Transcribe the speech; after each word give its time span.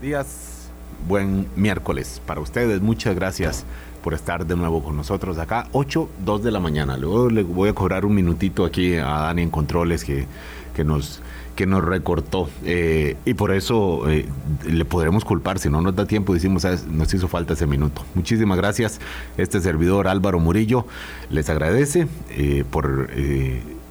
días, 0.00 0.70
buen 1.08 1.46
miércoles 1.56 2.20
para 2.26 2.40
ustedes. 2.40 2.80
Muchas 2.80 3.14
gracias 3.14 3.64
por 4.02 4.14
estar 4.14 4.46
de 4.46 4.56
nuevo 4.56 4.82
con 4.82 4.96
nosotros 4.96 5.38
acá. 5.38 5.68
8, 5.72 6.08
2 6.24 6.42
de 6.42 6.50
la 6.50 6.60
mañana. 6.60 6.96
Luego 6.96 7.30
le 7.30 7.42
voy 7.42 7.70
a 7.70 7.72
cobrar 7.72 8.04
un 8.04 8.14
minutito 8.14 8.64
aquí 8.64 8.96
a 8.96 9.06
Dani 9.06 9.42
en 9.42 9.50
Controles 9.50 10.04
que, 10.04 10.26
que 10.74 10.84
nos 10.84 11.20
que 11.56 11.66
nos 11.66 11.82
recortó 11.82 12.50
eh, 12.66 13.16
y 13.24 13.32
por 13.32 13.50
eso 13.50 14.10
eh, 14.10 14.28
le 14.68 14.84
podremos 14.84 15.24
culpar 15.24 15.58
si 15.58 15.70
no 15.70 15.80
nos 15.80 15.96
da 15.96 16.04
tiempo 16.04 16.34
decimos 16.34 16.66
nos 16.86 17.14
hizo 17.14 17.28
falta 17.28 17.54
ese 17.54 17.66
minuto 17.66 18.04
muchísimas 18.14 18.58
gracias 18.58 19.00
este 19.38 19.62
servidor 19.62 20.06
Álvaro 20.06 20.38
Murillo 20.38 20.84
les 21.30 21.48
agradece 21.48 22.08
eh, 22.28 22.62
por 22.70 23.08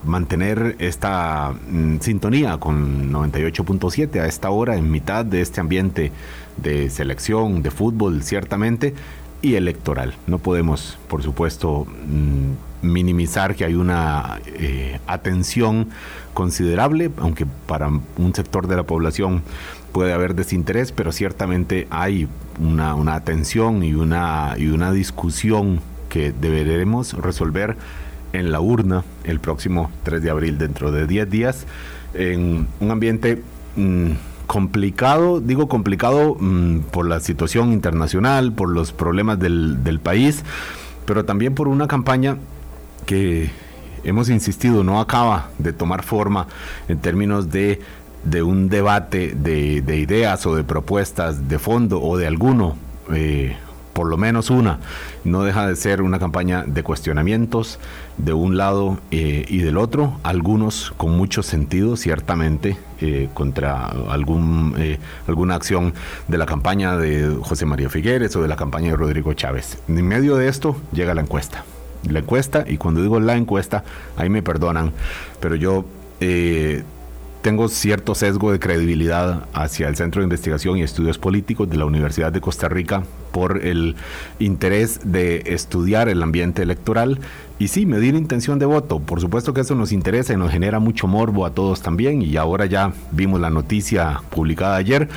mantener 0.06 0.76
esta 0.80 1.54
mm, 1.70 2.00
sintonía 2.00 2.58
con 2.58 3.12
98.7 3.12 4.20
a 4.20 4.28
esta 4.28 4.50
hora 4.50 4.76
en 4.78 4.90
mitad 4.92 5.26
de 5.26 5.42
este 5.42 5.62
ambiente 5.62 6.12
de 6.58 6.90
selección, 6.90 7.62
de 7.64 7.72
fútbol, 7.72 8.24
ciertamente, 8.24 8.94
y 9.42 9.56
electoral. 9.56 10.16
No 10.28 10.40
podemos, 10.40 10.98
por 11.08 11.22
supuesto, 11.22 11.86
mm, 11.86 12.86
minimizar 12.86 13.56
que 13.56 13.66
hay 13.66 13.76
una 13.76 14.40
eh, 14.46 15.00
atención 15.08 15.90
considerable, 16.34 17.12
aunque 17.18 17.46
para 17.46 17.88
un 17.88 18.36
sector 18.36 18.68
de 18.68 18.76
la 18.76 18.84
población 18.84 19.42
puede 19.92 20.14
haber 20.14 20.36
desinterés, 20.36 20.92
pero 20.92 21.12
ciertamente 21.12 21.88
hay 21.90 22.28
una, 22.60 22.96
una 22.96 23.16
atención 23.16 23.84
y 23.84 23.94
una, 23.94 24.56
y 24.58 24.68
una 24.68 24.92
discusión 24.92 25.80
que 26.10 26.32
deberemos 26.32 27.14
resolver 27.14 27.78
en 28.40 28.52
la 28.52 28.60
urna 28.60 29.04
el 29.24 29.40
próximo 29.40 29.92
3 30.04 30.22
de 30.22 30.30
abril, 30.30 30.58
dentro 30.58 30.92
de 30.92 31.08
10 31.08 31.30
días, 31.30 31.66
en 32.14 32.68
un 32.80 32.92
ambiente 32.92 33.42
mm, 33.76 34.12
complicado, 34.48 35.42
digo 35.42 35.68
complicado 35.68 36.36
mm, 36.40 36.80
por 36.92 37.08
la 37.08 37.20
situación 37.20 37.74
internacional, 37.74 38.54
por 38.54 38.70
los 38.70 38.94
problemas 38.94 39.40
del, 39.40 39.84
del 39.84 40.00
país, 40.00 40.44
pero 41.06 41.26
también 41.26 41.56
por 41.56 41.68
una 41.68 41.88
campaña 41.88 42.38
que 43.06 43.52
hemos 44.04 44.30
insistido 44.30 44.84
no 44.84 45.00
acaba 45.00 45.50
de 45.58 45.74
tomar 45.74 46.04
forma 46.04 46.48
en 46.88 47.00
términos 47.00 47.50
de, 47.50 47.82
de 48.24 48.44
un 48.44 48.70
debate 48.70 49.34
de, 49.36 49.82
de, 49.82 49.98
ideas 49.98 50.46
o 50.46 50.56
de 50.56 50.64
propuestas 50.64 51.48
de 51.50 51.60
fondo 51.60 52.02
o 52.02 52.18
de 52.18 52.28
alguno 52.28 52.78
eh, 53.14 53.56
por 53.96 54.10
lo 54.10 54.18
menos 54.18 54.50
una, 54.50 54.80
no 55.24 55.44
deja 55.44 55.66
de 55.68 55.76
ser 55.78 56.02
una 56.02 56.20
campaña 56.20 56.66
de 56.68 56.84
cuestionamientos 56.84 57.80
de 58.18 58.34
un 58.34 58.58
lado 58.58 59.00
eh, 59.10 59.46
y 59.48 59.60
del 59.60 59.78
otro, 59.78 60.20
algunos 60.22 60.94
con 60.98 61.12
mucho 61.12 61.44
sentido, 61.44 61.96
ciertamente, 61.96 62.78
eh, 63.00 63.30
contra 63.34 63.86
algún, 64.10 64.76
eh, 64.78 65.00
alguna 65.30 65.56
acción 65.56 65.94
de 66.28 66.38
la 66.38 66.46
campaña 66.46 66.98
de 66.98 67.38
José 67.42 67.66
María 67.66 67.90
Figueres 67.90 68.36
o 68.36 68.42
de 68.42 68.50
la 68.50 68.58
campaña 68.58 68.92
de 68.92 68.98
Rodrigo 68.98 69.32
Chávez. 69.34 69.78
En 69.88 70.06
medio 70.06 70.36
de 70.36 70.50
esto 70.50 70.76
llega 70.92 71.14
la 71.14 71.22
encuesta. 71.22 71.64
La 72.04 72.20
encuesta, 72.20 72.66
y 72.68 72.76
cuando 72.76 73.02
digo 73.02 73.22
la 73.22 73.38
encuesta, 73.38 73.86
ahí 74.18 74.28
me 74.28 74.44
perdonan, 74.44 74.92
pero 75.40 75.56
yo 75.56 75.86
tengo 77.46 77.68
cierto 77.68 78.16
sesgo 78.16 78.52
de 78.52 78.58
credibilidad 78.58 79.48
hacia 79.54 79.88
el 79.88 79.96
Centro 79.96 80.20
de 80.20 80.24
Investigación 80.24 80.80
y 80.80 80.82
Estudios 80.82 81.20
Políticos 81.20 81.70
de 81.70 81.78
la 81.78 81.86
Universidad 81.86 82.32
de 82.32 82.42
Costa 82.42 82.70
Rica 82.70 83.04
por 83.32 83.64
el 83.64 83.96
interés 84.40 85.02
de 85.04 85.44
estudiar 85.46 86.10
el 86.10 86.24
ambiente 86.24 86.64
electoral 86.64 87.20
y 87.60 87.68
sí, 87.68 87.86
medir 87.86 88.16
intención 88.16 88.58
de 88.58 88.66
voto. 88.66 89.00
Por 89.00 89.22
supuesto 89.22 89.54
que 89.54 89.62
eso 89.62 89.76
nos 89.76 89.92
interesa 89.92 90.34
y 90.34 90.38
nos 90.38 90.50
genera 90.50 90.80
mucho 90.80 91.06
morbo 91.06 91.46
a 91.46 91.52
todos 91.52 91.84
también 91.84 92.24
y 92.24 92.36
ahora 92.36 92.66
ya 92.66 92.94
vimos 93.12 93.40
la 93.40 93.52
noticia 93.52 94.24
publicada 94.32 94.78
ayer, 94.78 95.08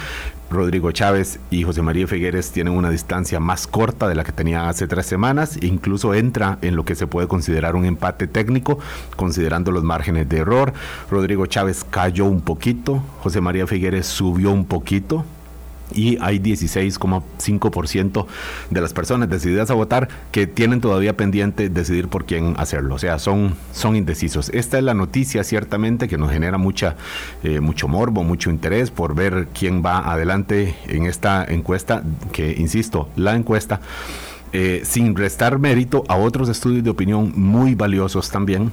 Rodrigo 0.50 0.90
Chávez 0.92 1.40
y 1.50 1.62
José 1.62 1.82
María 1.82 2.06
Figueres 2.06 2.52
tienen 2.52 2.72
una 2.72 2.88
distancia 2.88 3.38
más 3.38 3.66
corta 3.66 4.08
de 4.08 4.14
la 4.14 4.24
que 4.24 4.32
tenía 4.32 4.68
hace 4.68 4.86
tres 4.86 5.04
semanas, 5.04 5.58
incluso 5.62 6.14
entra 6.14 6.58
en 6.62 6.74
lo 6.74 6.84
que 6.84 6.94
se 6.94 7.06
puede 7.06 7.28
considerar 7.28 7.76
un 7.76 7.84
empate 7.84 8.26
técnico, 8.26 8.78
considerando 9.16 9.70
los 9.70 9.84
márgenes 9.84 10.28
de 10.28 10.38
error. 10.38 10.72
Rodrigo 11.10 11.46
Chávez 11.46 11.84
cayó 11.84 12.24
un 12.24 12.40
poquito, 12.40 13.02
José 13.20 13.40
María 13.40 13.66
Figueres 13.66 14.06
subió 14.06 14.50
un 14.50 14.64
poquito, 14.64 15.24
y 15.92 16.18
hay 16.20 16.38
16,5% 16.38 18.26
de 18.70 18.80
las 18.80 18.92
personas 18.92 19.28
decididas 19.28 19.70
a 19.70 19.74
votar 19.74 20.08
que 20.32 20.46
tienen 20.46 20.80
todavía 20.80 21.16
pendiente 21.16 21.68
decidir 21.68 22.08
por 22.08 22.24
quién 22.24 22.54
hacerlo. 22.58 22.94
O 22.94 22.98
sea, 22.98 23.18
son, 23.18 23.54
son 23.72 23.96
indecisos. 23.96 24.50
Esta 24.50 24.78
es 24.78 24.84
la 24.84 24.94
noticia 24.94 25.44
ciertamente 25.44 26.08
que 26.08 26.18
nos 26.18 26.30
genera 26.30 26.58
mucha, 26.58 26.96
eh, 27.42 27.60
mucho 27.60 27.88
morbo, 27.88 28.24
mucho 28.24 28.50
interés 28.50 28.90
por 28.90 29.14
ver 29.14 29.48
quién 29.58 29.82
va 29.84 30.10
adelante 30.10 30.74
en 30.86 31.06
esta 31.06 31.44
encuesta, 31.44 32.02
que 32.32 32.52
insisto, 32.52 33.08
la 33.16 33.34
encuesta. 33.34 33.80
Eh, 34.52 34.80
sin 34.84 35.14
restar 35.14 35.58
mérito 35.58 36.04
a 36.08 36.16
otros 36.16 36.48
estudios 36.48 36.82
de 36.82 36.88
opinión 36.88 37.32
muy 37.36 37.74
valiosos 37.74 38.30
también, 38.30 38.72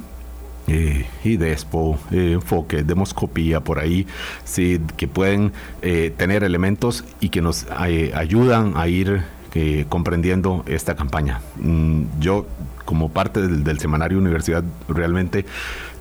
eh, 0.68 1.06
y 1.24 1.38
Despo, 1.38 2.00
eh, 2.12 2.34
Enfoque, 2.34 2.84
Demoscopía, 2.84 3.60
por 3.60 3.80
ahí, 3.80 4.08
sí, 4.44 4.82
que 4.98 5.08
pueden 5.08 5.52
eh, 5.82 6.12
tener 6.16 6.44
elementos 6.44 7.04
y 7.20 7.30
que 7.30 7.42
nos 7.42 7.68
ayudan 7.70 8.74
a 8.76 8.88
ir 8.88 9.24
comprendiendo 9.88 10.66
esta 10.68 10.98
campaña. 10.98 11.40
Mm, 11.56 12.04
yo, 12.20 12.46
como 12.84 13.10
parte 13.10 13.42
del, 13.42 13.64
del 13.64 13.80
semanario 13.80 14.18
Universidad, 14.18 14.66
realmente 14.90 15.46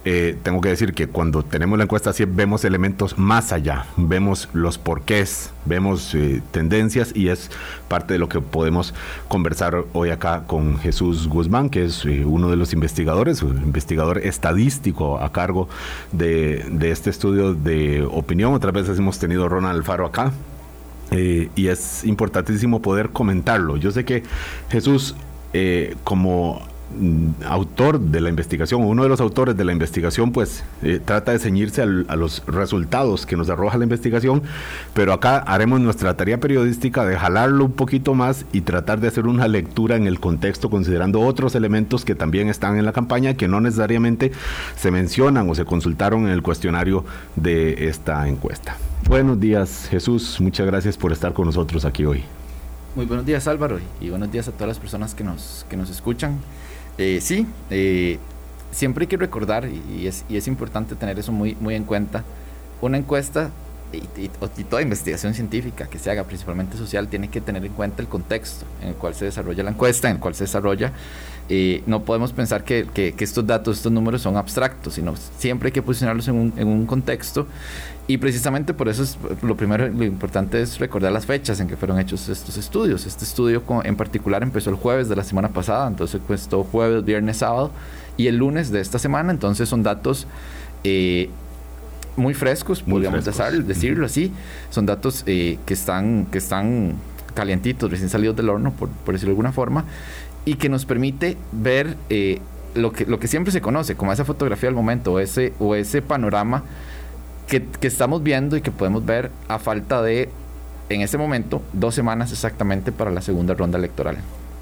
eh, 0.06 0.36
tengo 0.42 0.60
que 0.60 0.68
decir 0.68 0.92
que 0.92 1.06
cuando 1.06 1.42
tenemos 1.42 1.78
la 1.78 1.84
encuesta 1.84 2.12
sí 2.12 2.26
vemos 2.26 2.66
elementos 2.66 3.16
más 3.16 3.52
allá, 3.52 3.86
vemos 3.96 4.50
los 4.52 4.76
porqués, 4.76 5.50
vemos 5.64 6.14
eh, 6.14 6.42
tendencias 6.50 7.12
y 7.16 7.28
es 7.28 7.50
parte 7.88 8.12
de 8.12 8.18
lo 8.18 8.28
que 8.28 8.42
podemos 8.42 8.92
conversar 9.28 9.84
hoy 9.94 10.10
acá 10.10 10.42
con 10.46 10.78
Jesús 10.78 11.26
Guzmán, 11.26 11.70
que 11.70 11.86
es 11.86 12.04
eh, 12.04 12.22
uno 12.26 12.50
de 12.50 12.56
los 12.56 12.74
investigadores, 12.74 13.40
investigador 13.40 14.18
estadístico 14.18 15.18
a 15.18 15.32
cargo 15.32 15.70
de, 16.12 16.66
este 16.82 17.08
estudio 17.08 17.54
de 17.54 18.02
opinión. 18.02 18.52
Otras 18.52 18.74
veces 18.74 18.98
hemos 18.98 19.18
tenido 19.18 19.48
Ronald 19.48 19.78
Alfaro 19.78 20.04
acá, 20.04 20.32
y 21.10 21.68
es 21.68 22.02
importantísimo 22.04 22.82
poder 22.82 23.10
comentarlo. 23.10 23.76
Yo 23.76 23.92
sé 23.92 24.04
que 24.04 24.24
Jesús, 24.68 25.14
como 26.02 26.60
autor 27.46 27.98
de 27.98 28.20
la 28.20 28.28
investigación, 28.28 28.82
o 28.82 28.86
uno 28.86 29.02
de 29.02 29.08
los 29.08 29.20
autores 29.20 29.56
de 29.56 29.64
la 29.64 29.72
investigación, 29.72 30.32
pues 30.32 30.62
eh, 30.82 31.00
trata 31.04 31.32
de 31.32 31.38
ceñirse 31.38 31.82
a 31.82 32.16
los 32.16 32.44
resultados 32.46 33.26
que 33.26 33.36
nos 33.36 33.50
arroja 33.50 33.78
la 33.78 33.84
investigación, 33.84 34.42
pero 34.92 35.12
acá 35.12 35.38
haremos 35.38 35.80
nuestra 35.80 36.16
tarea 36.16 36.38
periodística 36.38 37.04
de 37.04 37.16
jalarlo 37.16 37.64
un 37.64 37.72
poquito 37.72 38.14
más 38.14 38.46
y 38.52 38.60
tratar 38.60 39.00
de 39.00 39.08
hacer 39.08 39.26
una 39.26 39.48
lectura 39.48 39.96
en 39.96 40.06
el 40.06 40.20
contexto, 40.20 40.70
considerando 40.70 41.20
otros 41.20 41.54
elementos 41.54 42.04
que 42.04 42.14
también 42.14 42.48
están 42.48 42.78
en 42.78 42.84
la 42.84 42.92
campaña, 42.92 43.34
que 43.34 43.48
no 43.48 43.60
necesariamente 43.60 44.32
se 44.76 44.90
mencionan 44.90 45.48
o 45.50 45.54
se 45.54 45.64
consultaron 45.64 46.26
en 46.26 46.32
el 46.32 46.42
cuestionario 46.42 47.04
de 47.34 47.88
esta 47.88 48.28
encuesta. 48.28 48.76
Buenos 49.08 49.40
días, 49.40 49.88
Jesús, 49.90 50.40
muchas 50.40 50.66
gracias 50.66 50.96
por 50.96 51.12
estar 51.12 51.32
con 51.32 51.46
nosotros 51.46 51.84
aquí 51.84 52.04
hoy. 52.04 52.22
Muy 52.94 53.06
buenos 53.06 53.26
días 53.26 53.48
Álvaro 53.48 53.80
y 54.00 54.10
buenos 54.10 54.30
días 54.30 54.46
a 54.46 54.52
todas 54.52 54.68
las 54.68 54.78
personas 54.78 55.16
que 55.16 55.24
nos, 55.24 55.66
que 55.68 55.76
nos 55.76 55.90
escuchan. 55.90 56.38
Eh, 56.98 57.18
sí, 57.20 57.46
eh, 57.70 58.18
siempre 58.70 59.04
hay 59.04 59.08
que 59.08 59.16
recordar, 59.16 59.68
y 59.68 60.06
es, 60.06 60.24
y 60.28 60.36
es, 60.36 60.46
importante 60.46 60.94
tener 60.94 61.18
eso 61.18 61.32
muy, 61.32 61.56
en 61.68 61.84
cuenta, 61.84 62.24
una 62.80 62.98
encuesta 62.98 63.50
y, 63.92 64.28
toda 64.64 64.82
investigación 64.82 65.34
científica 65.34 65.86
que 65.86 65.98
se 65.98 66.10
haga, 66.10 66.24
principalmente 66.24 66.76
social, 66.76 67.08
tiene 67.08 67.28
que 67.28 67.40
tener 67.40 67.64
en 67.64 67.72
cuenta 67.72 68.02
el 68.02 68.08
contexto 68.08 68.66
en 68.82 68.88
el 68.88 68.94
cual 68.94 69.14
se 69.14 69.26
desarrolla 69.26 69.62
la 69.62 69.70
encuesta, 69.70 70.08
en 70.08 70.16
el 70.16 70.20
cual 70.20 70.34
se 70.34 70.44
desarrolla. 70.44 70.92
Eh, 71.48 71.82
no 71.86 72.02
podemos 72.02 72.32
pensar 72.32 72.64
que, 72.64 72.86
que, 72.92 73.14
estos 73.18 73.46
datos, 73.46 73.76
estos 73.76 73.92
números 73.92 74.22
son 74.22 74.36
abstractos, 74.36 74.94
sino 74.94 75.14
siempre 75.38 75.68
hay 75.68 75.72
que 75.72 75.82
posicionarlos 75.82 76.26
en 76.28 76.34
un, 76.34 76.52
en 76.56 76.68
un 76.68 76.86
contexto 76.86 77.46
y 78.06 78.18
precisamente 78.18 78.74
por 78.74 78.88
eso 78.88 79.02
es 79.02 79.16
lo 79.42 79.56
primero, 79.56 79.88
lo 79.88 80.04
importante 80.04 80.60
es 80.60 80.78
recordar 80.78 81.10
las 81.10 81.24
fechas 81.24 81.58
en 81.60 81.68
que 81.68 81.76
fueron 81.76 81.98
hechos 81.98 82.28
estos 82.28 82.56
estudios. 82.58 83.06
Este 83.06 83.24
estudio 83.24 83.62
en 83.82 83.96
particular 83.96 84.42
empezó 84.42 84.68
el 84.70 84.76
jueves 84.76 85.08
de 85.08 85.16
la 85.16 85.24
semana 85.24 85.48
pasada, 85.48 85.88
entonces 85.88 86.20
pues 86.26 86.46
todo 86.48 86.64
jueves, 86.64 87.04
viernes, 87.04 87.38
sábado 87.38 87.70
y 88.16 88.26
el 88.26 88.36
lunes 88.36 88.70
de 88.70 88.80
esta 88.80 88.98
semana, 88.98 89.32
entonces 89.32 89.68
son 89.68 89.82
datos 89.82 90.26
eh, 90.84 91.30
muy 92.16 92.34
frescos, 92.34 92.82
podríamos 92.82 93.24
decirlo 93.24 94.06
así. 94.06 94.32
Son 94.70 94.86
datos 94.86 95.24
eh, 95.26 95.58
que, 95.64 95.74
están, 95.74 96.26
que 96.26 96.38
están 96.38 96.94
calientitos, 97.34 97.90
recién 97.90 98.08
salidos 98.08 98.36
del 98.36 98.50
horno, 98.50 98.72
por, 98.72 98.88
decirlo 99.12 99.30
de 99.30 99.32
alguna 99.32 99.52
forma, 99.52 99.84
y 100.44 100.54
que 100.54 100.68
nos 100.68 100.84
permite 100.84 101.36
ver 101.52 101.96
eh, 102.10 102.40
lo, 102.74 102.92
que, 102.92 103.06
lo 103.06 103.18
que 103.18 103.28
siempre 103.28 103.52
se 103.52 103.60
conoce 103.60 103.96
como 103.96 104.12
esa 104.12 104.24
fotografía 104.24 104.68
del 104.68 104.76
momento 104.76 105.14
o 105.14 105.18
ese, 105.18 105.54
o 105.58 105.74
ese 105.74 106.02
panorama 106.02 106.64
que, 107.48 107.66
estamos 107.82 108.22
viendo 108.22 108.56
y 108.56 108.62
que 108.62 108.70
podemos 108.70 109.04
ver 109.04 109.30
a 109.48 109.58
falta 109.58 110.02
de, 110.02 110.28
en 110.88 111.00
este 111.00 111.18
momento, 111.18 111.62
dos 111.72 111.94
semanas 111.94 112.32
exactamente 112.32 112.92
para 112.92 113.10
la 113.10 113.20
segunda 113.20 113.54
ronda 113.54 113.78
electoral. 113.78 114.16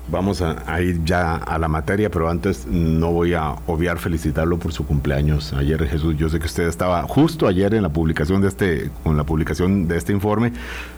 Vamos 0.09 0.43
a, 0.43 0.81
ir 0.83 1.05
ya 1.05 1.37
a 1.37 1.59
la 1.59 1.69
materia, 1.69 2.11
pero 2.11 2.29
antes 2.29 2.67
no 2.67 3.13
voy 3.13 3.35
a 3.35 3.55
obviar 3.67 3.99
felicitarlo 3.99 4.59
por 4.59 4.73
su 4.73 4.85
cumpleaños 4.85 5.53
ayer, 5.53 5.87
Jesús. 5.87 6.17
Yo 6.19 6.29
sé 6.29 6.39
que 6.41 6.47
usted 6.47 6.67
estaba 6.67 7.05
justo 7.05 7.47
ayer 7.47 7.73
en 7.73 7.83
la 7.83 7.89
publicación 7.89 8.43
de 8.43 8.49
este, 8.49 8.91
con 9.05 9.17
la 9.17 9.25
publicación 9.25 9.87
de 9.87 9.97
este 9.97 10.13
informe, 10.13 10.53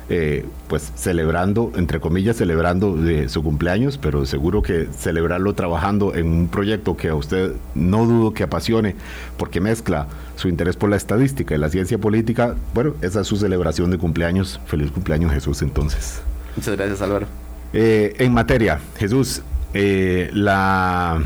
eh, 0.09 0.47
pues 0.69 0.91
celebrando, 0.97 1.71
entre 1.77 2.01
comillas, 2.01 2.37
celebrando 2.37 2.97
de 2.97 3.29
su 3.29 3.43
cumpleaños, 3.43 3.99
pero 3.99 4.25
seguro 4.25 4.62
que 4.62 4.89
celebrarlo 4.97 5.55
trabajando 5.55 6.15
en 6.15 6.27
un 6.27 6.49
proyecto 6.49 6.97
que 6.97 7.11
a 7.11 7.15
usted 7.15 7.53
no 7.75 8.06
dudo 8.06 8.33
que 8.33 8.43
apasione, 8.43 8.97
porque 9.37 9.61
mezcla 9.61 10.09
su 10.37 10.49
interés 10.49 10.77
por 10.77 10.89
la 10.89 10.97
estadística 10.97 11.55
y 11.55 11.59
la 11.59 11.69
ciencia 11.69 11.99
política. 11.99 12.56
Bueno, 12.73 12.95
esa 13.03 13.21
es 13.21 13.27
su 13.27 13.37
celebración 13.37 13.91
de 13.91 13.99
cumpleaños. 13.99 14.61
Feliz 14.67 14.91
cumpleaños, 14.91 15.31
Jesús, 15.31 15.62
entonces. 15.62 16.23
Muchas 16.56 16.75
gracias, 16.77 17.03
Álvaro. 17.03 17.44
Eh, 17.76 18.15
en 18.19 18.32
materia, 18.32 18.79
Jesús, 18.97 19.43
eh, 19.75 20.31
la, 20.32 21.25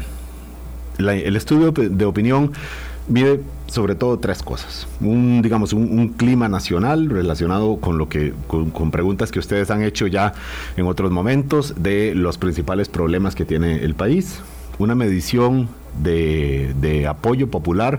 el 0.99 1.37
estudio 1.37 1.73
de 1.73 2.05
opinión 2.07 2.53
mide 3.07 3.41
sobre 3.67 3.95
todo 3.95 4.19
tres 4.19 4.43
cosas. 4.43 4.89
Un, 5.03 5.43
digamos, 5.43 5.75
un, 5.75 6.09
clima 6.09 6.49
nacional 6.49 7.11
relacionado 7.11 7.77
con 7.77 7.99
lo 7.99 8.09
que, 8.09 8.33
con, 8.47 8.91
preguntas 8.91 9.31
que 9.31 9.39
ustedes 9.39 9.71
han 9.71 9.83
hecho 9.83 10.07
ya 10.07 10.33
en 10.79 10.87
otros 10.87 11.11
momentos 11.11 11.75
de 11.77 12.15
los 12.15 12.39
principales 12.39 12.89
problemas 12.89 13.35
que 13.35 13.45
tiene 13.45 13.85
el 13.85 13.95
país. 13.95 14.41
Una 14.79 14.95
medición 14.95 15.69
de, 16.03 16.75
de 16.81 17.07
apoyo 17.07 17.51
popular 17.51 17.99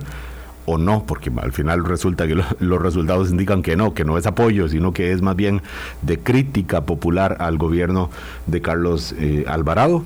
o 0.70 0.78
no, 0.78 1.04
porque 1.08 1.32
al 1.36 1.52
final 1.52 1.84
resulta 1.84 2.28
que 2.28 2.36
los 2.36 2.82
resultados 2.82 3.32
indican 3.32 3.64
que 3.64 3.76
no, 3.76 3.96
que 3.96 4.06
no 4.06 4.20
es 4.20 4.28
apoyo, 4.28 4.68
sino 4.70 4.94
que 4.94 5.12
es 5.12 5.22
más 5.24 5.36
bien 5.36 5.64
de 6.04 6.20
crítica 6.20 6.82
popular 6.86 7.38
al 7.40 7.58
gobierno 7.58 8.12
de 8.46 8.62
Carlos 8.62 9.16
eh, 9.18 9.46
Alvarado. 9.48 10.04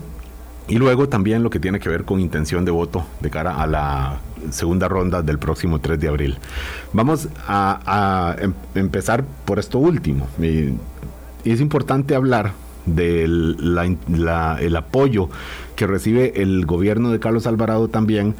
Y 0.69 0.77
luego 0.77 1.09
también 1.09 1.43
lo 1.43 1.49
que 1.49 1.59
tiene 1.59 1.81
que 1.81 1.89
ver 1.89 2.05
con 2.05 2.21
intención 2.21 2.63
de 2.63 2.71
voto 2.71 3.05
de 3.19 3.29
cara 3.29 3.61
a 3.61 3.67
la 3.67 4.19
segunda 4.51 4.87
ronda 4.87 5.21
del 5.21 5.37
próximo 5.37 5.79
3 5.79 5.99
de 5.99 6.07
abril. 6.07 6.37
Vamos 6.93 7.27
a, 7.45 8.33
em, 8.39 8.53
empezar 8.73 9.25
por 9.43 9.59
esto 9.59 9.79
último. 9.79 10.29
Y 10.39 10.73
es 11.43 11.59
importante 11.59 12.15
hablar 12.15 12.53
del 12.85 13.57
el 14.61 14.75
apoyo 14.77 15.29
que 15.75 15.87
recibe 15.87 16.41
el 16.41 16.65
gobierno 16.65 17.11
de 17.11 17.19
Carlos 17.19 17.47
Alvarado 17.47 17.89
también, 17.89 18.35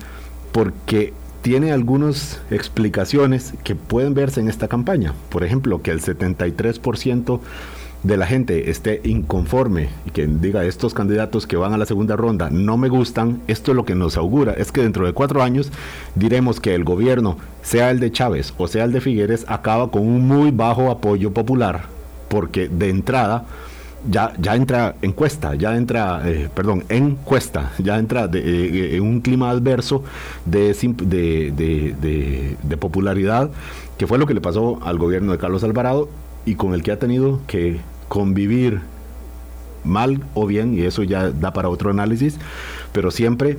porque 0.54 1.14
tiene 1.44 1.74
algunas 1.74 2.40
explicaciones 2.50 3.54
que 3.66 3.76
pueden 3.76 4.14
verse 4.14 4.40
en 4.40 4.48
esta 4.48 4.70
campaña. 4.70 5.14
Por 5.30 5.44
ejemplo, 5.44 5.82
que 5.82 5.92
el 5.92 6.02
73% 6.02 7.42
de 8.04 8.18
la 8.18 8.26
gente 8.26 8.72
esté 8.72 9.02
inconforme 9.04 9.90
y 10.06 10.12
que 10.12 10.26
diga 10.26 10.64
estos 10.64 10.94
candidatos 10.94 11.46
que 11.46 11.58
van 11.58 11.74
a 11.74 11.78
la 11.78 11.86
segunda 11.86 12.16
ronda 12.16 12.50
no 12.50 12.78
me 12.78 12.88
gustan, 12.88 13.42
esto 13.48 13.72
es 13.72 13.76
lo 13.76 13.86
que 13.86 13.94
nos 13.94 14.18
augura, 14.18 14.54
es 14.54 14.72
que 14.72 14.82
dentro 14.82 15.06
de 15.06 15.14
cuatro 15.14 15.44
años 15.44 15.70
diremos 16.16 16.62
que 16.62 16.76
el 16.76 16.86
gobierno, 16.86 17.38
sea 17.62 17.92
el 17.92 18.00
de 18.00 18.12
Chávez 18.12 18.54
o 18.58 18.68
sea 18.68 18.86
el 18.86 18.94
de 18.94 19.02
Figueres, 19.02 19.46
acaba 19.48 19.92
con 19.92 20.02
un 20.02 20.26
muy 20.28 20.52
bajo 20.52 20.92
apoyo 20.92 21.34
popular, 21.34 21.84
porque 22.30 22.70
de 22.70 22.90
entrada 22.90 23.46
ya, 24.10 24.34
ya 24.40 24.56
entra 24.56 24.96
encuesta, 25.02 25.56
ya 25.56 25.76
entra, 25.76 26.22
eh, 26.30 26.50
perdón, 26.54 26.84
encuesta, 26.90 27.72
ya 27.80 27.98
entra 27.98 28.28
de, 28.28 28.40
eh, 28.40 28.96
en 28.98 29.04
un 29.04 29.22
clima 29.22 29.50
adverso 29.50 30.04
de, 30.46 30.74
de, 30.74 32.56
de, 32.64 32.78
popularidad, 32.78 33.50
que 33.98 34.08
fue 34.08 34.18
lo 34.18 34.26
que 34.26 34.34
le 34.34 34.42
pasó 34.42 34.80
al 34.84 34.98
gobierno 34.98 35.32
de 35.32 35.38
Carlos 35.38 35.64
Alvarado 35.64 36.10
y 36.46 36.56
con 36.56 36.74
el 36.74 36.84
que 36.84 36.92
ha 36.92 37.00
tenido 37.00 37.40
que 37.48 37.80
convivir 38.10 38.82
mal 39.84 40.22
o 40.34 40.46
bien, 40.46 40.78
y 40.78 40.82
eso 40.82 41.04
ya 41.04 41.32
da 41.32 41.54
para 41.54 41.70
otro 41.70 41.90
análisis, 41.90 42.38
pero 42.92 43.12
siempre 43.12 43.58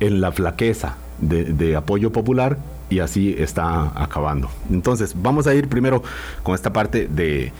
en 0.00 0.20
la 0.20 0.32
flaqueza 0.32 0.96
de 1.20 1.76
apoyo 1.76 2.10
popular 2.12 2.56
y 2.90 2.98
así 2.98 3.34
está 3.38 3.92
acabando. 3.94 4.50
Entonces, 4.68 5.14
vamos 5.16 5.46
a 5.46 5.54
ir 5.54 5.68
primero 5.68 6.02
con 6.42 6.54
esta 6.54 6.72
parte 6.72 7.06
de 7.06 7.52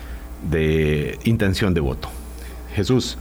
de 0.49 1.19
intención 1.23 1.73
de 1.73 1.81
voto. 1.81 2.09
Jesús, 2.73 3.17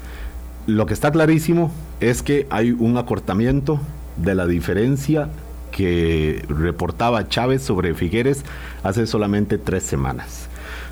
lo 0.66 0.86
que 0.86 0.94
está 0.94 1.10
clarísimo 1.10 1.72
es 2.00 2.22
que 2.22 2.46
hay 2.50 2.72
un 2.72 2.96
acortamiento 2.96 3.80
de 4.16 4.34
la 4.34 4.46
diferencia 4.46 5.28
que 5.70 6.44
reportaba 6.48 7.28
Chávez 7.28 7.62
sobre 7.62 7.94
Figueres 7.94 8.44
hace 8.82 9.06
solamente 9.06 9.58
tres 9.58 9.82
semanas. 9.84 10.48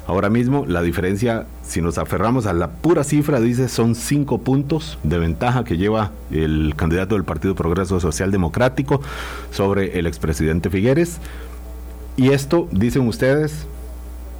Ahora 0.06 0.30
mismo 0.30 0.64
la 0.66 0.80
diferencia, 0.80 1.46
si 1.62 1.82
nos 1.82 1.98
aferramos 1.98 2.46
a 2.46 2.54
la 2.54 2.70
pura 2.70 3.04
cifra, 3.04 3.40
dice 3.40 3.68
son 3.68 3.94
cinco 3.94 4.38
puntos 4.38 4.98
de 5.02 5.18
ventaja 5.18 5.64
que 5.64 5.76
lleva 5.76 6.12
el 6.30 6.72
candidato 6.76 7.14
del 7.14 7.24
Partido 7.24 7.54
Progreso 7.54 8.00
Social 8.00 8.30
Democrático 8.30 9.02
sobre 9.50 9.98
el 9.98 10.06
expresidente 10.06 10.70
Figueres. 10.70 11.18
Y 12.16 12.30
esto, 12.30 12.68
dicen 12.72 13.06
ustedes, 13.06 13.66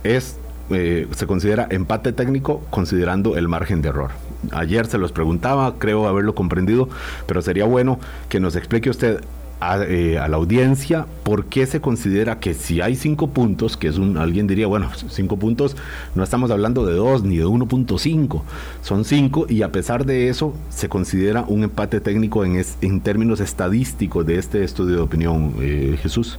es 0.04 0.36
eh, 0.70 1.06
se 1.12 1.26
considera 1.26 1.66
empate 1.70 2.12
técnico 2.12 2.62
considerando 2.70 3.36
el 3.36 3.48
margen 3.48 3.82
de 3.82 3.88
error. 3.88 4.10
Ayer 4.52 4.86
se 4.86 4.98
los 4.98 5.12
preguntaba, 5.12 5.74
creo 5.78 6.06
haberlo 6.06 6.34
comprendido, 6.34 6.88
pero 7.26 7.42
sería 7.42 7.64
bueno 7.64 7.98
que 8.28 8.40
nos 8.40 8.56
explique 8.56 8.90
usted 8.90 9.20
eh, 9.60 10.18
a, 10.18 10.28
la 10.28 10.36
audiencia 10.36 11.06
por 11.22 11.46
qué 11.46 11.66
se 11.66 11.80
considera 11.80 12.40
que 12.40 12.54
si 12.54 12.80
hay 12.80 12.96
cinco 12.96 13.28
puntos, 13.28 13.76
que 13.76 13.88
es 13.88 13.98
un, 13.98 14.16
alguien 14.16 14.46
diría, 14.46 14.66
bueno, 14.66 14.90
cinco 15.08 15.36
puntos, 15.36 15.76
no 16.14 16.22
estamos 16.22 16.50
hablando 16.50 16.86
de 16.86 16.94
dos 16.94 17.22
ni 17.22 17.38
de 17.38 17.46
1.5, 17.46 18.42
son 18.82 19.04
cinco 19.04 19.46
y 19.48 19.62
a 19.62 19.72
pesar 19.72 20.06
de 20.06 20.28
eso 20.28 20.54
se 20.70 20.88
considera 20.88 21.44
un 21.46 21.64
empate 21.64 22.00
técnico 22.00 22.44
en, 22.44 22.62
en 22.80 23.00
términos 23.00 23.40
estadísticos 23.40 24.26
de 24.26 24.38
este 24.38 24.64
estudio 24.64 24.96
de 24.96 25.02
opinión, 25.02 25.54
eh, 25.60 25.98
Jesús. 26.00 26.38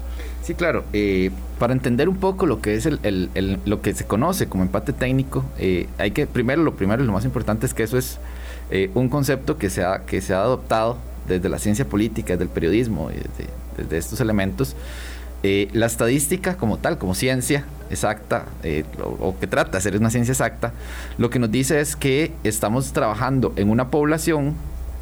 Sí, 0.50 0.56
claro. 0.56 0.84
Eh, 0.94 1.30
para 1.60 1.74
entender 1.74 2.10
un 2.10 2.18
poco 2.18 2.48
lo 2.48 2.60
que 2.60 2.74
es 2.74 2.88
el, 2.88 3.60
lo 3.66 3.82
que 3.84 3.94
se 3.94 4.06
conoce 4.06 4.48
como 4.48 4.64
empate 4.64 4.94
técnico, 4.94 5.46
eh, 5.60 5.88
hay 6.00 6.10
que 6.10 6.26
primero 6.26 6.64
lo 6.64 6.76
primero 6.76 7.04
y 7.04 7.06
lo 7.06 7.14
más 7.14 7.24
importante 7.24 7.68
es 7.68 7.76
que 7.76 7.84
eso 7.84 8.00
es 8.00 8.18
eh, 8.72 8.90
un 8.96 9.10
concepto 9.10 9.60
que 9.60 9.70
se 9.70 9.84
ha 9.84 10.06
que 10.08 10.22
se 10.22 10.34
ha 10.34 10.42
adoptado 10.42 10.98
desde 11.30 11.48
la 11.50 11.60
ciencia 11.60 11.86
política, 11.86 12.34
desde 12.34 12.44
el 12.44 12.50
periodismo, 12.50 13.10
desde, 13.78 13.98
estos 13.98 14.20
elementos. 14.20 14.76
la 15.44 15.86
estadística 15.86 16.58
como 16.58 16.78
tal, 16.78 16.98
como 16.98 17.16
ciencia 17.16 17.64
exacta, 17.90 18.46
o, 19.02 19.28
o, 19.30 19.40
que 19.40 19.48
trata 19.48 19.78
de 19.78 19.82
ser 19.82 19.96
una 19.98 20.10
ciencia 20.10 20.34
exacta, 20.34 20.74
lo 21.18 21.30
que 21.30 21.40
nos 21.40 21.50
dice 21.50 21.80
es 21.80 21.96
que 21.96 22.34
estamos 22.44 22.92
trabajando 22.92 23.54
en 23.56 23.70
una 23.70 23.90
población 23.90 24.56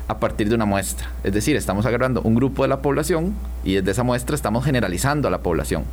a 0.07 0.19
partir 0.19 0.49
de 0.49 0.55
una 0.55 0.65
muestra. 0.65 1.09
Es 1.23 1.33
decir, 1.33 1.55
estamos 1.55 1.85
agarrando 1.85 2.21
un 2.21 2.35
grupo 2.35 2.63
de 2.63 2.69
la 2.69 2.81
población 2.81 3.33
y 3.63 3.75
desde 3.75 3.91
esa 3.91 4.03
muestra 4.03 4.35
estamos 4.35 4.63
generalizando 4.63 5.27
a 5.27 5.31
la 5.31 5.39
población. 5.39 5.83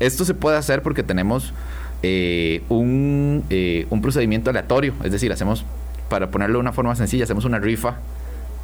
Esto 0.00 0.24
se 0.24 0.34
puede 0.34 0.56
hacer 0.56 0.82
porque 0.82 1.02
tenemos 1.02 1.52
eh, 2.02 2.62
un, 2.68 3.44
eh, 3.50 3.86
un, 3.90 4.02
procedimiento 4.02 4.50
aleatorio, 4.50 4.94
es 5.04 5.12
decir, 5.12 5.32
hacemos, 5.32 5.64
para 6.08 6.30
ponerlo 6.30 6.58
de 6.58 6.60
una 6.60 6.72
forma 6.72 6.96
sencilla, 6.96 7.24
hacemos 7.24 7.44
una 7.44 7.60
rifa 7.60 7.98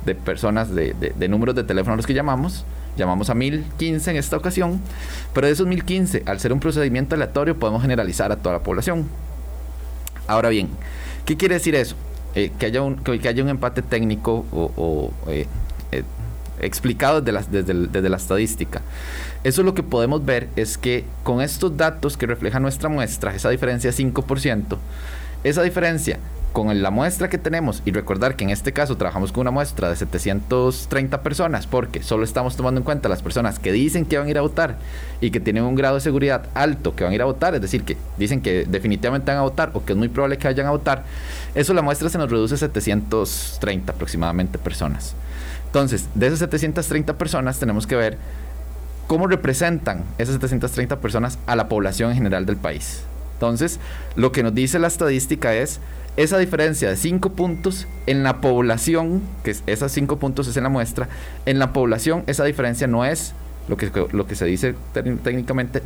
de 0.08 0.14
personas, 0.14 0.74
de, 0.74 0.94
de, 0.94 1.28
números 1.28 1.54
de 1.54 1.64
teléfono 1.64 1.92
a 1.92 1.96
los 1.96 2.06
que 2.06 2.14
llamamos, 2.14 2.64
llamamos 2.96 3.28
a 3.28 3.34
1015 3.34 4.10
en 4.10 4.16
esta 4.16 4.36
ocasión, 4.36 4.80
pero 5.34 5.46
de 5.46 5.52
esos 5.52 5.66
1015, 5.66 6.22
al 6.26 6.40
ser 6.40 6.52
un 6.52 6.60
procedimiento 6.60 7.14
aleatorio, 7.14 7.58
podemos 7.58 7.82
generalizar 7.82 8.32
a 8.32 8.36
toda 8.36 8.54
la 8.54 8.62
población. 8.62 9.06
Ahora 10.26 10.48
bien, 10.48 10.70
¿qué 11.26 11.36
quiere 11.36 11.54
decir 11.54 11.74
eso? 11.74 11.94
Eh, 12.34 12.50
que, 12.58 12.66
haya 12.66 12.82
un, 12.82 12.96
que, 12.96 13.28
haya 13.28 13.42
un 13.42 13.50
empate 13.50 13.82
técnico 13.82 14.46
o, 14.52 15.12
eh, 15.28 15.46
eh, 15.92 16.04
explicado 16.60 17.20
desde 17.20 17.74
la, 17.74 18.08
la 18.08 18.16
estadística. 18.16 18.80
Eso 19.44 19.62
lo 19.62 19.74
que 19.74 19.82
podemos 19.82 20.24
ver 20.24 20.48
es 20.56 20.78
que 20.78 21.04
con 21.22 21.40
estos 21.42 21.76
datos 21.76 22.16
que 22.16 22.26
refleja 22.26 22.60
nuestra 22.60 22.88
muestra, 22.88 23.34
esa 23.34 23.50
diferencia 23.50 23.90
5%, 23.90 24.78
esa 25.44 25.62
diferencia 25.62 26.18
con 26.52 26.83
la 26.83 26.90
muestra 26.90 27.28
que 27.28 27.38
tenemos 27.38 27.83
y 27.85 27.93
recordar 27.93 28.37
que 28.37 28.45
en 28.45 28.50
este 28.50 28.73
caso 28.73 28.97
trabajamos 28.97 29.33
con 29.33 29.43
una 29.43 29.50
muestra 29.50 29.88
de 29.88 29.97
730 29.97 31.23
personas 31.23 31.67
porque 31.67 32.02
solo 32.02 32.25
estamos 32.25 32.57
tomando 32.57 32.81
en 32.81 32.85
cuenta 32.85 33.09
las 33.09 33.23
personas 33.23 33.59
que 33.59 33.73
dicen 33.73 34.07
que 34.07 34.19
van 34.19 34.26
a 34.26 34.31
ir 34.31 34.38
a 34.38 34.43
votar 34.43 34.76
y 35.21 35.31
que 35.31 35.40
tienen 35.40 35.64
un 35.64 35.75
grado 35.75 35.97
de 35.97 36.00
seguridad 36.00 36.47
alto 36.55 36.97
que 36.97 37.05
van 37.05 37.12
a 37.12 37.14
ir 37.14 37.23
a 37.23 37.26
votar, 37.26 37.55
es 37.55 37.61
decir, 37.61 37.85
que 37.85 37.97
dicen 38.17 38.40
que 38.40 38.64
definitivamente 38.64 39.31
van 39.31 39.38
a 39.38 39.43
votar 39.43 39.71
o 39.75 39.85
que 39.85 39.93
es 39.93 39.99
muy 39.99 40.09
probable 40.09 40.38
que 40.38 40.49
vayan 40.49 40.67
a 40.67 40.71
votar, 40.71 41.05
eso 41.55 41.75
la 41.75 41.83
muestra 41.83 42.09
se 42.09 42.19
nos 42.19 42.31
reduce 42.31 42.55
a 42.55 42.59
730 42.59 43.93
aproximadamente 43.93 44.59
personas. 44.59 45.14
Entonces, 45.67 46.09
de 46.14 46.26
esas 46.28 46.38
730 46.40 47.19
personas 47.19 47.59
tenemos 47.59 47.87
que 47.87 47.95
ver 47.95 48.19
cómo 49.07 49.26
representan 49.26 50.05
esas 50.19 50.35
730 50.35 51.00
personas 51.00 51.38
a 51.47 51.57
la 51.57 51.69
población 51.69 52.11
en 52.11 52.17
general 52.17 52.47
del 52.47 52.57
país. 52.57 53.02
Entonces, 53.38 53.78
lo 54.16 54.33
que 54.33 54.42
nos 54.42 54.52
dice 54.52 54.80
la 54.80 54.88
estadística 54.88 55.54
es 55.54 55.78
esa 56.16 56.38
diferencia 56.38 56.88
de 56.88 56.97
5 56.97 57.30
puntos 57.30 57.87
en 58.07 58.25
la 58.25 58.40
población, 58.40 59.23
que 59.45 59.52
es, 59.52 59.62
esos 59.68 59.92
5 59.92 60.18
puntos 60.18 60.49
es 60.49 60.57
en 60.57 60.64
la 60.64 60.68
muestra, 60.68 61.09
en 61.47 61.61
la 61.61 61.73
población 61.73 62.25
esa 62.26 62.45
diferencia 62.45 62.88
no 62.88 63.04
es 63.04 63.35
lo 63.68 63.76
que, 63.76 63.92
lo 64.11 64.26
que 64.26 64.35
se 64.35 64.45
dice 64.47 64.75
técnicamente, 65.23 65.80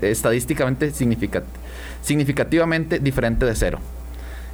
estadísticamente 0.00 0.90
significativamente 2.02 2.98
diferente 3.00 3.44
de 3.44 3.54
cero. 3.54 3.80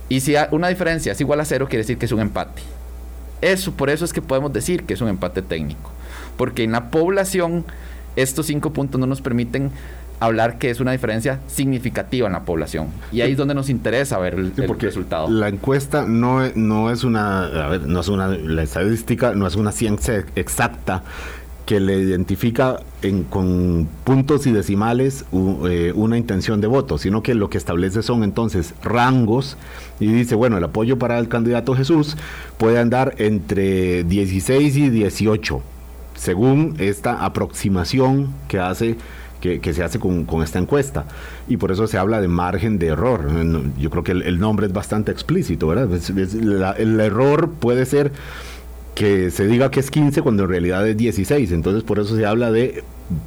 Y 0.08 0.20
si 0.20 0.34
una 0.50 0.66
diferencia 0.66 1.12
es 1.12 1.20
igual 1.20 1.38
a 1.38 1.44
cero, 1.44 1.66
quiere 1.68 1.82
decir 1.82 1.98
que 1.98 2.06
es 2.06 2.12
un 2.12 2.20
empate. 2.20 2.62
Eso, 3.40 3.72
por 3.72 3.90
eso 3.90 4.04
es 4.04 4.12
que 4.12 4.22
podemos 4.22 4.52
decir 4.52 4.82
que 4.84 4.94
es 4.94 5.00
un 5.00 5.08
empate 5.08 5.42
técnico. 5.42 5.92
Porque 6.36 6.64
en 6.64 6.72
la 6.72 6.90
población, 6.90 7.64
estos 8.16 8.46
cinco 8.46 8.72
puntos 8.72 8.98
no 9.00 9.06
nos 9.06 9.20
permiten 9.20 9.70
hablar 10.20 10.58
que 10.58 10.70
es 10.70 10.80
una 10.80 10.92
diferencia 10.92 11.40
significativa 11.46 12.26
en 12.26 12.34
la 12.34 12.44
población. 12.44 12.88
Y 13.10 13.22
ahí 13.22 13.32
es 13.32 13.38
donde 13.38 13.54
nos 13.54 13.70
interesa 13.70 14.18
ver 14.18 14.34
el, 14.34 14.52
resultado. 14.78 15.28
La 15.28 15.48
encuesta 15.48 16.04
no, 16.06 16.48
no 16.54 16.90
es 16.90 17.04
una, 17.04 17.46
a 17.46 17.68
ver, 17.68 17.86
no 17.86 18.00
es 18.00 18.08
una, 18.08 18.28
la 18.28 18.62
estadística 18.62 19.34
no 19.34 19.46
es 19.46 19.56
una 19.56 19.72
ciencia 19.72 20.24
exacta 20.36 21.02
que 21.70 21.78
le 21.78 22.00
identifica 22.00 22.80
con 23.28 23.88
puntos 24.02 24.44
y 24.48 24.50
decimales 24.50 25.24
eh, 25.68 25.92
una 25.94 26.18
intención 26.18 26.60
de 26.60 26.66
voto, 26.66 26.98
sino 26.98 27.22
que 27.22 27.34
lo 27.34 27.48
que 27.48 27.58
establece 27.58 28.02
son 28.02 28.24
entonces 28.24 28.74
rangos 28.82 29.56
y 30.00 30.06
dice, 30.06 30.34
bueno, 30.34 30.58
el 30.58 30.64
apoyo 30.64 30.98
para 30.98 31.16
el 31.18 31.28
candidato 31.28 31.76
Jesús 31.76 32.16
puede 32.58 32.80
andar 32.80 33.14
entre 33.18 34.02
16 34.02 34.76
y 34.76 34.90
18, 34.90 35.62
según 36.16 36.74
esta 36.78 37.24
aproximación 37.24 38.34
que 38.48 38.58
hace 38.58 38.96
que, 39.40 39.74
se 39.74 39.82
hace 39.82 39.98
con, 39.98 40.26
esta 40.42 40.58
encuesta. 40.58 41.04
Y 41.48 41.56
por 41.56 41.72
eso 41.72 41.86
se 41.86 41.98
habla 41.98 42.20
de 42.20 42.28
margen 42.28 42.78
de 42.78 42.88
error. 42.88 43.28
Yo 43.78 43.90
creo 43.90 44.04
que 44.04 44.12
el, 44.12 44.38
nombre 44.38 44.66
es 44.66 44.72
bastante 44.72 45.10
explícito, 45.12 45.66
¿verdad? 45.66 45.88
el 46.78 47.00
error 47.00 47.50
puede 47.50 47.86
ser 47.86 48.12
que 48.94 49.30
se 49.30 49.46
diga 49.46 49.70
que 49.70 49.80
es 49.80 49.90
15 49.90 50.20
cuando 50.22 50.44
en 50.44 50.50
realidad 50.50 50.86
es 50.86 50.96
16. 50.96 51.52
Entonces 51.52 51.82
por 51.82 51.98
eso 51.98 52.14
se 52.16 52.26
habla 52.26 52.52
de 52.52 52.84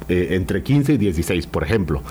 eh, 0.08 0.28
entre 0.30 0.62
15 0.62 0.94
y 0.94 0.98
16, 0.98 1.46
por 1.46 1.64
ejemplo. 1.64 2.02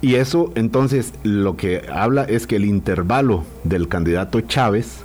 Y 0.00 0.16
eso 0.16 0.52
entonces 0.54 1.12
lo 1.22 1.56
que 1.56 1.82
habla 1.92 2.24
es 2.24 2.46
que 2.46 2.56
el 2.56 2.64
intervalo 2.64 3.44
del 3.62 3.88
candidato 3.88 4.40
Chávez 4.40 5.04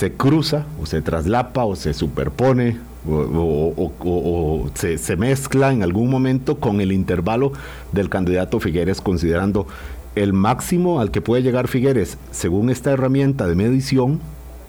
se 0.00 0.12
cruza 0.12 0.64
o 0.80 0.86
se 0.86 1.02
traslapa 1.02 1.66
o 1.66 1.76
se 1.76 1.92
superpone 1.92 2.78
o, 3.06 4.70
se, 4.72 5.16
mezcla 5.18 5.72
en 5.72 5.82
algún 5.82 6.08
momento 6.08 6.58
con 6.58 6.80
el 6.80 6.90
intervalo 6.90 7.52
del 7.92 8.08
candidato 8.08 8.60
Figueres, 8.60 9.02
considerando 9.02 9.66
el 10.14 10.32
máximo 10.32 11.00
al 11.00 11.10
que 11.10 11.20
puede 11.20 11.42
llegar 11.42 11.68
Figueres 11.68 12.16
según 12.30 12.70
esta 12.70 12.92
herramienta 12.92 13.46
de 13.46 13.54
medición 13.54 14.20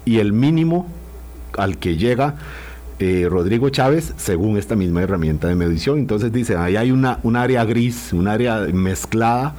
y 0.03 0.17
el 0.17 0.33
mínimo 0.33 0.85
al 1.57 1.77
que 1.77 1.95
llega 1.95 2.35
eh, 2.99 3.25
Rodrigo 3.29 3.69
Chávez 3.69 4.13
según 4.17 4.57
esta 4.57 4.75
misma 4.75 5.01
herramienta 5.01 5.47
de 5.47 5.55
medición. 5.55 5.97
Entonces 5.97 6.33
dice, 6.33 6.57
ahí 6.57 6.75
hay 6.75 6.91
una, 6.91 7.19
un 7.23 7.37
área 7.37 7.63
gris, 7.63 8.11
un 8.11 8.27
área 8.27 8.67
mezclada 8.73 9.55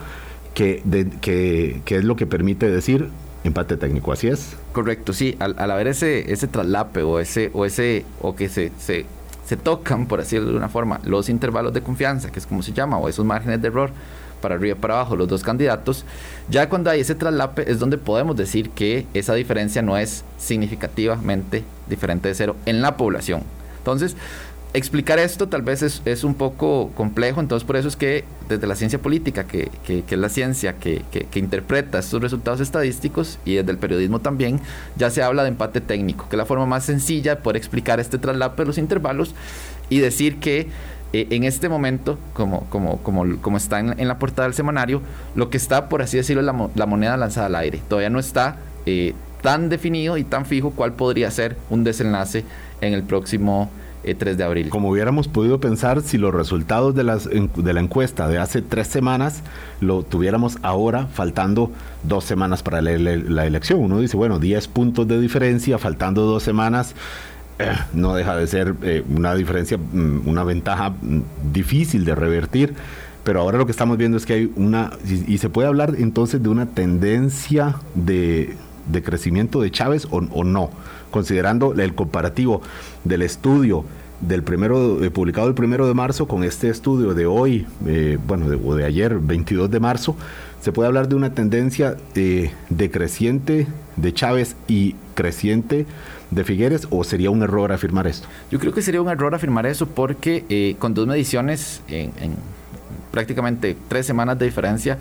que, 0.52 0.83
que, 1.23 1.81
que 1.87 1.97
es 1.97 2.05
lo 2.05 2.14
que 2.14 2.26
permite 2.26 2.69
decir 2.69 3.09
empate 3.44 3.76
técnico, 3.76 4.12
así 4.12 4.28
es. 4.28 4.56
Correcto, 4.72 5.12
sí, 5.12 5.37
al, 5.38 5.70
haber 5.70 5.88
ese, 5.88 6.32
ese 6.32 6.46
traslape 6.46 7.02
o 7.02 7.18
ese, 7.18 7.50
o 7.52 7.64
ese, 7.64 8.04
o 8.20 8.34
que 8.34 8.49
se, 8.49 8.72
se, 8.78 9.06
se 9.44 9.56
tocan, 9.56 10.06
por 10.06 10.20
decirlo 10.20 10.50
de 10.50 10.56
una 10.56 10.68
forma, 10.68 11.00
los 11.04 11.28
intervalos 11.28 11.72
de 11.72 11.82
confianza, 11.82 12.30
que 12.30 12.38
es 12.38 12.46
como 12.46 12.62
se 12.62 12.72
llama, 12.72 12.99
o 12.99 13.08
esos 13.08 13.25
márgenes 13.25 13.61
de 13.61 13.68
error, 13.68 13.90
para 14.40 14.56
arriba 14.56 14.76
y 14.76 14.80
para 14.80 14.94
abajo, 14.94 15.16
los 15.16 15.28
dos 15.28 15.42
candidatos, 15.42 16.04
ya 16.50 16.68
cuando 16.68 16.90
hay 16.90 17.00
ese 17.00 17.14
traslape 17.14 17.70
es 17.70 17.78
donde 17.78 17.96
podemos 17.96 18.37
decir 18.37 18.70
que 18.70 19.06
esa 19.14 19.34
diferencia 19.34 19.80
no 19.80 19.96
es 19.96 20.25
significativamente 20.37 21.64
diferente 21.88 22.28
de 22.28 22.34
cero 22.34 22.56
en 22.66 22.82
la 22.82 22.96
población. 22.96 23.44
Entonces, 23.78 24.16
explicar 24.75 25.19
esto 25.19 25.49
tal 25.49 25.62
vez 25.62 25.83
es, 25.83 26.25
un 26.25 26.35
poco 26.35 26.91
complejo, 26.95 27.41
entonces 27.41 27.67
por 27.67 27.76
eso 27.76 27.88
es 27.88 27.97
que 27.97 28.25
desde 28.49 28.67
la 28.67 28.75
ciencia 28.75 28.99
política, 28.99 29.45
que, 29.45 29.71
es 29.87 30.19
la 30.19 30.29
ciencia 30.29 30.75
que, 30.79 31.02
interpreta 31.35 31.99
estos 31.99 32.23
resultados 32.23 32.61
estadísticos, 32.61 33.38
y 33.45 33.55
desde 33.55 33.71
el 33.71 33.79
periodismo 33.79 34.21
también, 34.21 34.61
ya 34.97 35.11
se 35.11 35.23
habla 35.23 35.43
de 35.43 35.50
empate 35.50 35.81
técnico, 35.81 36.29
que 36.29 36.37
es 36.37 36.38
la 36.38 36.47
forma 36.47 36.67
más 36.67 36.85
sencilla 36.85 37.37
de 37.37 37.43
poder 37.43 37.57
explicar 37.57 38.00
este 38.00 38.19
traslape 38.19 38.62
de 38.62 38.67
los 38.67 38.79
intervalos 38.79 39.35
y 39.91 39.99
decir 39.99 40.38
que 40.38 40.69
eh, 41.12 41.26
en 41.31 41.45
este 41.45 41.69
momento, 41.69 42.19
como, 42.33 42.64
como, 42.71 42.99
como, 42.99 43.37
como 43.43 43.57
está 43.59 43.81
en, 43.81 44.09
la 44.09 44.19
portada 44.19 44.49
del 44.49 44.55
semanario, 44.55 45.02
lo 45.35 45.50
que 45.50 45.59
está, 45.59 45.91
por 45.91 46.00
así 46.00 46.17
decirlo, 46.17 46.41
la, 46.41 46.71
la 46.75 46.87
moneda 46.87 47.19
lanzada 47.19 47.47
al 47.47 47.57
aire. 47.57 47.83
Todavía 47.88 48.09
no 48.09 48.19
está 48.19 48.57
eh, 48.87 49.14
tan 49.43 49.69
definido 49.69 50.17
y 50.17 50.25
tan 50.25 50.47
fijo 50.47 50.71
cuál 50.71 50.95
podría 50.95 51.31
ser 51.31 51.57
un 51.69 51.85
desenlace 51.85 52.45
en 52.81 52.95
el 52.95 53.02
próximo 53.02 53.71
3 54.02 54.21
eh, 54.21 54.37
de 54.37 54.44
abril. 54.44 54.68
Como 54.68 54.90
hubiéramos 54.90 55.28
podido 55.28 55.61
pensar 55.61 56.02
si 56.02 56.18
los 56.18 56.35
resultados 56.35 56.94
de, 56.94 57.04
las, 57.04 57.28
de 57.28 57.73
la 57.73 57.80
encuesta 57.80 58.28
de 58.28 58.38
hace 58.38 58.62
tres 58.62 58.88
semanas 58.88 59.42
lo 59.80 60.02
tuviéramos 60.02 60.59
ahora, 60.62 61.06
faltando 61.06 61.71
dos 62.02 62.25
semanas 62.25 62.62
para 62.62 62.82
la, 62.82 62.92
la 62.97 63.47
elección. 63.47 63.80
Uno 63.80 63.99
dice, 64.00 64.16
bueno, 64.16 64.38
10 64.38 64.68
puntos 64.68 65.09
de 65.09 65.21
diferencia, 65.21 65.78
faltando 65.78 66.23
dos 66.23 66.42
semanas. 66.42 66.94
Eh, 67.59 67.73
no 67.92 68.14
deja 68.14 68.37
de 68.37 68.47
ser 68.47 68.75
eh, 68.82 69.04
una 69.09 69.35
diferencia, 69.35 69.76
mm, 69.76 70.26
una 70.26 70.42
ventaja 70.42 70.90
mm, 70.90 71.52
difícil 71.52 72.04
de 72.04 72.14
revertir, 72.14 72.75
pero 73.25 73.40
ahora 73.40 73.59
lo 73.59 73.66
que 73.66 73.73
estamos 73.73 73.99
viendo 73.99 74.16
es 74.16 74.26
que 74.26 74.32
hay 74.32 74.52
una, 74.56 74.90
y, 75.06 75.38
se 75.38 75.49
puede 75.49 75.68
hablar 75.68 75.94
entonces 75.99 76.42
de 76.42 76.49
una 76.49 76.66
tendencia 76.66 77.76
de, 77.94 78.56
de 78.87 79.03
crecimiento 79.03 79.61
de 79.61 79.71
Chávez 79.71 80.07
o, 80.11 80.19
o 80.19 80.45
no 80.45 80.71
considerando 81.12 81.75
el 81.75 81.95
comparativo 81.95 82.62
del 83.05 83.23
estudio 83.23 83.85
del 84.21 84.43
primero, 84.43 85.05
eh, 85.05 85.11
publicado 85.11 85.49
el 85.49 85.55
primero 85.55 85.87
de 85.87 85.95
marzo 85.95 86.27
con 86.27 86.45
este 86.45 86.69
estudio 86.69 87.12
de 87.12 87.27
hoy, 87.27 87.67
eh, 87.87 88.19
bueno, 88.27 88.49
de, 88.49 88.57
o 88.57 88.75
de 88.75 88.85
ayer, 88.85 89.19
22 89.19 89.71
de 89.71 89.81
marzo, 89.81 90.17
se 90.61 90.73
puede 90.73 90.87
hablar 90.87 91.09
de 91.09 91.17
una 91.17 91.35
tendencia 91.35 91.97
eh, 92.15 92.53
decreciente 92.69 93.67
de 93.97 94.15
Chávez 94.15 94.57
y 94.69 94.95
creciente 95.15 95.87
de 96.31 96.45
Figueres 96.45 96.87
o 96.91 97.03
sería 97.05 97.31
un 97.31 97.43
error 97.43 97.73
afirmar 97.73 98.07
esto? 98.07 98.29
Yo 98.51 98.59
creo 98.59 98.73
que 98.73 98.81
sería 98.81 99.03
un 99.03 99.09
error 99.09 99.35
afirmar 99.35 99.67
eso 99.67 99.87
porque 99.87 100.77
con 100.79 100.95
dos 100.95 101.07
mediciones 101.07 101.83
en, 101.89 102.12
prácticamente 103.12 103.76
tres 103.88 104.07
semanas 104.07 104.38
de 104.38 104.47
diferencia, 104.47 104.99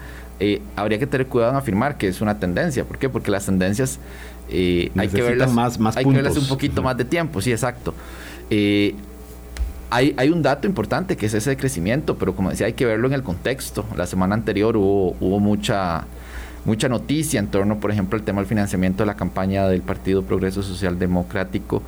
habría 0.76 1.00
que 1.00 1.08
tener 1.08 1.28
cuidado 1.28 1.54
en 1.54 1.58
afirmar 1.58 1.98
que 1.98 2.08
es 2.08 2.22
una 2.22 2.38
tendencia. 2.38 2.84
¿Por 2.84 3.00
qué? 3.00 3.10
Porque 3.10 3.32
las 3.32 3.46
tendencias 3.46 4.00
eh, 4.52 4.92
hay 4.98 5.08
que 5.08 5.22
verlas 5.22 5.54
más, 5.54 5.80
más 5.80 5.96
hay 5.98 6.04
que 6.04 6.12
verlas 6.12 6.38
un 6.38 6.48
poquito 6.48 6.84
más 6.84 6.98
de 6.98 7.06
tiempo, 7.06 7.42
sí, 7.42 7.52
exacto. 7.52 7.94
Eh, 8.50 8.96
hay, 9.90 10.14
hay, 10.18 10.30
un 10.30 10.42
dato 10.42 10.68
importante 10.68 11.18
que 11.18 11.26
es 11.26 11.34
ese 11.34 11.56
crecimiento, 11.58 12.18
pero 12.18 12.36
como 12.36 12.50
decía, 12.50 12.66
hay 12.66 12.74
que 12.74 12.86
verlo 12.86 13.08
en 13.08 13.14
el 13.14 13.24
contexto. 13.24 13.86
La 13.96 14.06
semana 14.06 14.36
anterior 14.36 14.78
hubo, 14.78 15.16
hubo 15.20 15.40
mucha, 15.40 16.06
mucha 16.66 16.90
noticia 16.90 17.40
en 17.40 17.48
torno, 17.48 17.80
por 17.80 17.92
ejemplo, 17.92 18.18
al 18.18 18.24
tema 18.24 18.42
del 18.42 18.48
financiamiento 18.48 19.04
de 19.04 19.08
la 19.08 19.16
campaña 19.16 19.68
del 19.68 19.82
Partido 19.82 20.24
Progreso 20.24 20.64
Social 20.64 21.00
Democrático. 21.00 21.82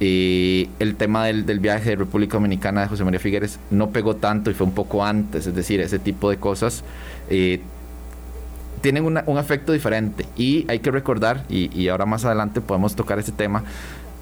Eh, 0.00 0.68
el 0.78 0.96
tema 0.96 1.26
del, 1.26 1.46
del, 1.46 1.60
viaje 1.60 1.90
de 1.90 1.96
República 1.96 2.34
Dominicana 2.34 2.82
de 2.82 2.88
José 2.88 3.04
María 3.04 3.20
Figueres 3.20 3.58
no 3.70 3.90
pegó 3.90 4.16
tanto 4.16 4.50
y 4.50 4.54
fue 4.54 4.66
un 4.66 4.74
poco 4.74 5.04
antes, 5.04 5.46
es 5.46 5.54
decir, 5.54 5.80
ese 5.80 5.98
tipo 5.98 6.30
de 6.30 6.36
cosas 6.36 6.84
tienen 8.80 9.04
un 9.04 9.38
efecto 9.38 9.72
diferente. 9.72 10.26
Y 10.36 10.64
hay 10.68 10.78
que 10.80 10.90
recordar, 10.90 11.44
y, 11.48 11.88
ahora 11.88 12.06
más 12.06 12.24
adelante 12.24 12.60
podemos 12.60 12.94
tocar 12.94 13.18
ese 13.18 13.32
tema, 13.32 13.64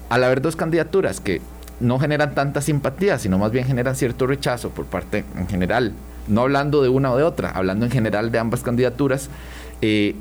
al 0.09 0.23
haber 0.23 0.41
dos 0.41 0.55
candidaturas 0.55 1.19
que 1.19 1.41
no 1.79 1.99
generan 1.99 2.33
tanta 2.33 2.61
simpatía, 2.61 3.19
sino 3.19 3.37
más 3.37 3.51
bien 3.51 3.65
generan 3.65 3.95
cierto 3.95 4.25
rechazo 4.25 4.69
por 4.69 4.85
parte 4.85 5.25
en 5.37 5.47
general, 5.47 5.93
no 6.27 6.41
hablando 6.41 6.81
de 6.81 6.89
una 6.89 7.11
o 7.11 7.17
de 7.17 7.23
otra, 7.23 7.51
hablando 7.51 7.85
en 7.85 7.91
general 7.91 8.31
de 8.31 8.39
ambas 8.39 8.61
candidaturas, 8.61 9.29
eh, 9.81 10.15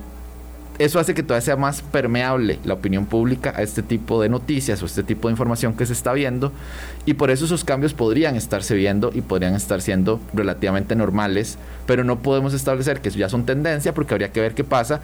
eso 0.79 0.99
hace 1.01 1.15
que 1.15 1.23
todavía 1.23 1.41
sea 1.41 1.57
más 1.57 1.81
permeable 1.81 2.59
la 2.65 2.75
opinión 2.75 3.07
pública 3.07 3.55
a 3.57 3.63
este 3.63 3.83
tipo 3.83 4.21
de 4.21 4.29
noticias 4.29 4.83
o 4.83 4.87
este 4.87 5.03
tipo 5.03 5.29
de 5.29 5.33
información 5.33 5.75
que 5.75 5.87
se 5.87 5.95
está 5.95 6.13
viendo 6.13 6.53
y 7.07 7.15
por 7.15 7.31
eso 7.31 7.47
esos 7.47 7.65
cambios 7.65 7.95
podrían 7.95 8.37
estarse 8.37 8.75
viendo 8.75 9.11
y 9.15 9.23
podrían 9.23 9.55
estar 9.55 9.81
siendo 9.81 10.21
relativamente 10.35 10.95
normales, 10.95 11.57
pero 11.87 12.05
no 12.05 12.19
podemos 12.19 12.53
establecer 12.53 13.01
que 13.01 13.09
eso 13.09 13.19
ya 13.19 13.29
son 13.29 13.47
tendencia 13.47 13.95
porque 13.95 14.13
habría 14.13 14.33
que 14.33 14.41
ver 14.41 14.55
qué 14.55 14.65
pasa 14.65 15.01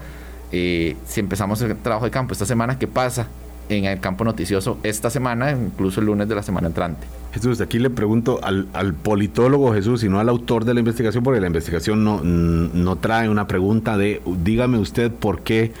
eh, 0.51 0.95
si 1.07 1.19
empezamos 1.19 1.59
el 1.61 1.75
trabajo 1.77 2.05
de 2.05 2.11
campo 2.11 2.33
esta 2.33 2.45
semana, 2.45 2.77
qué 2.77 2.87
pasa 2.87 3.27
en 3.69 3.85
el 3.85 3.99
campo 3.99 4.23
noticioso 4.23 4.77
esta 4.83 5.09
semana, 5.09 5.51
incluso 5.51 5.99
el 5.99 6.07
lunes 6.07 6.27
de 6.27 6.35
la 6.35 6.43
semana 6.43 6.67
entrante. 6.67 7.07
Jesús, 7.33 7.61
aquí 7.61 7.79
le 7.79 7.89
pregunto 7.89 8.39
al, 8.43 8.67
politólogo 9.01 9.73
Jesús 9.73 10.03
y 10.03 10.09
no 10.09 10.19
al 10.19 10.29
autor 10.29 10.65
de 10.65 10.73
la 10.73 10.79
investigación, 10.79 11.23
porque 11.23 11.41
la 11.41 11.47
investigación 11.47 12.03
no, 12.03 12.21
no 12.23 12.95
trae 12.97 13.27
una 13.27 13.47
pregunta 13.47 13.97
de 13.97 14.21
dígame 14.43 14.77
usted 14.77 15.11
por 15.11 15.41
qué 15.41 15.71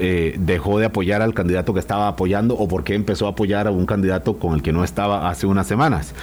eh, 0.00 0.36
dejó 0.38 0.78
de 0.78 0.86
apoyar 0.86 1.22
al 1.22 1.34
candidato 1.34 1.74
que 1.74 1.80
estaba 1.80 2.06
apoyando 2.06 2.54
o 2.54 2.68
por 2.68 2.84
qué 2.84 2.94
empezó 2.94 3.26
a 3.26 3.30
apoyar 3.30 3.66
a 3.66 3.72
un 3.72 3.84
candidato 3.84 4.38
con 4.38 4.54
el 4.54 4.62
que 4.62 4.72
no 4.72 4.84
estaba 4.84 5.28
hace 5.28 5.46
unas 5.46 5.66
semanas. 5.66 6.14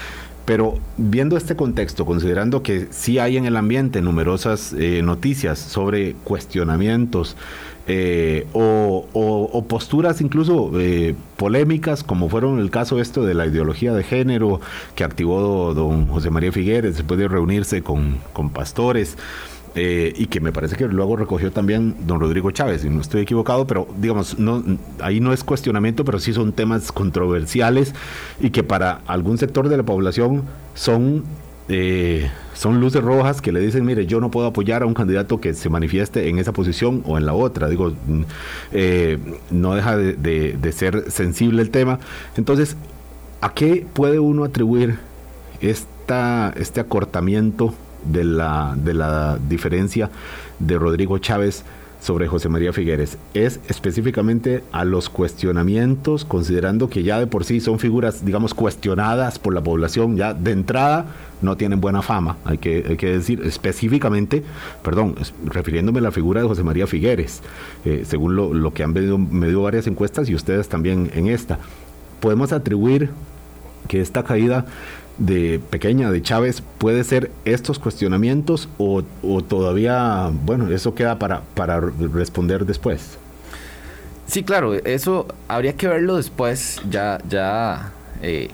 Pero 0.46 0.78
viendo 0.96 1.36
este 1.36 1.56
contexto, 1.56 2.06
considerando 2.06 2.64
que 2.64 2.88
sí 2.92 3.20
hay 3.20 3.36
en 3.36 3.46
el 3.46 3.58
ambiente 3.58 4.02
numerosas 4.02 4.74
eh, 4.78 5.02
noticias 5.04 5.60
sobre 5.60 6.14
cuestionamientos 6.24 7.36
eh, 7.88 8.48
o, 8.54 9.66
posturas 9.68 10.22
incluso 10.22 10.72
eh, 10.80 11.16
polémicas, 11.38 12.04
como 12.04 12.30
fueron 12.30 12.60
el 12.60 12.72
caso 12.72 13.00
esto 13.00 13.26
de 13.26 13.34
la 13.34 13.46
ideología 13.46 13.94
de 13.94 14.04
género 14.04 14.60
que 14.96 15.04
activó 15.04 15.74
don 15.74 16.08
José 16.08 16.30
María 16.30 16.52
Figueres 16.52 16.96
después 16.96 17.20
de 17.20 17.28
reunirse 17.28 17.84
con, 17.84 18.20
pastores. 18.54 19.18
eh, 19.76 20.14
y 20.16 20.28
que 20.28 20.40
me 20.40 20.54
parece 20.54 20.78
que 20.78 20.88
luego 20.88 21.18
recogió 21.18 21.52
también 21.52 21.96
don 22.08 22.20
Rodrigo 22.22 22.50
Chávez, 22.52 22.86
y 22.86 22.90
no 22.90 23.02
estoy 23.02 23.22
equivocado, 23.24 23.68
pero 23.68 23.88
digamos, 23.98 24.40
no, 24.40 24.64
ahí 25.02 25.20
no 25.20 25.34
es 25.34 25.44
cuestionamiento, 25.44 26.06
pero 26.06 26.20
sí 26.20 26.32
son 26.32 26.54
temas 26.54 26.92
controversiales 26.94 27.94
y 28.40 28.52
que 28.52 28.64
para 28.64 29.02
algún 29.06 29.38
sector 29.38 29.68
de 29.68 29.78
la 29.78 29.84
población 29.84 30.44
son 30.76 31.26
eh, 31.68 32.30
son 32.54 32.80
luces 32.80 33.04
rojas 33.04 33.42
que 33.42 33.52
le 33.52 33.60
dicen, 33.60 33.86
mire, 33.86 34.06
yo 34.06 34.20
no 34.20 34.30
puedo 34.30 34.48
apoyar 34.48 34.84
a 34.84 34.86
un 34.86 34.94
candidato 34.94 35.42
que 35.42 35.54
se 35.54 35.70
manifieste 35.70 36.30
en 36.30 36.38
esa 36.38 36.54
posición 36.54 37.04
o 37.06 37.18
en 37.18 37.26
la 37.26 37.34
otra. 37.34 37.68
Digo, 37.70 37.92
mm, 37.92 38.22
eh, 38.72 39.18
no 39.52 39.76
deja 39.76 39.98
de, 39.98 40.72
ser 40.72 41.12
sensible 41.12 41.62
el 41.62 41.72
tema. 41.72 42.00
Entonces, 42.38 42.78
¿a 43.42 43.54
qué 43.54 43.86
puede 43.94 44.20
uno 44.20 44.44
atribuir 44.44 45.00
esta, 45.60 46.54
este 46.56 46.80
acortamiento 46.80 47.74
de 48.06 48.24
la, 48.24 48.76
de 48.78 48.94
la 48.94 49.40
diferencia 49.50 50.12
de 50.60 50.78
Rodrigo 50.78 51.18
Chávez? 51.18 51.64
Sobre 52.06 52.28
José 52.28 52.50
María 52.50 52.72
Figueres 52.72 53.18
es 53.34 53.60
específicamente 53.68 54.64
a 54.72 54.86
los 54.86 55.10
cuestionamientos, 55.10 56.24
considerando 56.24 56.88
que 56.88 57.02
ya 57.02 57.20
de 57.20 57.26
por 57.26 57.46
sí 57.46 57.60
son 57.60 57.80
figuras, 57.80 58.24
digamos, 58.24 58.54
cuestionadas 58.54 59.40
por 59.40 59.56
la 59.56 59.64
población, 59.64 60.16
ya 60.16 60.36
de 60.36 60.52
entrada 60.52 61.08
no 61.42 61.58
tienen 61.58 61.82
buena 61.82 62.04
fama, 62.04 62.38
hay 62.46 62.60
que, 62.60 62.96
que 62.98 63.08
decir 63.08 63.42
específicamente, 63.44 64.44
perdón, 64.84 65.16
refiriéndome 65.46 65.98
a 65.98 66.04
la 66.04 66.12
figura 66.12 66.42
de 66.42 66.48
José 66.48 66.64
María 66.64 66.86
Figueres, 66.86 67.42
eh, 67.86 68.04
según 68.06 68.36
lo, 68.36 68.54
lo, 68.54 68.72
que 68.72 68.84
han 68.84 68.94
medido, 68.94 69.18
medido 69.18 69.64
varias 69.64 69.88
encuestas 69.88 70.30
y 70.30 70.36
ustedes 70.36 70.70
también 70.70 71.10
en 71.16 71.26
esta. 71.26 71.58
Podemos 72.20 72.52
atribuir 72.52 73.10
que 73.88 74.02
esta 74.02 74.24
caída 74.24 74.66
de 75.18 75.62
pequeña 75.70 76.12
de 76.12 76.22
Chávez 76.22 76.62
puede 76.78 77.04
ser 77.04 77.32
estos 77.46 77.80
cuestionamientos 77.80 78.68
o, 78.78 79.04
todavía, 79.48 80.30
bueno, 80.46 80.70
eso 80.70 80.94
queda 80.94 81.18
para, 81.20 81.42
para 81.56 81.80
responder 81.80 82.66
después? 82.66 83.18
Sí, 84.28 84.44
claro, 84.44 84.74
eso 84.74 85.28
habría 85.48 85.74
que 85.74 85.88
verlo 85.88 86.18
después, 86.18 86.82
ya, 86.90 87.20
ya, 87.30 87.92
eh, 88.22 88.50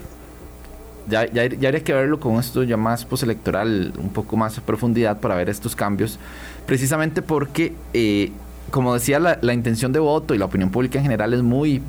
ya, 1.08 1.26
ya, 1.26 1.42
habría 1.42 1.82
que 1.82 1.94
verlo 1.94 2.20
con 2.20 2.36
esto 2.36 2.62
ya 2.62 2.76
más 2.76 3.04
postelectoral, 3.04 3.92
un 3.98 4.10
poco 4.10 4.36
más 4.36 4.58
a 4.58 4.60
profundidad 4.60 5.18
para 5.18 5.34
ver 5.34 5.48
estos 5.48 5.74
cambios, 5.74 6.18
precisamente 6.66 7.22
porque, 7.22 7.72
eh, 7.94 8.30
como 8.70 8.94
decía, 8.94 9.18
la, 9.18 9.38
la 9.40 9.54
intención 9.54 9.92
de 9.92 9.98
voto 9.98 10.34
y 10.34 10.38
la 10.38 10.44
opinión 10.44 10.70
pública 10.70 10.98
en 10.98 11.04
general 11.04 11.32
es 11.32 11.42
muy 11.42 11.82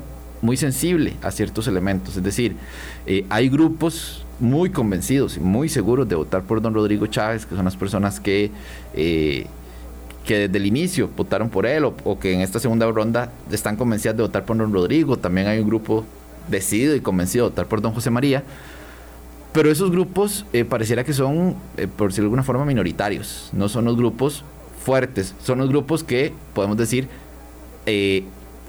muy 0.44 0.56
sensible 0.56 1.14
a 1.22 1.30
ciertos 1.30 1.66
elementos. 1.66 2.16
Es 2.16 2.22
decir, 2.22 2.56
eh, 3.06 3.24
hay 3.30 3.48
grupos 3.48 4.24
muy 4.38 4.70
convencidos 4.70 5.36
y 5.38 5.40
muy 5.40 5.68
seguros 5.68 6.06
de 6.06 6.14
votar 6.14 6.42
por 6.42 6.60
don 6.60 6.74
Rodrigo 6.74 7.06
Chávez, 7.06 7.46
que 7.46 7.56
son 7.56 7.64
las 7.64 7.76
personas 7.76 8.20
que, 8.20 8.50
eh, 8.92 9.46
que 10.24 10.40
desde 10.40 10.58
el 10.58 10.66
inicio 10.66 11.08
votaron 11.16 11.48
por 11.48 11.64
él 11.66 11.84
o, 11.84 12.18
que 12.18 12.34
en 12.34 12.42
esta 12.42 12.60
segunda 12.60 12.90
ronda 12.90 13.32
están 13.50 13.76
convencidas 13.76 14.16
de 14.16 14.22
votar 14.22 14.44
por 14.44 14.56
don 14.56 14.72
Rodrigo. 14.72 15.16
También 15.16 15.46
hay 15.46 15.60
un 15.60 15.66
grupo 15.66 16.04
decidido 16.48 16.94
y 16.94 17.00
convencido 17.00 17.46
de 17.46 17.50
votar 17.50 17.66
por 17.66 17.80
don 17.80 17.92
José 17.92 18.10
María. 18.10 18.44
Pero 19.52 19.70
esos 19.70 19.90
grupos 19.90 20.44
eh, 20.52 20.64
pareciera 20.64 21.04
que 21.04 21.12
son, 21.12 21.54
por 21.96 22.08
decirlo 22.08 22.24
de 22.24 22.26
alguna 22.26 22.42
forma, 22.42 22.66
minoritarios. 22.66 23.48
No 23.52 23.68
son 23.68 23.86
los 23.86 23.96
grupos 23.96 24.44
fuertes. 24.84 25.34
Son 25.42 25.58
los 25.58 25.68
grupos 25.68 26.04
que, 26.04 26.34
podemos 26.52 26.76
decir, 26.76 27.08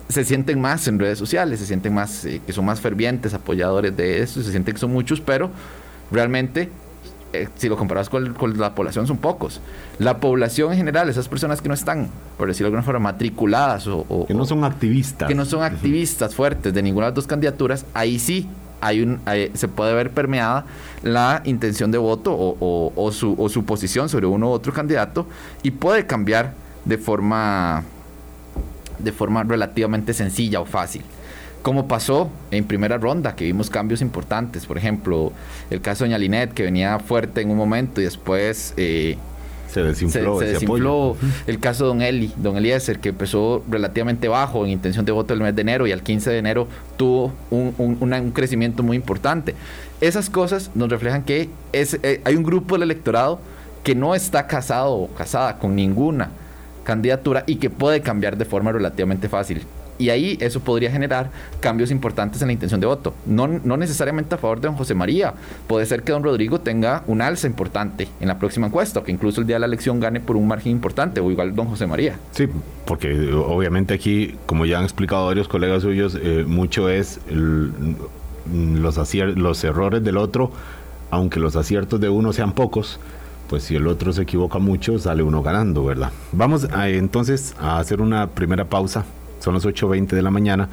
se 0.10 0.24
sienten 0.24 0.62
más 0.62 0.88
en 0.88 1.00
redes 1.00 1.18
sociales, 1.18 1.60
se 1.60 1.66
sienten 1.66 1.94
más, 1.94 2.26
eh, 2.26 2.42
que 2.46 2.54
son 2.54 2.66
más 2.66 2.80
fervientes, 2.80 3.34
apoyadores 3.34 3.96
de 3.96 4.22
eso, 4.22 4.42
se 4.42 4.52
sienten 4.52 4.74
que 4.74 4.80
son 4.80 4.92
muchos, 4.92 5.20
pero 5.20 5.50
realmente, 6.12 6.70
eh, 7.34 7.48
si 7.56 7.68
lo 7.70 7.76
comparas 7.76 8.10
con, 8.10 8.36
la 8.58 8.76
población, 8.76 9.08
son 9.08 9.18
pocos. 9.18 9.62
La 9.98 10.20
población 10.20 10.72
en 10.72 10.78
general, 10.78 11.10
esas 11.10 11.28
personas 11.28 11.62
que 11.62 11.68
no 11.68 11.74
están, 11.74 12.10
por 12.38 12.48
decirlo 12.48 12.66
de 12.66 12.78
alguna 12.78 12.84
forma, 12.84 13.12
matriculadas 13.12 13.88
o... 13.88 14.26
que 14.28 14.34
no 14.34 14.46
son 14.46 14.64
activistas. 14.64 15.28
Que 15.28 15.36
no 15.36 15.46
son 15.46 15.64
activistas 15.64 16.36
fuertes 16.36 16.74
de 16.74 16.84
ninguna 16.84 17.08
de 17.08 17.12
las 17.12 17.16
dos 17.16 17.28
candidaturas, 17.28 17.86
ahí 17.94 18.20
sí 18.20 18.48
hay 18.82 19.02
un, 19.02 19.20
se 19.54 19.68
puede 19.68 19.96
ver 19.96 20.12
permeada 20.12 20.66
la 21.02 21.42
intención 21.46 21.90
de 21.92 21.98
voto 21.98 22.34
o, 22.34 22.94
o, 22.96 23.12
su, 23.12 23.36
o 23.40 23.50
su 23.50 23.66
posición 23.66 24.10
sobre 24.10 24.28
uno 24.28 24.50
u 24.50 24.52
otro 24.52 24.74
candidato 24.74 25.26
y 25.64 25.72
puede 25.72 26.06
cambiar 26.06 26.54
de 26.84 27.00
forma 27.00 27.84
de 29.00 29.12
forma 29.12 29.44
relativamente 29.44 30.14
sencilla 30.14 30.62
o 30.62 30.66
fácil. 30.66 31.02
Como 31.62 31.88
pasó 31.88 32.30
en 32.52 32.66
primera 32.66 32.98
ronda, 32.98 33.36
que 33.36 33.46
vimos 33.46 33.72
cambios 33.72 34.02
importantes. 34.02 34.68
Por 34.68 34.78
ejemplo, 34.78 35.32
el 35.72 35.82
caso 35.82 36.04
de 36.04 36.10
Doña 36.10 36.20
Linet, 36.20 36.54
que 36.54 36.64
venía 36.64 37.00
fuerte 37.00 37.42
en 37.42 37.50
un 37.50 37.58
momento 37.58 38.02
y 38.02 38.04
después 38.04 38.76
eh, 38.78 39.18
se 39.68 39.82
desinfló. 39.82 40.40
Se, 40.40 40.46
desinfló. 40.46 41.18
El 41.48 41.60
caso 41.60 41.86
de 41.86 41.88
Don 41.88 42.02
Eli, 42.04 42.32
Don 42.38 42.56
Eliezer, 42.56 43.00
que 43.00 43.10
empezó 43.10 43.64
relativamente 43.68 44.28
bajo 44.28 44.64
en 44.64 44.72
intención 44.72 45.06
de 45.06 45.12
voto 45.12 45.34
el 45.34 45.42
mes 45.42 45.56
de 45.56 45.62
enero 45.62 45.88
y 45.88 45.92
al 45.92 46.04
15 46.04 46.30
de 46.30 46.38
enero 46.38 46.68
tuvo 46.98 47.34
un, 47.50 47.74
un, 47.80 48.32
crecimiento 48.32 48.84
muy 48.84 48.96
importante. 48.96 49.56
Esas 50.02 50.30
cosas 50.30 50.70
nos 50.76 50.90
reflejan 50.90 51.24
que 51.24 51.50
es, 51.74 52.00
eh, 52.04 52.22
hay 52.26 52.36
un 52.36 52.44
grupo 52.44 52.76
del 52.76 52.84
electorado 52.84 53.40
que 53.84 53.96
no 53.96 54.14
está 54.14 54.46
casado 54.46 54.94
o 54.94 55.08
casada 55.08 55.58
con 55.58 55.76
ninguna 55.76 56.30
candidatura 56.86 57.44
y 57.46 57.58
que 57.58 57.70
puede 57.70 58.00
cambiar 58.00 58.38
de 58.38 58.46
forma 58.46 58.72
relativamente 58.72 59.28
fácil. 59.28 59.64
Y 59.98 60.10
ahí 60.10 60.38
eso 60.42 60.60
podría 60.60 60.92
generar 60.92 61.30
cambios 61.62 61.90
importantes 61.90 62.42
en 62.42 62.48
la 62.48 62.54
intención 62.54 62.82
de 62.82 62.88
voto. 62.88 63.14
No, 63.26 63.48
no 63.48 63.78
necesariamente 63.78 64.36
a 64.36 64.38
favor 64.38 64.60
de 64.60 64.68
don 64.68 64.76
José 64.76 64.94
María. 64.94 65.34
Puede 65.68 65.86
ser 65.86 66.04
que 66.04 66.12
don 66.12 66.22
Rodrigo 66.22 66.60
tenga 66.60 67.04
un 67.08 67.22
alza 67.22 67.48
importante 67.48 68.10
en 68.20 68.28
la 68.28 68.38
próxima 68.38 68.68
encuesta, 68.68 69.00
o 69.00 69.04
que 69.04 69.14
incluso 69.14 69.40
el 69.40 69.48
día 69.48 69.56
de 69.56 69.62
la 69.62 69.68
elección 69.68 70.02
gane 70.02 70.20
por 70.20 70.36
un 70.36 70.48
margen 70.48 70.74
importante, 70.74 71.22
o 71.22 71.32
igual 71.32 71.56
don 71.56 71.68
José 71.68 71.88
María. 71.88 72.20
Sí, 72.32 72.50
porque 72.86 73.32
obviamente 73.34 73.94
aquí, 73.94 74.36
como 74.46 74.66
ya 74.66 74.80
han 74.80 74.84
explicado 74.84 75.28
varios 75.28 75.48
colegas 75.48 75.84
suyos, 75.84 76.18
eh, 76.22 76.44
mucho 76.46 76.90
es 76.90 77.22
los, 77.32 79.16
los 79.16 79.64
errores 79.64 80.04
del 80.04 80.18
otro, 80.18 80.52
aunque 81.10 81.40
los 81.40 81.56
aciertos 81.56 82.02
de 82.02 82.10
uno 82.10 82.34
sean 82.34 82.52
pocos 82.52 83.00
pues 83.50 83.64
si 83.64 83.76
el 83.76 83.88
otro 83.88 84.14
se 84.14 84.24
equivoca 84.24 84.60
mucho, 84.60 84.98
sale 85.00 85.24
uno 85.24 85.42
ganando, 85.42 85.86
¿verdad? 85.86 86.12
Vamos 86.32 86.68
a, 86.72 86.90
entonces 86.90 87.56
a 87.60 87.80
hacer 87.80 88.02
una 88.02 88.28
primera 88.28 88.66
pausa. 88.66 89.06
Son 89.40 89.54
las 89.54 89.66
8.20 89.66 90.08
de 90.08 90.22
la 90.22 90.32
mañana 90.32 90.70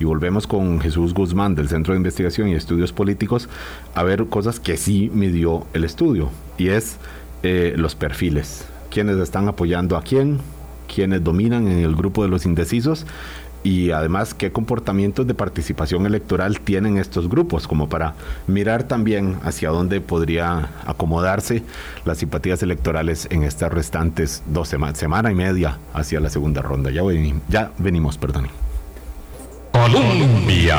y 0.00 0.04
volvemos 0.04 0.46
con 0.46 0.80
Jesús 0.80 1.14
Guzmán 1.14 1.54
del 1.54 1.68
Centro 1.68 1.92
de 1.92 1.98
Investigación 1.98 2.48
y 2.48 2.54
Estudios 2.54 2.92
Políticos 2.92 3.48
a 3.94 4.02
ver 4.02 4.26
cosas 4.26 4.58
que 4.58 4.76
sí 4.76 5.10
midió 5.14 5.66
el 5.74 5.84
estudio 5.84 6.30
y 6.58 6.68
es 6.68 6.96
eh, 7.42 7.74
los 7.76 7.94
perfiles. 7.94 8.66
¿Quiénes 8.90 9.18
están 9.18 9.46
apoyando 9.46 9.96
a 9.96 10.02
quién? 10.02 10.38
¿Quiénes 10.92 11.22
dominan 11.22 11.68
en 11.68 11.78
el 11.78 11.94
grupo 11.94 12.22
de 12.22 12.28
los 12.28 12.46
indecisos? 12.46 13.06
Y 13.66 13.90
además 13.90 14.32
qué 14.32 14.52
comportamientos 14.52 15.26
de 15.26 15.34
participación 15.34 16.06
electoral 16.06 16.60
tienen 16.60 16.98
estos 16.98 17.28
grupos, 17.28 17.66
como 17.66 17.88
para 17.88 18.14
mirar 18.46 18.84
también 18.84 19.38
hacia 19.42 19.70
dónde 19.70 20.00
podría 20.00 20.70
acomodarse 20.86 21.64
las 22.04 22.18
simpatías 22.18 22.62
electorales 22.62 23.26
en 23.28 23.42
estas 23.42 23.72
restantes 23.72 24.44
dos 24.46 24.68
semanas, 24.68 24.98
semana 24.98 25.32
y 25.32 25.34
media 25.34 25.78
hacia 25.94 26.20
la 26.20 26.30
segunda 26.30 26.62
ronda. 26.62 26.92
Ya, 26.92 27.02
venimos, 27.02 27.42
ya 27.48 27.72
venimos, 27.78 28.16
perdón. 28.18 28.46
Colombia. 29.72 30.78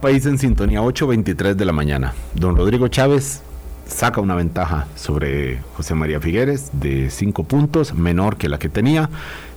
País 0.00 0.24
en 0.24 0.38
sintonía 0.38 0.80
8.23 0.80 1.52
de 1.54 1.64
la 1.66 1.72
mañana. 1.72 2.14
Don 2.34 2.56
Rodrigo 2.56 2.88
Chávez 2.88 3.42
saca 3.86 4.22
una 4.22 4.36
ventaja 4.36 4.86
sobre 4.96 5.60
José 5.76 5.94
María 5.94 6.18
Figueres 6.18 6.70
de 6.72 7.10
cinco 7.10 7.44
puntos, 7.44 7.92
menor 7.92 8.38
que 8.38 8.48
la 8.48 8.58
que 8.58 8.70
tenía 8.70 9.10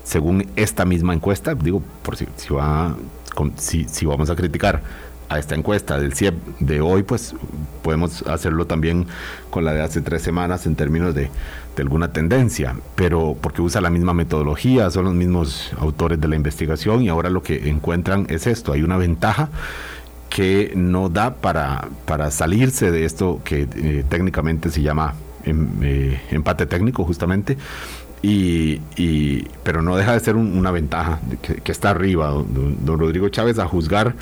según 0.03 0.47
esta 0.55 0.85
misma 0.85 1.13
encuesta, 1.13 1.55
digo, 1.55 1.81
por 2.03 2.17
si, 2.17 2.27
si, 2.35 2.53
va, 2.53 2.95
si, 3.57 3.85
si 3.85 4.05
vamos 4.05 4.29
a 4.29 4.35
criticar 4.35 4.81
a 5.29 5.39
esta 5.39 5.55
encuesta 5.55 5.99
del 5.99 6.13
CIEP 6.13 6.35
de 6.59 6.81
hoy, 6.81 7.03
pues 7.03 7.35
podemos 7.81 8.21
hacerlo 8.23 8.67
también 8.67 9.07
con 9.49 9.65
la 9.65 9.73
de 9.73 9.81
hace 9.81 10.01
tres 10.01 10.21
semanas 10.21 10.65
en 10.65 10.75
términos 10.75 11.15
de, 11.15 11.29
de, 11.75 11.81
alguna 11.81 12.11
tendencia, 12.11 12.75
pero 12.95 13.35
porque 13.39 13.61
usa 13.61 13.81
la 13.81 13.89
misma 13.89 14.13
metodología, 14.13 14.89
son 14.91 15.05
los 15.05 15.13
mismos 15.13 15.71
autores 15.79 16.19
de 16.19 16.27
la 16.27 16.35
investigación 16.35 17.01
y 17.01 17.09
ahora 17.09 17.29
lo 17.29 17.41
que 17.41 17.69
encuentran 17.69 18.27
es 18.29 18.47
esto, 18.47 18.73
hay 18.73 18.83
una 18.83 18.97
ventaja 18.97 19.49
que 20.33 20.73
no 20.75 21.09
da 21.09 21.35
para, 21.35 21.89
para 22.05 22.31
salirse 22.31 22.89
de 22.89 23.05
esto 23.05 23.41
que 23.43 23.67
eh, 23.75 24.03
técnicamente 24.09 24.71
se 24.71 24.81
llama 24.81 25.13
em, 25.43 25.67
eh, 25.83 26.19
empate 26.31 26.65
técnico 26.65 27.03
justamente, 27.03 27.55
y, 28.23 29.43
pero 29.63 29.81
no 29.81 29.97
deja 29.97 30.13
de 30.13 30.19
ser 30.21 30.37
una 30.37 30.71
ventaja 30.71 31.19
que, 31.41 31.71
está 31.71 31.89
arriba 31.89 32.29
don, 32.29 32.99
Rodrigo 32.99 33.27
Chávez 33.27 33.59
a 33.59 33.67
juzgar 33.67 34.15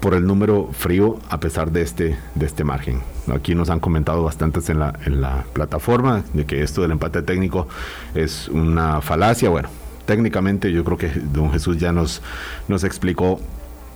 por 0.00 0.14
el 0.14 0.26
número 0.26 0.68
frío 0.72 1.18
a 1.30 1.40
pesar 1.40 1.72
de 1.72 1.82
este, 1.82 2.16
de 2.34 2.46
este 2.46 2.62
margen. 2.62 3.00
Aquí 3.34 3.54
nos 3.54 3.70
han 3.70 3.80
comentado 3.80 4.22
bastantes 4.22 4.68
en 4.68 4.78
la, 4.78 4.98
en 5.06 5.22
la 5.22 5.44
plataforma 5.54 6.24
de 6.34 6.44
que 6.44 6.62
esto 6.62 6.82
del 6.82 6.92
empate 6.92 7.22
técnico 7.22 7.66
es 8.14 8.48
una 8.48 9.00
falacia. 9.00 9.48
Bueno, 9.48 9.70
técnicamente 10.04 10.70
yo 10.70 10.84
creo 10.84 10.98
que 10.98 11.08
don 11.08 11.50
Jesús 11.50 11.78
ya 11.78 11.90
nos, 11.90 12.20
nos 12.68 12.84
explicó 12.84 13.40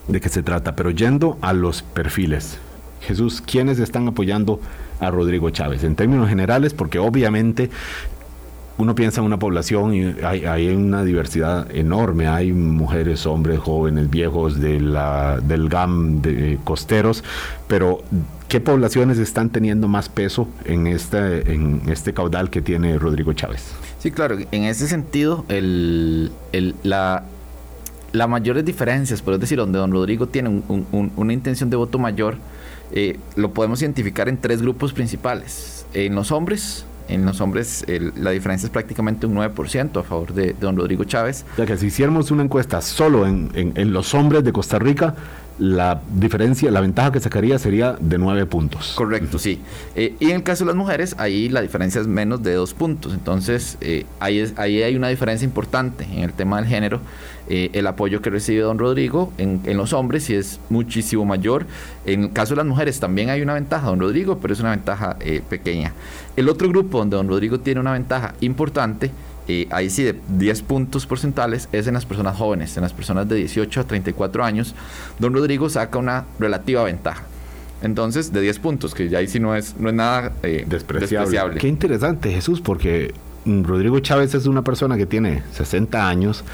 de 0.09 0.21
qué 0.21 0.31
se 0.31 0.43
trata, 0.43 0.75
pero 0.75 0.91
yendo 0.91 1.38
a 1.43 1.53
los 1.53 1.83
perfiles. 1.83 2.59
Jesús, 3.03 3.41
¿quiénes 3.41 3.79
están 3.79 4.09
apoyando 4.09 4.61
a 5.01 5.11
Rodrigo 5.11 5.51
Chávez? 5.51 5.85
En 5.85 5.97
términos 5.97 6.29
generales, 6.29 6.73
porque 6.73 6.99
obviamente 6.99 7.71
uno 8.79 8.95
piensa 8.95 9.21
en 9.21 9.27
una 9.27 9.39
población 9.39 9.95
y 9.95 10.15
hay, 10.25 10.69
una 10.69 11.05
diversidad 11.05 11.71
enorme. 11.75 12.27
Hay 12.27 12.53
mujeres, 12.53 13.27
hombres, 13.27 13.59
jóvenes, 13.59 14.11
viejos 14.11 14.61
de 14.61 14.81
la, 14.81 15.41
del 15.41 15.69
GAM 15.69 16.23
de 16.23 16.59
costeros, 16.65 17.23
pero 17.69 18.03
¿qué 18.49 18.61
poblaciones 18.61 19.19
están 19.19 19.51
teniendo 19.51 19.89
más 19.89 20.09
peso 20.09 20.49
en 20.65 20.87
este, 20.87 22.15
caudal 22.15 22.51
que 22.51 22.63
tiene 22.63 22.99
Rodrigo 22.99 23.33
Chávez? 23.33 23.73
Sí, 23.99 24.11
claro, 24.11 24.37
en 24.51 24.65
ese 24.65 24.89
sentido, 24.89 25.45
el, 25.49 26.33
la, 26.83 27.25
las 28.13 28.29
mayores 28.29 28.65
diferencias, 28.65 29.23
por 29.23 29.39
decir, 29.39 29.59
donde 29.59 29.79
don 29.79 29.93
Rodrigo 29.93 30.29
tiene 30.29 30.63
una 30.69 31.33
intención 31.33 31.71
de 31.71 31.77
voto 31.77 31.99
mayor, 31.99 32.37
eh, 32.95 33.19
lo 33.37 33.53
podemos 33.53 33.81
identificar 33.81 34.29
en 34.29 34.39
tres 34.39 34.61
grupos 34.61 34.93
principales. 34.93 35.87
En 35.95 36.15
los 36.15 36.31
hombres, 36.31 36.85
en 37.09 37.25
los 37.25 37.41
hombres 37.41 37.85
la 38.17 38.31
diferencia 38.31 38.67
es 38.67 38.71
prácticamente 38.71 39.27
un 39.27 39.35
9% 39.35 40.01
a 40.01 40.03
favor 40.03 40.33
de, 40.33 40.55
don 40.55 40.77
Rodrigo 40.77 41.05
Chávez. 41.05 41.45
O 41.53 41.57
sea 41.57 41.67
que 41.67 41.77
si 41.77 41.87
hiciéramos 41.87 42.31
una 42.31 42.43
encuesta 42.43 42.81
solo 42.81 43.27
en, 43.27 43.51
en, 43.55 43.93
los 43.93 44.15
hombres 44.15 44.45
de 44.45 44.53
Costa 44.53 44.79
Rica, 44.79 45.15
la 45.59 46.01
diferencia, 46.15 46.71
la 46.71 46.81
ventaja 46.81 47.12
que 47.12 47.21
sacaría 47.21 47.59
sería 47.59 47.97
de 48.01 48.19
9 48.19 48.47
puntos. 48.47 48.93
Correcto, 48.97 49.38
sí. 49.38 49.61
Eh, 49.95 50.15
y 50.21 50.31
en 50.31 50.37
el 50.37 50.43
caso 50.43 50.65
de 50.65 50.69
las 50.69 50.77
mujeres, 50.77 51.15
ahí 51.19 51.49
la 51.49 51.62
diferencia 51.62 52.01
es 52.01 52.07
menos 52.07 52.43
de 52.43 52.55
2 52.55 52.75
puntos. 52.75 53.12
Entonces, 53.12 53.79
eh, 53.81 54.07
ahí, 54.21 54.38
es, 54.38 54.59
ahí 54.59 54.83
hay 54.83 54.97
una 54.97 55.09
diferencia 55.09 55.45
importante 55.45 56.05
en 56.05 56.21
el 56.21 56.33
tema 56.33 56.57
del 56.57 56.67
género. 56.67 57.01
Eh, 57.49 57.71
el 57.73 57.87
apoyo 57.88 58.23
que 58.23 58.31
recibe 58.31 58.62
don 58.62 58.79
Rodrigo 58.79 59.33
en, 59.37 59.61
en, 59.65 59.77
los 59.77 59.93
hombres 59.93 60.25
sí 60.25 60.35
es 60.35 60.61
muchísimo 60.71 61.25
mayor. 61.25 61.67
En 62.07 62.25
el 62.25 62.33
caso 62.33 62.55
de 62.55 62.59
las 62.59 62.67
mujeres 62.67 63.01
también 63.01 63.31
hay 63.31 63.43
una 63.43 63.55
ventaja, 63.55 63.88
don 63.88 63.99
Rodrigo, 64.01 64.38
pero 64.38 64.55
es 64.55 64.61
una 64.61 64.71
ventaja 64.71 65.17
eh, 65.21 65.43
pequeña. 65.49 65.93
El 66.37 66.49
otro 66.49 66.69
grupo 66.69 66.99
donde 66.99 67.17
don 67.17 67.29
Rodrigo 67.29 67.59
tiene 67.59 67.81
una 67.81 67.93
ventaja 67.93 68.35
importante, 68.41 69.11
eh, 69.48 69.66
ahí 69.70 69.90
sí 69.90 70.05
de 70.05 70.18
10 70.28 70.62
puntos 70.62 71.07
porcentuales, 71.07 71.68
es 71.72 71.87
en 71.87 71.94
las 71.94 72.07
personas 72.07 72.37
jóvenes, 72.37 72.76
en 72.76 72.83
las 72.83 72.92
personas 72.92 73.28
de 73.28 73.37
18 73.37 73.81
a 73.81 73.85
34 73.85 74.44
años, 74.44 74.74
don 75.18 75.35
Rodrigo 75.35 75.68
saca 75.68 75.98
una 75.98 76.24
relativa 76.38 76.85
ventaja. 76.85 77.24
Entonces, 77.83 78.33
de 78.33 78.40
10 78.40 78.59
puntos, 78.61 78.94
que 78.94 79.09
ya 79.09 79.18
ahí 79.18 79.26
sí 79.26 79.40
no 79.40 79.57
es, 79.57 79.76
no 79.78 79.88
es 79.88 79.94
nada 79.94 80.33
despreciable. 80.42 80.98
despreciable. 80.98 81.61
Qué 81.61 81.68
interesante, 81.68 82.33
Jesús, 82.33 82.61
porque 82.61 83.12
mm, 83.44 83.64
Rodrigo 83.64 83.98
Chávez 83.98 84.35
es 84.35 84.46
una 84.46 84.62
persona 84.62 84.96
que 84.96 85.07
tiene 85.07 85.42
60 85.52 86.09
años, 86.09 86.44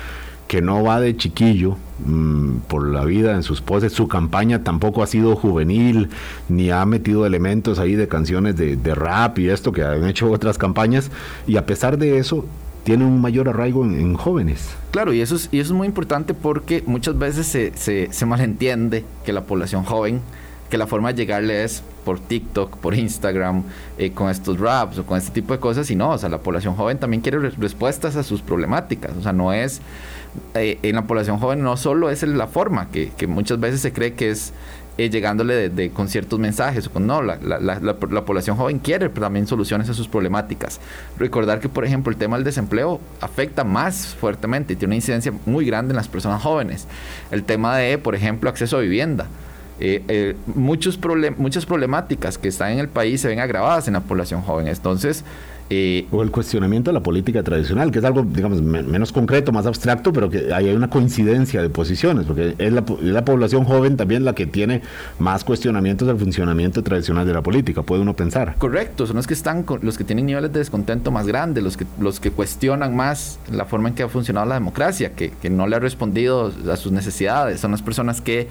que 0.49 0.63
no 0.63 0.83
va 0.83 0.99
de 0.99 1.15
chiquillo 1.15 1.77
mm, 2.07 2.61
por 2.69 2.89
la 2.89 3.05
vida 3.05 3.35
en 3.35 3.43
sus 3.43 3.61
poses. 3.61 3.93
Su 3.93 4.09
campaña 4.09 4.65
tampoco 4.65 5.03
ha 5.03 5.07
sido 5.07 5.37
juvenil, 5.37 6.09
ni 6.49 6.71
ha 6.71 6.85
metido 6.87 7.27
elementos 7.27 7.79
ahí 7.79 7.95
de 7.95 8.09
canciones 8.09 8.57
de, 8.57 8.95
rap 8.95 9.39
y 9.39 9.51
esto 9.51 9.71
que 9.71 9.85
han 9.85 10.07
hecho 10.07 10.31
otras 10.31 10.57
campañas. 10.57 11.11
Y 11.47 11.59
a 11.59 11.67
pesar 11.67 11.99
de 11.99 12.17
eso, 12.17 12.47
tiene 12.89 13.05
un 13.05 13.21
mayor 13.21 13.51
arraigo 13.51 13.85
en, 13.85 14.15
jóvenes. 14.15 14.71
Claro, 14.93 15.13
y 15.13 15.21
eso, 15.21 15.37
es, 15.37 15.51
y 15.53 15.61
eso 15.61 15.75
es 15.75 15.77
muy 15.77 15.87
importante 15.87 16.33
porque 16.33 16.83
muchas 16.87 17.19
veces 17.19 17.47
se, 17.47 17.77
se, 17.77 18.11
se 18.11 18.25
malentiende 18.25 19.05
que 19.27 19.35
la 19.35 19.43
población 19.43 19.85
joven 19.85 20.23
que 20.71 20.79
la 20.79 20.87
forma 20.87 21.13
de 21.13 21.19
llegarle 21.19 21.65
es 21.65 21.83
por 22.07 22.19
TikTok, 22.19 22.79
por 22.79 22.95
Instagram, 22.95 23.65
eh, 23.99 24.13
con 24.13 24.31
estos 24.31 24.59
raps 24.59 24.99
o 24.99 25.05
con 25.05 25.19
este 25.19 25.33
tipo 25.33 25.53
de 25.53 25.61
cosas, 25.61 25.91
y 25.91 25.97
no, 25.97 26.11
o 26.11 26.19
sea, 26.19 26.31
la 26.31 26.39
población 26.39 26.77
joven 26.77 26.99
también 26.99 27.21
quiere 27.21 27.39
respuestas 27.39 28.17
a 28.17 28.23
sus 28.23 28.41
problemáticas, 28.41 29.17
o 29.17 29.23
sea, 29.23 29.33
no 29.33 29.53
es, 29.53 29.81
eh, 30.55 30.79
en 30.83 30.95
la 30.95 31.07
población 31.07 31.39
joven 31.39 31.63
no 31.63 31.77
solo 31.77 32.11
es 32.11 32.23
la 32.23 32.47
forma, 32.47 32.89
que, 32.91 33.11
que 33.11 33.27
muchas 33.27 33.61
veces 33.61 33.81
se 33.81 33.93
cree 33.93 34.15
que 34.15 34.31
es 34.31 34.53
eh, 34.99 35.11
llegándole 35.11 35.69
de, 35.69 35.91
con 35.91 36.09
ciertos 36.09 36.41
mensajes, 36.41 36.91
no, 36.93 37.23
la, 37.23 37.37
la, 37.37 37.61
la, 37.61 37.81
la, 37.81 38.25
población 38.25 38.57
joven 38.57 38.81
quiere 38.81 39.09
también 39.09 39.47
soluciones 39.47 39.89
a 39.89 39.95
sus 39.95 40.09
problemáticas. 40.09 40.81
Recordar 41.19 41.61
que, 41.61 41.69
por 41.69 41.85
ejemplo, 41.85 42.11
el 42.11 42.19
tema 42.19 42.37
del 42.37 42.45
desempleo 42.45 43.01
afecta 43.21 43.63
más 43.63 44.17
fuertemente 44.21 44.73
y 44.73 44.77
tiene 44.77 44.91
una 44.91 44.97
incidencia 44.97 45.33
muy 45.47 45.65
grande 45.65 45.93
en 45.93 45.97
las 45.97 46.09
personas 46.09 46.43
jóvenes. 46.43 46.89
El 47.31 47.45
tema 47.45 47.77
de, 47.77 47.97
por 47.97 48.17
ejemplo, 48.17 48.51
acceso 48.51 48.77
a 48.77 48.81
vivienda. 48.81 49.29
Eh, 49.81 50.03
eh, 50.09 50.35
muchos 50.47 50.99
muchas 51.37 51.65
problemáticas 51.65 52.37
que 52.37 52.49
están 52.49 52.73
en 52.73 52.81
el 52.81 52.89
país 52.89 53.21
se 53.21 53.29
ven 53.29 53.39
agravadas 53.39 53.87
en 53.87 53.95
la 53.95 54.01
población 54.01 54.43
joven. 54.43 54.67
Entonces, 54.67 55.25
eh, 55.71 56.07
o 56.11 56.23
el 56.23 56.31
cuestionamiento 56.31 56.91
de 56.91 56.95
la 56.95 57.03
política 57.03 57.43
tradicional, 57.43 57.91
que 57.91 57.99
es 57.99 58.05
algo, 58.05 58.23
digamos, 58.23 58.63
menos 58.63 59.13
concreto, 59.13 59.53
más 59.53 59.67
abstracto, 59.67 60.15
pero 60.15 60.31
que 60.31 60.55
hay 60.55 60.71
una 60.71 60.89
coincidencia 60.89 61.61
de 61.61 61.69
posiciones, 61.69 62.25
porque 62.25 62.55
es 62.57 62.73
la, 62.73 62.85
la, 63.03 63.25
población 63.25 63.65
joven 63.65 63.99
también 63.99 64.25
la 64.25 64.35
que 64.35 64.47
tiene 64.47 64.81
más 65.19 65.45
cuestionamientos 65.45 66.09
del 66.09 66.17
funcionamiento 66.17 66.83
tradicional 66.83 67.27
de 67.27 67.35
la 67.35 67.43
política, 67.43 67.83
puede 67.83 68.01
uno 68.01 68.15
pensar. 68.15 68.55
Correcto, 68.57 69.07
son 69.07 69.17
los 69.17 69.27
que 69.27 69.35
están, 69.35 69.67
los 69.83 69.99
que 69.99 70.05
tienen 70.05 70.25
niveles 70.25 70.51
de 70.55 70.61
descontento 70.61 71.11
más 71.11 71.27
grandes, 71.27 71.63
los 71.63 71.77
que, 71.77 71.85
los 72.01 72.19
que 72.19 72.31
cuestionan 72.31 72.97
más 72.97 73.39
la 73.53 73.67
forma 73.67 73.91
en 73.91 73.95
que 73.95 74.05
ha 74.05 74.09
funcionado 74.09 74.47
la 74.47 74.55
democracia, 74.55 75.13
que, 75.13 75.33
que 75.33 75.51
no 75.51 75.67
le 75.67 75.77
ha 75.77 75.81
respondido 75.81 76.51
a 76.73 76.77
sus 76.77 76.93
necesidades, 76.93 77.61
son 77.61 77.73
las 77.73 77.83
personas 77.83 78.23
que 78.23 78.49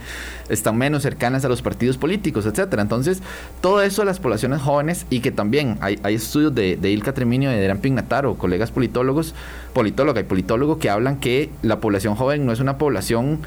están 0.49 0.77
menos 0.77 1.01
cercanas 1.01 1.43
a 1.45 1.49
los 1.49 1.63
partidos 1.63 1.97
políticos, 1.97 2.45
etcétera. 2.45 2.83
Entonces, 2.83 3.23
todo 3.59 3.81
eso 3.81 4.03
de 4.03 4.05
las 4.05 4.19
poblaciones 4.19 4.61
jóvenes 4.61 5.07
y 5.09 5.21
que 5.21 5.31
también 5.31 5.79
hay, 5.81 5.99
hay 6.03 6.13
estudios 6.13 6.53
de, 6.53 6.77
de 6.77 6.91
Treminio 7.13 7.51
y 7.51 7.55
Adrián 7.55 7.79
Pignataro, 7.79 8.35
colegas 8.35 8.71
politólogos, 8.71 9.35
politóloga 9.73 10.21
y 10.21 10.23
politólogo 10.23 10.79
que 10.79 10.89
hablan 10.89 11.17
que 11.17 11.49
la 11.61 11.79
población 11.79 12.15
joven 12.15 12.45
no 12.45 12.51
es 12.51 12.59
una 12.59 12.77
población 12.77 13.39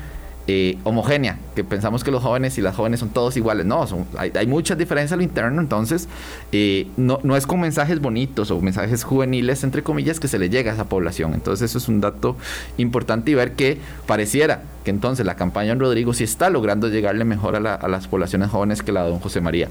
eh, 0.47 0.79
homogénea, 0.83 1.39
que 1.55 1.63
pensamos 1.63 2.03
que 2.03 2.11
los 2.11 2.25
jóvenes 2.25 2.59
y 2.59 2.61
las 2.61 2.75
jóvenes 2.75 2.99
son 2.99 3.11
todos 3.11 3.37
iguales. 3.37 3.67
No, 3.67 3.87
hay, 4.17 4.33
hay 4.35 4.47
muchas 4.49 4.79
diferencias 4.79 5.13
a 5.13 5.17
lo 5.17 5.23
interno, 5.23 5.61
entonces 5.61 6.09
eh, 6.51 6.89
no, 6.97 7.21
no 7.23 7.37
es 7.37 7.47
con 7.47 7.61
mensajes 7.61 8.01
bonitos 8.01 8.51
o 8.51 8.61
mensajes 8.61 9.05
juveniles, 9.05 9.63
entre 9.63 9.85
comillas, 9.85 10.19
que 10.19 10.27
se 10.27 10.41
le 10.41 10.51
llega 10.51 10.73
a 10.73 10.75
esa 10.75 10.87
población. 10.87 11.35
Entonces 11.35 11.71
eso 11.71 11.79
es 11.79 11.87
un 11.89 12.01
dato 12.01 12.37
importante 12.79 13.31
y 13.31 13.35
ver 13.35 13.53
que 13.53 13.79
pareciera 14.07 14.63
que 14.83 14.91
entonces 14.91 15.25
la 15.25 15.37
campaña 15.37 15.73
en 15.73 15.79
Rodrigo 15.79 16.15
sí 16.15 16.25
está 16.25 16.51
logrando 16.51 16.89
llegarle 16.89 17.25
mejor 17.25 17.55
a, 17.55 17.75
a 17.75 17.87
las 17.89 18.09
poblaciones 18.09 18.51
jóvenes 18.51 18.83
que 18.83 18.91
la 18.91 19.05
de 19.05 19.11
don 19.11 19.21
José 19.21 19.41
María. 19.41 19.69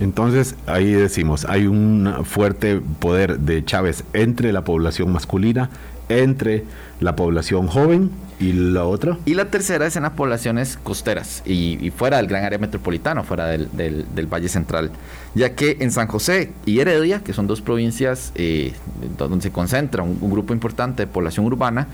Entonces, 0.00 0.54
ahí 0.66 0.92
decimos, 0.92 1.44
hay 1.44 1.66
un 1.66 2.24
fuerte 2.24 2.80
poder 2.98 3.38
de 3.38 3.64
Chávez 3.64 4.04
entre 4.14 4.52
la 4.52 4.64
población 4.64 5.12
masculina, 5.12 5.68
entre 6.08 6.64
la 7.00 7.14
población 7.16 7.66
joven 7.66 8.10
y 8.40 8.52
la 8.54 8.84
otra. 8.84 9.18
Y 9.26 9.34
la 9.34 9.50
tercera 9.50 9.86
es 9.86 9.96
en 9.96 10.02
las 10.02 10.12
poblaciones 10.12 10.78
costeras 10.82 11.42
y, 11.44 11.90
fuera 11.90 12.16
del 12.16 12.26
gran 12.26 12.44
área 12.44 12.58
metropolitana, 12.58 13.22
fuera 13.22 13.46
del, 13.46 14.26
Valle 14.32 14.48
Central, 14.48 14.90
ya 15.34 15.54
que 15.54 15.76
en 15.80 15.90
San 15.90 16.06
José 16.06 16.50
y 16.64 16.80
Heredia, 16.80 17.22
que 17.22 17.34
son 17.34 17.46
dos 17.46 17.60
provincias 17.60 18.32
eh, 18.34 18.72
donde 19.18 19.42
se 19.42 19.52
concentra 19.52 20.02
un, 20.02 20.30
grupo 20.30 20.54
importante 20.54 21.02
de 21.02 21.06
población 21.06 21.44
urbana, 21.44 21.88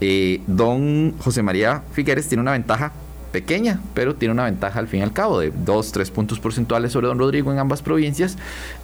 eh, 0.00 0.40
don 0.48 1.14
José 1.18 1.42
María 1.42 1.82
Figueres 1.92 2.26
tiene 2.28 2.42
una 2.42 2.52
ventaja 2.52 2.92
pequeña, 3.32 3.80
pero 3.94 4.14
tiene 4.14 4.32
una 4.32 4.44
ventaja 4.44 4.78
al 4.78 4.86
fin 4.86 5.00
y 5.00 5.02
al 5.02 5.12
cabo 5.12 5.40
de 5.40 5.50
2, 5.50 5.92
3 5.92 6.10
puntos 6.10 6.38
porcentuales 6.38 6.92
sobre 6.92 7.08
Don 7.08 7.18
Rodrigo 7.18 7.50
en 7.52 7.58
ambas 7.58 7.82
provincias. 7.82 8.36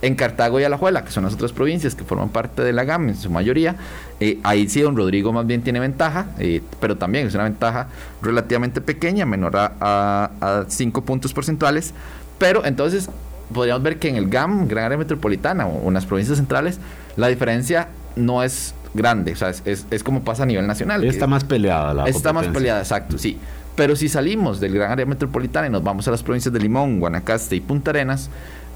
En 0.02 0.14
Cartago 0.14 0.58
y 0.58 0.64
Alajuela, 0.64 1.04
que 1.04 1.11
son 1.11 1.24
las 1.24 1.34
otras 1.34 1.52
provincias 1.52 1.94
que 1.94 2.04
forman 2.04 2.30
parte 2.30 2.62
de 2.62 2.72
la 2.72 2.84
GAM 2.84 3.11
en 3.11 3.16
su 3.16 3.30
mayoría, 3.30 3.76
eh, 4.20 4.38
ahí 4.42 4.68
sí 4.68 4.80
Don 4.80 4.96
Rodrigo 4.96 5.32
más 5.32 5.46
bien 5.46 5.62
tiene 5.62 5.78
ventaja, 5.78 6.26
eh, 6.38 6.62
pero 6.80 6.96
también 6.96 7.26
es 7.26 7.34
una 7.34 7.44
ventaja 7.44 7.88
relativamente 8.22 8.80
pequeña, 8.80 9.26
menor 9.26 9.52
a 9.56 10.64
5 10.66 11.04
puntos 11.04 11.32
porcentuales. 11.32 11.94
Pero 12.38 12.64
entonces 12.64 13.11
podríamos 13.52 13.82
ver 13.82 13.98
que 13.98 14.08
en 14.08 14.16
el 14.16 14.28
GAM, 14.28 14.68
Gran 14.68 14.87
Área 14.87 14.98
Metropolitana 14.98 15.66
o 15.66 15.88
en 15.88 15.94
las 15.94 16.06
provincias 16.06 16.38
centrales, 16.38 16.78
la 17.16 17.28
diferencia 17.28 17.88
no 18.16 18.42
es 18.42 18.74
grande, 18.94 19.32
o 19.32 19.37
sea, 19.37 19.50
es, 19.50 19.87
es, 19.90 20.02
como 20.02 20.22
pasa 20.22 20.42
a 20.42 20.46
nivel 20.46 20.66
nacional. 20.66 21.04
Está 21.04 21.26
más 21.26 21.44
peleada 21.44 21.94
la 21.94 22.04
Está 22.04 22.32
más 22.32 22.46
peleada, 22.48 22.80
exacto, 22.80 23.18
sí. 23.18 23.38
Pero 23.79 23.95
si 23.95 24.09
salimos 24.09 24.59
del 24.59 24.75
gran 24.75 24.91
área 24.91 25.07
metropolitana 25.07 25.69
y 25.69 25.71
nos 25.71 25.85
vamos 25.85 26.09
a 26.09 26.11
las 26.11 26.25
provincias 26.25 26.53
de 26.53 26.59
Limón, 26.59 26.99
Guanacaste 26.99 27.55
y 27.55 27.61
Punta 27.61 27.91
Arenas, 27.91 28.29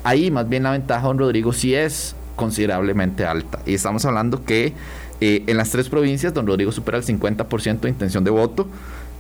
ahí 0.05 0.31
más 0.31 0.49
bien 0.49 0.63
la 0.63 0.71
ventaja, 0.71 1.05
don 1.09 1.19
Rodrigo, 1.19 1.53
sí 1.53 1.75
es 1.75 2.15
considerablemente 2.37 3.27
alta. 3.27 3.59
Y 3.67 3.75
estamos 3.75 4.05
hablando 4.05 4.45
que 4.45 4.75
eh, 5.21 5.43
en 5.49 5.57
las 5.57 5.71
tres 5.71 5.89
provincias, 5.89 6.33
don 6.33 6.47
Rodrigo 6.47 6.71
supera 6.71 6.99
el 6.99 7.05
50% 7.05 7.81
de 7.81 7.89
intención 7.89 8.23
de 8.23 8.31
voto. 8.31 8.69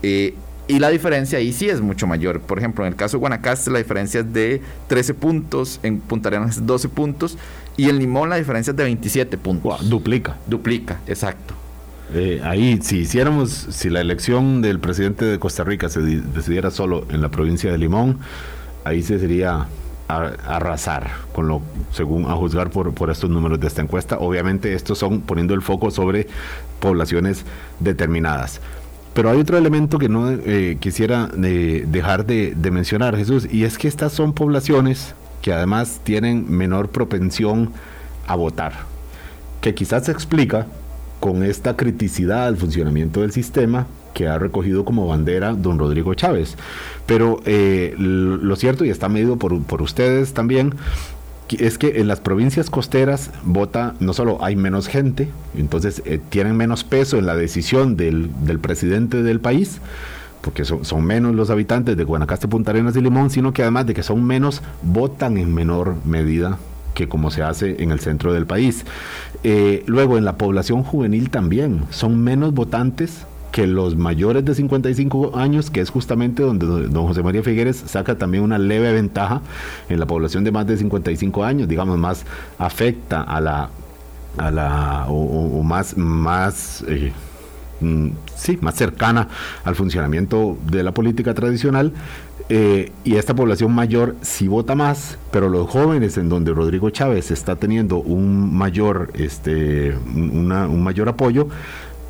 Eh, 0.05 0.37
y 0.69 0.79
la 0.79 0.89
diferencia 0.89 1.41
ahí 1.41 1.53
sí 1.53 1.69
es 1.69 1.81
mucho 1.81 2.07
mayor. 2.07 2.41
Por 2.41 2.59
ejemplo, 2.59 2.87
en 2.87 2.93
el 2.93 2.97
caso 2.97 3.17
de 3.17 3.23
Guanacaste 3.23 3.73
la 3.73 3.79
diferencia 3.79 4.21
es 4.21 4.33
de 4.33 4.63
13 4.87 5.15
puntos, 5.15 5.81
en 5.83 5.99
Punta 5.99 6.29
Arenas 6.29 6.59
es 6.59 6.65
12 6.65 6.91
puntos 6.91 7.37
y 7.77 7.89
en 7.89 7.99
Limón 7.99 8.31
la 8.31 8.37
diferencia 8.37 8.71
es 8.71 8.77
de 8.77 8.85
27 8.85 9.37
puntos. 9.37 9.91
duplica. 9.91 10.37
Duplica, 10.47 11.01
exacto. 11.09 11.55
Eh, 12.15 12.41
ahí, 12.45 12.79
si 12.83 12.99
hiciéramos, 12.99 13.51
si 13.51 13.89
la 13.89 14.01
elección 14.01 14.61
del 14.61 14.79
presidente 14.79 15.25
de 15.25 15.39
Costa 15.39 15.65
Rica 15.65 15.89
se 15.89 16.01
decidiera 16.01 16.71
solo 16.71 17.07
en 17.11 17.23
la 17.23 17.31
provincia 17.31 17.73
de 17.73 17.79
Limón, 17.79 18.19
ahí 18.85 19.03
se 19.03 19.19
sería 19.19 19.67
arrasar 20.09 21.11
con 21.33 21.49
lo 21.49 21.63
según 21.91 22.27
a 22.27 22.35
juzgar 22.35 22.69
por, 22.69 23.11
estos 23.11 23.31
números 23.31 23.59
de 23.61 23.67
esta 23.67 23.81
encuesta. 23.81 24.19
Obviamente 24.19 24.75
estos 24.75 24.99
son 24.99 25.23
poniendo 25.23 25.55
el 25.55 25.63
foco 25.63 25.91
sobre 25.91 26.27
poblaciones 26.81 27.45
determinadas. 27.81 28.61
Pero 29.15 29.31
hay 29.31 29.41
otro 29.41 29.57
elemento 29.57 29.99
que 29.99 30.11
no 30.11 30.31
eh, 30.31 30.77
quisiera 30.81 31.31
eh, 31.43 31.85
dejar 31.87 32.27
de, 32.27 32.55
de 32.55 32.71
mencionar 32.71 33.17
Jesús 33.17 33.47
y 33.51 33.65
es 33.65 33.79
que 33.79 33.89
estas 33.89 34.13
son 34.13 34.35
poblaciones 34.35 35.15
que 35.41 35.53
además 35.53 36.01
tienen 36.05 36.51
menor 36.51 36.91
propensión 36.91 37.73
a 38.27 38.35
votar 38.35 38.93
que 39.63 39.75
quizás 39.75 40.05
se 40.05 40.13
explica 40.13 40.67
con 41.23 41.45
esta 41.45 41.77
criticidad 41.77 42.49
al 42.49 42.57
funcionamiento 42.57 43.21
del 43.21 43.31
sistema 43.31 43.87
que 44.13 44.27
ha 44.27 44.39
recogido 44.39 44.85
como 44.85 45.07
bandera 45.07 45.53
don 45.53 45.79
Rodrigo 45.79 46.15
Chávez. 46.15 46.57
Pero 47.07 47.41
eh, 47.45 47.95
lo 47.97 48.57
cierto, 48.57 48.85
y 48.85 48.91
está 48.91 49.09
medido 49.09 49.37
por, 49.37 49.63
por 49.63 49.83
ustedes 49.83 50.35
también, 50.35 50.75
es 51.49 51.79
que 51.79 52.01
en 52.01 52.09
las 52.09 52.19
provincias 52.19 52.71
costeras 52.71 53.31
vota, 53.45 53.95
no 54.01 54.15
solo 54.15 54.43
hay 54.43 54.57
menos 54.57 54.89
gente, 54.89 55.29
entonces 55.57 56.03
eh, 56.07 56.19
tienen 56.29 56.57
menos 56.57 56.83
peso 56.83 57.19
en 57.19 57.27
la 57.27 57.37
decisión 57.37 57.97
del, 57.97 58.29
del 58.45 58.59
presidente 58.59 59.23
del 59.23 59.39
país, 59.39 59.79
porque 60.41 60.65
son, 60.65 60.85
son, 60.85 61.05
menos 61.05 61.37
los 61.37 61.51
habitantes 61.51 61.97
de 61.97 62.03
Guanacaste, 62.03 62.49
Punta 62.49 62.73
Arenas 62.73 62.97
y 62.97 63.01
Limón, 63.01 63.31
sino 63.31 63.53
que 63.53 63.63
además 63.63 63.87
de 63.87 63.95
que 63.95 64.03
son 64.03 64.25
menos, 64.25 64.61
votan 64.83 65.39
en 65.39 65.55
menor 65.55 65.95
medida 66.05 66.59
que 66.95 67.09
como 67.09 67.31
se 67.31 67.43
hace 67.43 67.83
en 67.83 67.91
el 67.91 68.01
centro 68.01 68.33
del 68.33 68.47
país. 68.47 68.85
Eh, 69.45 69.83
luego, 69.87 70.19
en 70.19 70.25
la 70.25 70.37
población 70.37 70.83
juvenil 70.83 71.31
también, 71.31 71.83
son 71.91 72.23
menos 72.23 72.55
votantes 72.55 73.27
que 73.53 73.67
los 73.67 73.97
mayores 73.97 74.45
de 74.45 74.55
55 74.55 75.37
años, 75.37 75.71
que 75.71 75.81
es 75.81 75.91
justamente 75.91 76.43
donde 76.43 76.67
don 76.89 77.07
José 77.07 77.23
María 77.23 77.43
Figueres 77.43 77.77
saca 77.77 78.17
también 78.17 78.43
una 78.43 78.59
leve 78.59 78.93
ventaja 78.93 79.43
en 79.89 80.01
la 80.01 80.07
población 80.07 80.43
de 80.43 80.51
más 80.51 80.67
de 80.67 80.79
55 80.79 81.45
años, 81.45 81.69
digamos, 81.69 81.99
más 81.99 82.25
afecta 82.59 83.21
a 83.21 83.41
la, 83.41 83.69
a 84.39 84.51
la 84.51 85.05
o, 85.09 85.63
más, 85.63 85.97
más 85.99 86.83
eh, 86.89 87.13
mm, 87.81 88.09
sí, 88.35 88.59
más 88.63 88.75
cercana 88.75 89.29
al 89.65 89.75
funcionamiento 89.75 90.57
de 90.71 90.83
la 90.83 90.93
política 90.93 91.35
tradicional. 91.35 91.93
Eh, 92.49 92.93
y 93.05 93.17
esta 93.17 93.35
población 93.35 93.73
mayor 93.73 94.17
sí 94.21 94.49
vota 94.49 94.75
más, 94.75 95.19
pero 95.31 95.49
los 95.49 95.69
jóvenes 95.69 96.19
en 96.19 96.29
donde 96.29 96.53
Rodrigo 96.53 96.91
Chávez 96.91 97.31
está 97.31 97.57
teniendo 97.57 97.99
un 97.99 98.55
mayor, 98.55 99.11
este, 99.15 99.95
un 99.95 100.83
mayor 100.83 101.09
apoyo, 101.09 101.49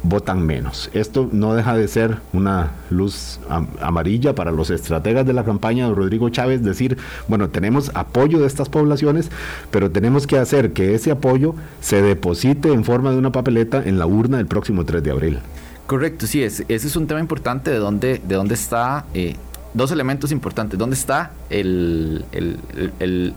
votan 0.03 0.45
menos. 0.45 0.91
Esto 0.93 1.29
no 1.33 1.55
deja 1.55 1.77
de 1.77 1.87
ser 1.89 2.19
una 2.33 2.73
luz 2.91 3.39
amarilla 3.81 4.35
para 4.35 4.51
los 4.51 4.71
estrategas 4.71 5.27
de 5.27 5.33
la 5.33 5.45
campaña 5.45 5.89
de 5.89 5.95
Rodrigo 5.95 6.29
Chávez, 6.29 6.63
decir, 6.63 6.97
bueno, 7.29 7.49
tenemos 7.49 7.91
apoyo 7.95 8.41
de 8.41 8.47
estas 8.47 8.69
poblaciones, 8.69 9.31
pero 9.71 9.91
tenemos 9.91 10.27
que 10.27 10.39
hacer 10.39 10.73
que 10.73 10.95
ese 10.95 11.11
apoyo 11.11 11.55
se 11.81 12.03
deposite 12.03 12.73
en 12.73 12.85
forma 12.85 13.13
de 13.13 13.19
una 13.19 13.33
papeleta 13.33 13.83
en 13.85 13.99
la 13.99 14.07
urna 14.07 14.41
el 14.41 14.47
próximo 14.47 14.85
3 14.85 15.03
de 15.03 15.11
abril. 15.11 15.39
Correcto, 15.87 16.27
sí, 16.27 16.43
ese 16.43 16.65
es 16.69 16.97
un 16.97 17.07
tema 17.07 17.21
importante 17.21 17.71
de 17.71 17.79
dónde, 17.79 18.21
de 18.27 18.35
dónde 18.35 18.55
está... 18.55 19.07
Eh, 19.15 19.37
dos 19.75 19.91
elementos 19.91 20.33
importantes. 20.33 20.79
¿Dónde 20.79 20.95
está 20.95 21.33
el, 21.51 22.25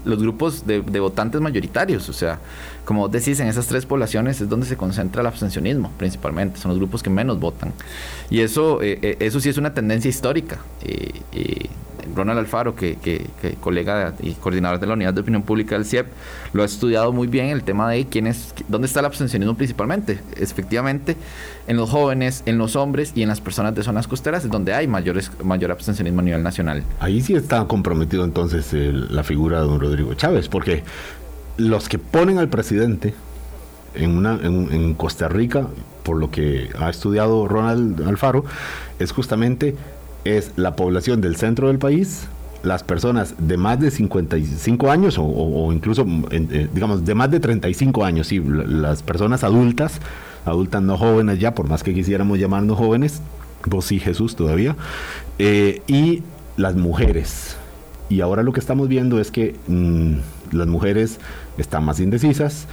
los 0.03 0.19
grupos 0.21 0.65
de, 0.65 0.81
de, 0.81 0.99
votantes 0.99 1.41
mayoritarios? 1.41 2.09
O 2.09 2.13
sea, 2.13 2.39
como 2.83 3.07
decís, 3.07 3.39
en 3.39 3.47
esas 3.47 3.67
tres 3.67 3.85
poblaciones 3.85 4.41
es 4.41 4.49
donde 4.49 4.65
se 4.65 4.77
concentra 4.77 5.21
el 5.21 5.27
abstencionismo 5.27 5.91
principalmente, 5.97 6.59
son 6.59 6.69
los 6.69 6.77
grupos 6.77 7.01
que 7.01 7.09
menos 7.09 7.39
votan. 7.39 7.73
Y 8.29 8.41
eso, 8.41 8.81
eh, 8.81 8.99
eh, 9.01 9.17
eso 9.19 9.39
sí 9.39 9.49
es 9.49 9.57
una 9.57 9.73
tendencia 9.73 10.09
histórica. 10.09 10.59
Eh, 10.83 11.69
Ronald 12.15 12.39
Alfaro, 12.39 12.75
que, 12.75 12.95
que, 12.95 13.27
colega 13.59 14.13
y 14.21 14.33
coordinador 14.33 14.79
de 14.79 14.87
la 14.87 14.93
Unidad 14.93 15.13
de 15.13 15.21
Opinión 15.21 15.43
Pública 15.43 15.75
del 15.75 15.85
CIEP, 15.85 16.07
lo 16.53 16.63
ha 16.63 16.65
estudiado 16.65 17.11
muy 17.11 17.27
bien 17.27 17.47
el 17.47 17.63
tema 17.63 17.89
de 17.89 18.05
quién 18.05 18.27
es, 18.27 18.53
dónde 18.67 18.87
está 18.87 19.01
el 19.01 19.05
abstencionismo 19.05 19.55
principalmente. 19.55 20.19
Efectivamente, 20.37 21.17
en 21.67 21.77
los 21.77 21.89
jóvenes, 21.89 22.43
en 22.45 22.57
los 22.57 22.75
hombres 22.75 23.11
y 23.15 23.23
en 23.23 23.29
las 23.29 23.41
personas 23.41 23.75
de 23.75 23.83
zonas 23.83 24.07
costeras 24.07 24.45
es 24.45 24.51
donde 24.51 24.73
hay 24.73 24.87
mayores, 24.87 25.31
mayor 25.43 25.71
abstencionismo 25.71 26.21
a 26.21 26.23
nivel 26.23 26.43
nacional. 26.43 26.83
Ahí 26.99 27.21
sí 27.21 27.35
está 27.35 27.65
comprometido 27.65 28.23
entonces 28.23 28.73
la 28.73 29.23
figura 29.23 29.61
de 29.61 29.67
don 29.67 29.79
Rodrigo 29.79 30.13
Chávez, 30.13 30.49
porque 30.49 30.83
los 31.57 31.89
que 31.89 31.97
ponen 31.97 32.37
al 32.37 32.49
presidente 32.49 33.13
en, 33.93 34.17
una, 34.17 34.39
en, 34.41 34.93
Costa 34.95 35.27
Rica, 35.27 35.67
por 36.03 36.17
lo 36.17 36.29
que 36.29 36.69
ha 36.77 36.89
estudiado 36.89 37.47
Ronald 37.47 38.01
Alfaro, 38.07 38.45
es 38.99 39.11
justamente 39.11 39.75
es 40.25 40.51
la 40.57 40.75
población 40.75 41.21
del 41.21 41.37
centro 41.37 41.69
del 41.69 41.77
país, 41.79 42.27
las 42.63 42.83
personas 42.83 43.35
de 43.37 43.57
más 43.57 43.79
de 43.79 43.91
55 43.91 44.91
años 44.91 45.17
o, 45.19 45.71
incluso, 45.71 46.05
eh, 46.31 46.67
digamos, 46.73 47.05
de 47.05 47.15
más 47.15 47.31
de 47.31 47.39
35 47.39 48.03
años, 48.03 48.27
sí, 48.27 48.39
las 48.43 49.03
personas 49.03 49.43
adultas, 49.43 50.01
adultas 50.45 50.81
no 50.81 50.97
jóvenes 50.97 51.39
ya, 51.39 51.53
por 51.53 51.69
más 51.69 51.83
que 51.83 51.93
quisiéramos 51.93 52.39
llamarnos 52.39 52.77
jóvenes, 52.77 53.21
vos 53.67 53.85
sí 53.85 53.99
Jesús 53.99 54.35
todavía, 54.35 54.75
eh, 55.37 55.81
y 55.87 56.23
las 56.57 56.75
mujeres. 56.75 57.55
Y 58.09 58.21
ahora 58.21 58.43
lo 58.43 58.51
que 58.51 58.59
estamos 58.59 58.87
viendo 58.87 59.19
es 59.19 59.31
que 59.31 59.55
mm, 59.67 60.13
las 60.51 60.67
mujeres 60.67 61.19
están 61.57 61.85
más 61.85 61.99
indecisas 61.99 62.67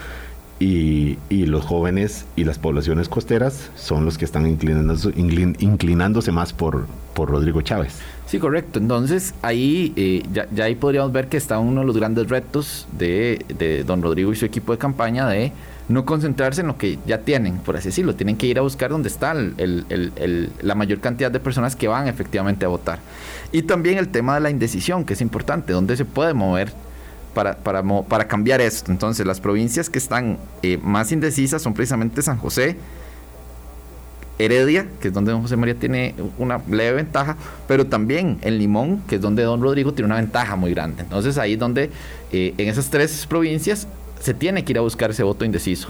y, 0.62 1.46
los 1.46 1.64
jóvenes 1.64 2.25
y 2.37 2.44
las 2.44 2.59
poblaciones 2.59 3.09
costeras 3.09 3.70
son 3.77 4.05
los 4.05 4.16
que 4.16 4.25
están 4.25 4.46
inclinándose, 4.46 5.12
inclinándose 5.16 6.33
más 6.33 6.53
por, 6.53 6.87
por 7.14 7.31
Rodrigo 7.31 7.62
Chávez. 7.62 7.98
Sí, 8.27 8.38
correcto. 8.38 8.79
Entonces 8.79 9.35
ahí 9.42 9.92
eh, 9.96 10.22
ya, 10.33 10.46
ahí 10.64 10.75
podríamos 10.75 11.12
ver 11.12 11.29
que 11.29 11.37
está 11.37 11.59
uno 11.59 11.81
de 11.81 11.87
los 11.87 11.96
grandes 11.96 12.29
retos 12.29 12.87
de, 12.96 13.44
de, 13.59 13.85
don 13.85 14.03
Rodrigo 14.03 14.33
y 14.33 14.37
su 14.37 14.44
equipo 14.44 14.72
de 14.72 14.79
campaña 14.79 15.29
de 15.29 15.53
no 15.88 16.07
concentrarse 16.07 16.61
en 16.61 16.68
lo 16.68 16.79
que 16.79 16.98
ya 17.07 17.18
tienen, 17.18 17.59
por 17.59 17.77
así 17.77 17.88
decirlo. 17.88 18.14
Tienen 18.14 18.37
que 18.37 18.46
ir 18.46 18.59
a 18.59 18.62
buscar 18.62 18.90
donde 18.90 19.09
está 19.09 19.35
la 19.35 20.75
mayor 20.75 21.01
cantidad 21.01 21.31
de 21.31 21.40
personas 21.40 21.77
que 21.77 21.88
van 21.88 22.09
efectivamente 22.09 22.64
a 22.64 22.68
votar. 22.68 23.01
Y 23.51 23.62
también 23.62 23.98
el 23.98 24.09
tema 24.09 24.35
de 24.35 24.40
la 24.40 24.51
indecisión, 24.51 25.05
que 25.05 25.14
es 25.14 25.20
importante, 25.20 25.72
donde 25.72 25.96
se 25.96 26.05
puede 26.05 26.33
mover 26.33 26.72
para, 27.34 27.56
para, 27.56 27.82
para 27.82 28.28
cambiar 28.28 28.60
esto. 28.60 28.90
Entonces, 28.90 29.26
las 29.26 29.40
provincias 29.40 29.90
que 29.90 29.98
están 29.98 30.38
eh, 30.62 30.78
más 30.82 31.12
indecisas 31.12 31.62
son 31.62 31.74
precisamente 31.74 32.22
San 32.22 32.38
José, 32.38 32.76
Heredia, 34.38 34.86
que 35.00 35.08
es 35.08 35.14
donde 35.14 35.32
don 35.32 35.42
José 35.42 35.56
María 35.56 35.74
tiene 35.74 36.14
una 36.38 36.60
leve 36.68 36.96
ventaja, 36.96 37.36
pero 37.68 37.86
también 37.86 38.38
en 38.42 38.58
Limón, 38.58 39.02
que 39.06 39.16
es 39.16 39.20
donde 39.20 39.42
don 39.42 39.62
Rodrigo 39.62 39.92
tiene 39.92 40.06
una 40.06 40.16
ventaja 40.16 40.56
muy 40.56 40.72
grande. 40.72 41.02
Entonces 41.02 41.38
ahí 41.38 41.54
es 41.54 41.58
donde 41.58 41.90
eh, 42.32 42.54
en 42.56 42.68
esas 42.68 42.90
tres 42.90 43.26
provincias 43.26 43.86
se 44.20 44.34
tiene 44.34 44.64
que 44.64 44.72
ir 44.72 44.78
a 44.78 44.82
buscar 44.82 45.10
ese 45.10 45.22
voto 45.22 45.44
indeciso. 45.44 45.88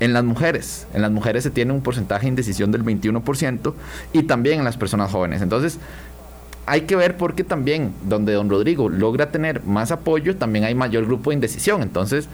En 0.00 0.12
las 0.12 0.22
mujeres, 0.22 0.86
en 0.94 1.02
las 1.02 1.10
mujeres 1.10 1.42
se 1.42 1.50
tiene 1.50 1.72
un 1.72 1.80
porcentaje 1.80 2.22
de 2.22 2.28
indecisión 2.28 2.70
del 2.70 2.84
21% 2.84 3.74
y 4.12 4.22
también 4.24 4.58
en 4.58 4.64
las 4.64 4.76
personas 4.76 5.10
jóvenes. 5.10 5.42
Entonces, 5.42 5.78
hay 6.66 6.82
que 6.82 6.96
ver 6.96 7.16
porque 7.16 7.44
también 7.44 7.92
donde 8.04 8.32
don 8.32 8.48
Rodrigo 8.48 8.88
logra 8.88 9.30
tener 9.30 9.64
más 9.64 9.90
apoyo, 9.90 10.36
también 10.36 10.64
hay 10.64 10.74
mayor 10.74 11.06
grupo 11.06 11.30
de 11.30 11.34
indecisión. 11.34 11.82
Entonces, 11.82 12.28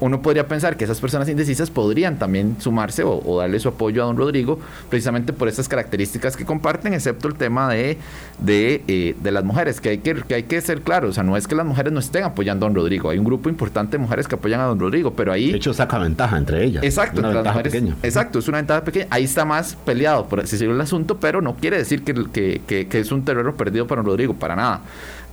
uno 0.00 0.20
podría 0.20 0.46
pensar 0.46 0.76
que 0.76 0.84
esas 0.84 1.00
personas 1.00 1.28
indecisas 1.28 1.70
podrían 1.70 2.18
también 2.18 2.56
sumarse 2.60 3.02
o, 3.04 3.38
darle 3.38 3.58
su 3.58 3.68
apoyo 3.68 4.02
a 4.02 4.06
don 4.06 4.16
Rodrigo 4.16 4.58
precisamente 4.90 5.32
por 5.32 5.48
estas 5.48 5.68
características 5.68 6.36
que 6.36 6.44
comparten, 6.44 6.92
excepto 6.94 7.28
el 7.28 7.34
tema 7.34 7.72
de, 7.72 7.98
de, 8.38 8.82
eh, 8.88 9.14
las 9.22 9.44
mujeres, 9.44 9.80
que 9.80 9.90
hay 9.90 9.98
que, 9.98 10.14
que 10.14 10.34
hay 10.34 10.42
que 10.44 10.60
ser 10.60 10.82
claros, 10.82 11.10
o 11.10 11.12
sea, 11.14 11.22
no 11.22 11.36
es 11.36 11.46
que 11.48 11.54
las 11.54 11.66
mujeres 11.66 11.92
no 11.92 12.00
estén 12.00 12.24
apoyando 12.24 12.66
a 12.66 12.68
don 12.68 12.76
Rodrigo, 12.76 13.10
hay 13.10 13.18
un 13.18 13.24
grupo 13.24 13.48
importante 13.48 13.96
de 13.96 14.02
mujeres 14.02 14.28
que 14.28 14.34
apoyan 14.34 14.60
a 14.60 14.64
don 14.64 14.78
Rodrigo, 14.78 15.14
pero 15.14 15.32
ahí... 15.32 15.50
De 15.50 15.56
hecho, 15.56 15.72
saca 15.72 15.98
ventaja 15.98 16.36
entre 16.36 16.64
ellas. 16.64 16.84
Exacto, 16.84 17.20
una 17.20 17.30
ventaja 17.30 17.62
pequeña. 17.62 17.96
Exacto, 18.02 18.38
es 18.38 18.48
una 18.48 18.58
ventaja 18.58 18.84
pequeña, 18.84 19.06
ahí 19.10 19.24
está 19.24 19.44
más 19.44 19.76
peleado, 19.84 20.26
por 20.26 20.40
así 20.40 20.52
decirlo, 20.52 20.74
el 20.74 20.80
asunto, 20.80 21.18
pero 21.18 21.40
no 21.40 21.56
quiere 21.56 21.78
decir 21.78 22.02
que, 22.04 22.60
que, 22.66 22.86
que 22.86 23.00
es 23.00 23.12
un 23.12 23.24
terreno 23.24 23.54
perdido 23.54 23.86
para 23.86 24.02
don 24.02 24.10
Rodrigo, 24.10 24.34
para 24.34 24.56
nada. 24.56 24.80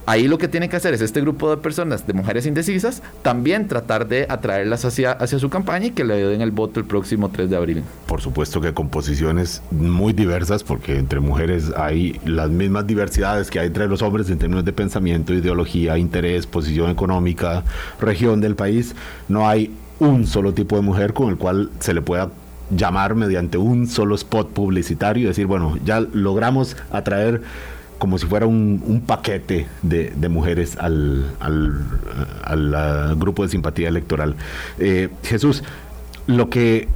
Ahí 0.05 0.27
lo 0.27 0.37
que 0.37 0.49
tiene 0.49 0.67
que 0.67 0.75
hacer 0.75 0.93
es 0.93 1.01
este 1.01 1.21
grupo 1.21 1.49
de 1.49 1.57
personas, 1.57 2.05
de 2.05 2.13
mujeres 2.13 2.45
indecisas, 2.45 3.01
también 3.21 3.69
tratar 3.69 4.07
de 4.07 4.25
atraerlas 4.27 4.83
hacia, 4.83 5.13
hacia 5.13 5.39
su 5.39 5.49
campaña 5.49 5.87
y 5.87 5.91
que 5.91 6.03
le 6.03 6.15
den 6.15 6.41
el 6.41 6.51
voto 6.51 6.81
el 6.81 6.85
próximo 6.85 7.29
3 7.29 7.49
de 7.49 7.55
abril. 7.55 7.83
Por 8.05 8.19
supuesto 8.19 8.59
que 8.59 8.73
con 8.73 8.89
posiciones 8.89 9.61
muy 9.71 10.11
diversas, 10.11 10.63
porque 10.63 10.97
entre 10.97 11.21
mujeres 11.21 11.71
hay 11.77 12.19
las 12.25 12.49
mismas 12.49 12.85
diversidades 12.85 13.49
que 13.49 13.59
hay 13.59 13.67
entre 13.67 13.87
los 13.87 14.01
hombres 14.01 14.29
en 14.29 14.39
términos 14.39 14.65
de 14.65 14.73
pensamiento, 14.73 15.33
ideología, 15.33 15.97
interés, 15.97 16.47
posición 16.47 16.89
económica, 16.89 17.63
región 18.01 18.41
del 18.41 18.55
país. 18.55 18.95
No 19.29 19.47
hay 19.47 19.71
un 19.99 20.27
solo 20.27 20.53
tipo 20.53 20.75
de 20.75 20.81
mujer 20.81 21.13
con 21.13 21.29
el 21.29 21.37
cual 21.37 21.69
se 21.79 21.93
le 21.93 22.01
pueda 22.01 22.29
llamar 22.69 23.15
mediante 23.15 23.57
un 23.57 23.87
solo 23.87 24.15
spot 24.15 24.49
publicitario 24.51 25.23
y 25.23 25.27
decir, 25.27 25.45
bueno, 25.45 25.77
ya 25.85 26.01
logramos 26.01 26.75
atraer 26.91 27.41
como 28.03 28.17
si 28.17 28.25
fuera 28.25 28.45
un, 28.45 29.01
paquete 29.07 29.65
de, 29.81 30.11
mujeres 30.27 30.75
al, 30.77 31.23
al, 31.39 33.15
grupo 33.15 33.43
de 33.43 33.49
simpatía 33.49 33.87
electoral. 33.87 34.35
Eh, 34.77 35.07
Jesús, 35.23 35.63
lo 36.27 36.49
que 36.49 36.89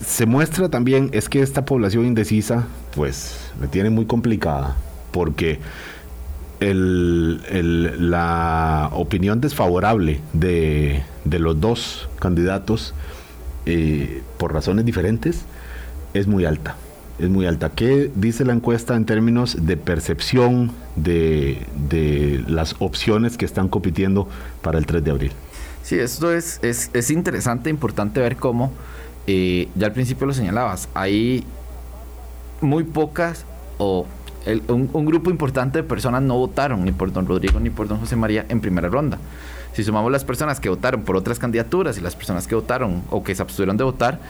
se 0.00 0.26
muestra 0.26 0.68
también 0.68 1.10
es 1.10 1.28
que 1.28 1.42
esta 1.42 1.64
población 1.64 2.06
indecisa, 2.06 2.68
pues, 2.94 3.50
la 3.60 3.66
tiene 3.66 3.90
muy 3.90 4.04
complicada, 4.04 4.76
porque 5.10 5.58
la 6.60 8.90
opinión 8.92 9.40
desfavorable 9.40 10.20
de, 10.34 11.02
los 11.24 11.60
dos 11.60 12.08
candidatos, 12.20 12.94
eh, 13.66 14.22
por 14.38 14.52
razones 14.52 14.84
diferentes, 14.84 15.46
es 16.12 16.28
muy 16.28 16.44
alta 16.44 16.76
es 17.18 17.28
muy 17.28 17.46
alta. 17.46 17.70
¿Qué 17.70 18.10
dice 18.14 18.44
la 18.44 18.52
encuesta 18.52 18.96
en 18.96 19.04
términos 19.04 19.66
de 19.66 19.76
percepción 19.76 20.72
de, 20.96 22.44
las 22.48 22.76
opciones 22.78 23.36
que 23.36 23.44
están 23.44 23.68
compitiendo 23.68 24.28
para 24.62 24.78
el 24.78 24.86
3 24.86 25.04
de 25.04 25.10
abril? 25.10 25.32
Sí, 25.82 25.98
esto 25.98 26.32
es, 26.32 26.60
es, 26.62 26.90
es 26.92 27.10
interesante, 27.10 27.70
importante 27.70 28.20
ver 28.20 28.36
cómo 28.36 28.72
eh, 29.26 29.68
ya 29.74 29.86
al 29.86 29.92
principio 29.92 30.26
lo 30.26 30.34
señalabas, 30.34 30.88
hay 30.92 31.44
muy 32.60 32.84
pocas 32.84 33.44
o 33.78 34.06
un, 34.68 34.90
un, 34.92 35.06
grupo 35.06 35.30
importante 35.30 35.78
de 35.78 35.84
personas 35.84 36.20
no 36.20 36.36
votaron 36.36 36.84
ni 36.84 36.92
por 36.92 37.10
don 37.10 37.26
Rodrigo 37.26 37.58
ni 37.58 37.70
por 37.70 37.88
don 37.88 37.98
José 37.98 38.16
María 38.16 38.44
en 38.50 38.60
primera 38.60 38.88
ronda. 38.90 39.18
Si 39.72 39.82
sumamos 39.82 40.12
las 40.12 40.24
personas 40.24 40.60
que 40.60 40.68
votaron 40.68 41.02
por 41.02 41.16
otras 41.16 41.38
candidaturas 41.38 41.96
y 41.96 42.00
las 42.00 42.14
personas 42.14 42.46
que 42.46 42.54
votaron 42.54 43.02
o 43.10 43.24
que 43.24 43.34
se 43.34 43.42
abstuvieron 43.42 43.76
de 43.78 43.84
votar, 43.84 44.20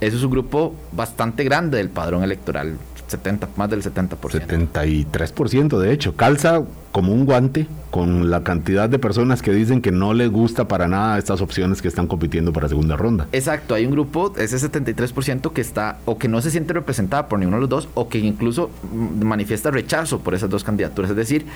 eso 0.00 0.16
es 0.16 0.22
un 0.22 0.30
grupo 0.30 0.74
bastante 0.92 1.44
grande 1.44 1.78
del 1.78 1.88
padrón 1.88 2.22
electoral. 2.22 2.78
70, 3.06 3.48
más 3.56 3.70
del 3.70 3.82
70%. 3.82 4.18
73% 4.18 5.78
de 5.78 5.92
hecho. 5.92 6.16
Calza 6.16 6.62
como 6.90 7.12
un 7.12 7.26
guante 7.26 7.66
con 7.90 8.30
la 8.30 8.42
cantidad 8.42 8.88
de 8.88 8.98
personas 8.98 9.42
que 9.42 9.52
dicen 9.52 9.80
que 9.80 9.92
no 9.92 10.14
les 10.14 10.30
gusta 10.30 10.68
para 10.68 10.88
nada 10.88 11.18
estas 11.18 11.40
opciones 11.40 11.82
que 11.82 11.88
están 11.88 12.06
compitiendo 12.06 12.52
para 12.52 12.68
segunda 12.68 12.96
ronda. 12.96 13.28
Exacto, 13.32 13.74
hay 13.74 13.84
un 13.84 13.92
grupo, 13.92 14.32
ese 14.36 14.56
73% 14.56 15.52
que 15.52 15.60
está 15.60 15.98
o 16.04 16.18
que 16.18 16.28
no 16.28 16.40
se 16.40 16.50
siente 16.50 16.72
representada 16.72 17.28
por 17.28 17.38
ninguno 17.38 17.58
de 17.58 17.60
los 17.62 17.70
dos 17.70 17.88
o 17.94 18.08
que 18.08 18.18
incluso 18.18 18.70
manifiesta 18.92 19.70
rechazo 19.70 20.20
por 20.20 20.34
esas 20.34 20.50
dos 20.50 20.64
candidaturas. 20.64 21.10
Es 21.10 21.16
decir, 21.16 21.46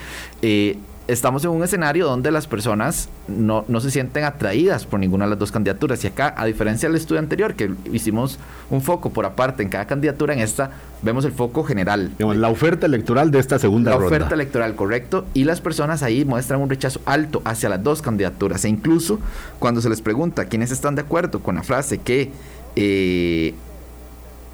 eh, 0.42 0.76
estamos 1.08 1.42
en 1.44 1.50
un 1.50 1.64
escenario 1.64 2.06
donde 2.06 2.30
las 2.30 2.46
personas 2.46 3.08
no, 3.28 3.64
no, 3.66 3.80
se 3.80 3.90
sienten 3.90 4.24
atraídas 4.24 4.84
por 4.84 5.00
ninguna 5.00 5.24
de 5.24 5.30
las 5.30 5.38
dos 5.38 5.50
candidaturas. 5.50 6.04
Y 6.04 6.08
acá, 6.08 6.34
a 6.36 6.44
diferencia 6.44 6.88
del 6.88 6.96
estudio 6.96 7.18
anterior, 7.18 7.54
que 7.54 7.72
hicimos 7.92 8.38
un 8.70 8.82
foco 8.82 9.10
por 9.10 9.24
aparte 9.24 9.62
en 9.62 9.70
cada 9.70 9.86
candidatura, 9.86 10.34
en 10.34 10.40
esta 10.40 10.70
vemos 11.00 11.24
el 11.24 11.32
foco 11.32 11.64
general. 11.64 12.12
la 12.18 12.48
oferta 12.48 12.86
electoral 12.86 13.30
de 13.30 13.38
esta 13.38 13.58
segunda 13.58 13.92
ronda. 13.92 14.04
La 14.04 14.16
oferta 14.16 14.34
electoral, 14.34 14.74
correcto. 14.74 15.24
Y 15.32 15.44
las 15.44 15.62
personas 15.62 16.02
ahí 16.02 16.26
muestran 16.26 16.60
un 16.60 16.68
rechazo 16.68 17.00
alto 17.06 17.40
hacia 17.44 17.70
las 17.70 17.82
dos 17.82 18.02
candidaturas. 18.02 18.64
E 18.66 18.68
incluso 18.68 19.18
cuando 19.58 19.80
se 19.80 19.88
les 19.88 20.02
pregunta 20.02 20.44
quiénes 20.44 20.70
están 20.70 20.94
de 20.94 21.00
acuerdo 21.00 21.40
con 21.40 21.54
la 21.54 21.62
frase 21.62 21.98
que, 21.98 22.30
eh, 22.76 23.54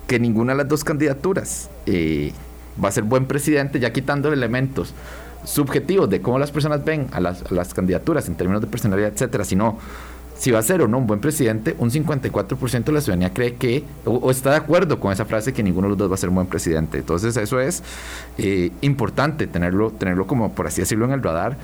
que 0.06 0.20
ninguna 0.20 0.52
de 0.52 0.58
las 0.58 0.68
dos 0.68 0.84
candidaturas 0.84 1.68
eh, 1.86 2.32
va 2.82 2.90
a 2.90 2.92
ser 2.92 3.02
buen 3.02 3.26
presidente, 3.26 3.80
ya 3.80 3.92
quitando 3.92 4.32
elementos 4.32 4.94
subjetivos 5.44 6.08
de 6.10 6.20
cómo 6.20 6.38
las 6.38 6.50
personas 6.50 6.84
ven 6.84 7.06
a 7.12 7.20
las, 7.20 7.74
candidaturas 7.74 8.28
en 8.28 8.34
términos 8.34 8.60
de 8.60 8.66
personalidad, 8.66 9.12
etcétera, 9.12 9.44
sino 9.44 9.78
si 10.36 10.50
va 10.50 10.58
a 10.58 10.62
ser 10.62 10.82
o 10.82 10.88
no 10.88 10.98
un 10.98 11.06
buen 11.06 11.20
presidente, 11.20 11.76
un 11.78 11.90
54% 11.90 12.84
de 12.84 12.92
la 12.92 13.00
ciudadanía 13.00 13.32
cree 13.32 13.54
que, 13.54 13.84
o, 14.04 14.30
está 14.30 14.50
de 14.50 14.56
acuerdo 14.56 14.98
con 14.98 15.12
esa 15.12 15.24
frase 15.24 15.52
que 15.52 15.62
ninguno 15.62 15.86
de 15.86 15.90
los 15.90 15.98
dos 15.98 16.10
va 16.10 16.14
a 16.14 16.18
ser 16.18 16.28
un 16.28 16.34
buen 16.36 16.46
presidente. 16.48 16.98
Entonces 16.98 17.36
eso 17.36 17.60
es 17.60 17.82
eh, 18.38 18.70
importante 18.80 19.46
tenerlo, 19.46 19.90
tenerlo 19.90 20.26
como, 20.26 20.52
por 20.52 20.66
así 20.66 20.80
decirlo, 20.80 21.04
en 21.04 21.12
el 21.12 21.22
radar, 21.22 21.56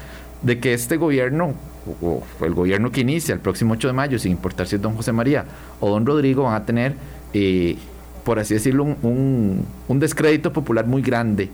de 0.43 0.59
que 0.61 0.73
este 0.73 0.97
gobierno, 0.97 1.55
o, 2.01 2.23
el 2.41 2.55
gobierno 2.55 2.93
que 2.93 3.01
inicia 3.01 3.35
el 3.35 3.41
próximo 3.41 3.75
8 3.75 3.89
de 3.89 3.93
mayo, 3.93 4.19
sin 4.19 4.33
importar 4.33 4.67
si 4.67 4.77
es 4.77 4.83
don 4.83 4.95
José 4.95 5.13
María 5.13 5.45
o 5.81 5.91
don 5.91 6.07
Rodrigo, 6.07 6.45
van 6.45 6.55
a 6.55 6.65
tener, 6.65 6.95
eh, 7.35 7.77
por 8.25 8.39
así 8.39 8.55
decirlo, 8.55 8.85
un, 8.85 9.67
un 9.89 9.99
descrédito 9.99 10.53
popular 10.53 10.87
muy 10.87 11.03
grande 11.03 11.51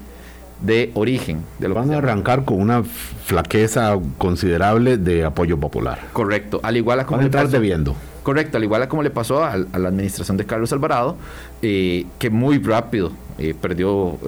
de 0.60 0.90
origen. 0.94 1.42
De 1.58 1.68
lo 1.68 1.74
Van 1.74 1.92
a 1.92 1.98
arrancar 1.98 2.44
con 2.44 2.60
una 2.60 2.82
flaqueza 2.82 3.98
considerable 4.18 4.96
de 4.96 5.24
apoyo 5.24 5.58
popular. 5.58 6.00
Correcto, 6.12 6.60
al 6.62 6.76
igual 6.76 7.00
a 7.00 7.06
como 7.06 7.18
Van 7.18 7.24
a 7.24 7.26
entrar 7.26 7.48
debiendo. 7.48 7.94
Correcto, 8.26 8.56
al 8.56 8.64
igual 8.64 8.82
a 8.82 8.88
como 8.88 9.04
le 9.04 9.10
pasó 9.10 9.44
a, 9.44 9.56
la 9.56 9.88
administración 9.88 10.36
de 10.36 10.44
Carlos 10.44 10.72
Alvarado, 10.72 11.14
eh, 11.62 12.06
que 12.18 12.28
muy 12.28 12.58
rápido 12.58 13.12
eh, 13.38 13.54
perdió 13.54 14.18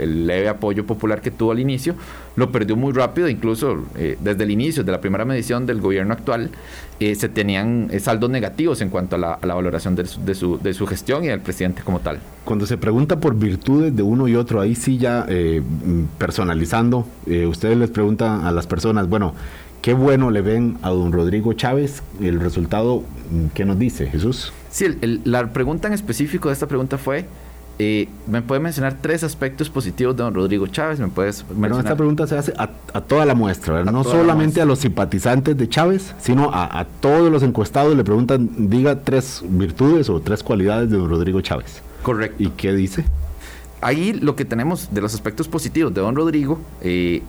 el, 0.00 0.26
leve 0.26 0.48
apoyo 0.48 0.84
popular 0.84 1.20
que 1.20 1.30
tuvo 1.30 1.52
al 1.52 1.60
inicio, 1.60 1.94
lo 2.34 2.50
perdió 2.50 2.74
muy 2.74 2.92
rápido, 2.92 3.28
incluso 3.28 3.84
eh, 3.94 4.18
desde 4.20 4.42
el 4.42 4.50
inicio 4.50 4.82
de 4.82 4.90
la 4.90 5.00
primera 5.00 5.24
medición 5.24 5.64
del 5.64 5.80
gobierno 5.80 6.12
actual, 6.12 6.50
se 6.98 7.28
tenían 7.28 7.90
saldos 8.00 8.30
negativos 8.30 8.80
en 8.80 8.88
cuanto 8.88 9.16
a 9.16 9.18
la, 9.18 9.54
valoración 9.54 9.94
de 9.94 10.06
su, 10.06 10.58
de, 10.58 10.72
su, 10.72 10.86
gestión 10.86 11.24
y 11.24 11.26
del 11.26 11.40
presidente 11.40 11.82
como 11.82 12.00
tal. 12.00 12.20
Cuando 12.46 12.64
se 12.64 12.78
pregunta 12.78 13.20
por 13.20 13.36
virtudes 13.36 13.94
de 13.94 14.02
uno 14.02 14.26
y 14.28 14.34
otro, 14.34 14.62
ahí 14.62 14.74
sí 14.74 14.96
ya 14.96 15.26
personalizando, 16.16 17.06
ustedes 17.48 17.76
les 17.76 17.90
preguntan 17.90 18.46
a 18.46 18.50
las 18.50 18.66
personas, 18.66 19.10
bueno, 19.10 19.34
qué 19.86 19.94
bueno 19.94 20.32
le 20.32 20.42
ven 20.42 20.78
a 20.82 20.90
don 20.90 21.12
Rodrigo 21.12 21.52
Chávez. 21.52 22.02
El 22.20 22.40
resultado, 22.40 23.04
¿qué 23.54 23.64
nos 23.64 23.78
dice 23.78 24.08
Jesús? 24.10 24.52
Sí, 24.68 24.86
la 25.22 25.52
pregunta 25.52 25.86
en 25.86 25.94
específico 25.94 26.48
de 26.48 26.54
esta 26.54 26.66
pregunta 26.66 26.98
fue, 26.98 27.24
eh, 27.78 28.08
¿me 28.26 28.42
puede 28.42 28.60
mencionar 28.60 28.96
tres 29.00 29.22
aspectos 29.22 29.70
positivos 29.70 30.16
de 30.16 30.24
don 30.24 30.34
Rodrigo 30.34 30.66
Chávez? 30.66 30.98
¿Me 30.98 31.06
puedes 31.06 31.48
mencionar? 31.50 31.84
esta 31.84 31.94
pregunta 31.94 32.26
se 32.26 32.36
hace 32.36 32.52
a, 32.58 32.66
toda 33.02 33.24
la 33.24 33.36
muestra, 33.36 33.84
no 33.84 34.02
solamente 34.02 34.60
a 34.60 34.64
los 34.64 34.80
simpatizantes 34.80 35.56
de 35.56 35.68
Chávez, 35.68 36.16
sino 36.18 36.50
a, 36.52 36.80
a, 36.80 36.84
todos 36.84 37.30
los 37.30 37.44
encuestados 37.44 37.96
le 37.96 38.02
preguntan, 38.02 38.68
diga 38.68 39.04
tres 39.04 39.44
virtudes 39.48 40.10
o 40.10 40.18
tres 40.18 40.42
cualidades 40.42 40.90
de 40.90 40.96
don 40.96 41.08
Rodrigo 41.08 41.40
Chávez. 41.42 41.80
Correcto. 42.02 42.42
¿Y 42.42 42.48
qué 42.48 42.72
dice? 42.72 43.04
Ahí 43.80 44.14
lo 44.14 44.34
que 44.34 44.44
tenemos 44.44 44.88
de 44.92 45.00
los 45.00 45.14
aspectos 45.14 45.46
positivos 45.46 45.94
de 45.94 46.00
don 46.00 46.16
Rodrigo, 46.16 46.58
eh, 46.80 47.22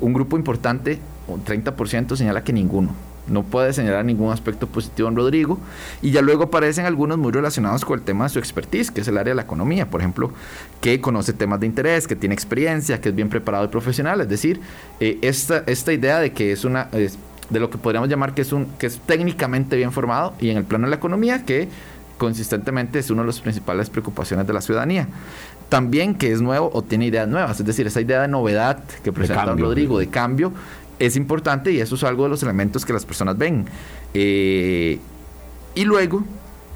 un 0.00 0.12
grupo 0.12 0.36
importante, 0.36 0.98
un 1.34 1.44
30% 1.44 2.16
señala 2.16 2.44
que 2.44 2.52
ninguno. 2.52 2.94
No 3.26 3.44
puede 3.44 3.72
señalar 3.72 4.04
ningún 4.04 4.32
aspecto 4.32 4.66
positivo 4.66 5.08
en 5.08 5.16
Rodrigo. 5.16 5.58
Y 6.02 6.10
ya 6.10 6.20
luego 6.20 6.44
aparecen 6.44 6.86
algunos 6.86 7.16
muy 7.16 7.32
relacionados 7.32 7.84
con 7.84 7.98
el 7.98 8.04
tema 8.04 8.24
de 8.24 8.30
su 8.30 8.38
expertise, 8.38 8.90
que 8.90 9.02
es 9.02 9.08
el 9.08 9.18
área 9.18 9.30
de 9.30 9.36
la 9.36 9.42
economía. 9.42 9.88
Por 9.88 10.00
ejemplo, 10.00 10.32
que 10.80 11.00
conoce 11.00 11.32
temas 11.32 11.60
de 11.60 11.66
interés, 11.66 12.08
que 12.08 12.16
tiene 12.16 12.34
experiencia, 12.34 13.00
que 13.00 13.10
es 13.10 13.14
bien 13.14 13.28
preparado 13.28 13.64
y 13.64 13.68
profesional. 13.68 14.20
Es 14.20 14.28
decir, 14.28 14.60
eh, 14.98 15.18
esta, 15.22 15.62
esta 15.66 15.92
idea 15.92 16.18
de 16.18 16.32
que 16.32 16.52
es 16.52 16.64
una... 16.64 16.88
de 16.90 17.60
lo 17.60 17.70
que 17.70 17.78
podríamos 17.78 18.08
llamar 18.08 18.32
que 18.32 18.42
es 18.42 18.52
un 18.52 18.66
que 18.78 18.86
es 18.86 19.00
técnicamente 19.00 19.76
bien 19.76 19.90
formado 19.90 20.34
y 20.38 20.50
en 20.50 20.56
el 20.56 20.62
plano 20.62 20.86
de 20.86 20.90
la 20.90 20.96
economía 20.96 21.44
que 21.44 21.68
consistentemente 22.16 23.00
es 23.00 23.10
una 23.10 23.22
de 23.22 23.26
las 23.26 23.40
principales 23.40 23.90
preocupaciones 23.90 24.46
de 24.46 24.52
la 24.52 24.60
ciudadanía 24.60 25.08
también 25.70 26.14
que 26.14 26.32
es 26.32 26.42
nuevo 26.42 26.70
o 26.74 26.82
tiene 26.82 27.06
ideas 27.06 27.26
nuevas. 27.26 27.58
Es 27.58 27.64
decir, 27.64 27.86
esa 27.86 28.02
idea 28.02 28.20
de 28.20 28.28
novedad 28.28 28.82
que 29.02 29.12
presenta 29.12 29.54
Rodrigo, 29.54 29.98
de 29.98 30.08
cambio, 30.08 30.52
es 31.00 31.16
importante 31.16 31.72
y 31.72 31.80
eso 31.80 31.96
es 31.96 32.04
algo 32.04 32.24
de 32.24 32.28
los 32.28 32.42
elementos 32.42 32.84
que 32.84 32.92
las 32.92 33.04
personas 33.04 33.36
ven. 33.36 33.64
Eh, 34.14 35.00
y 35.74 35.84
luego, 35.84 36.22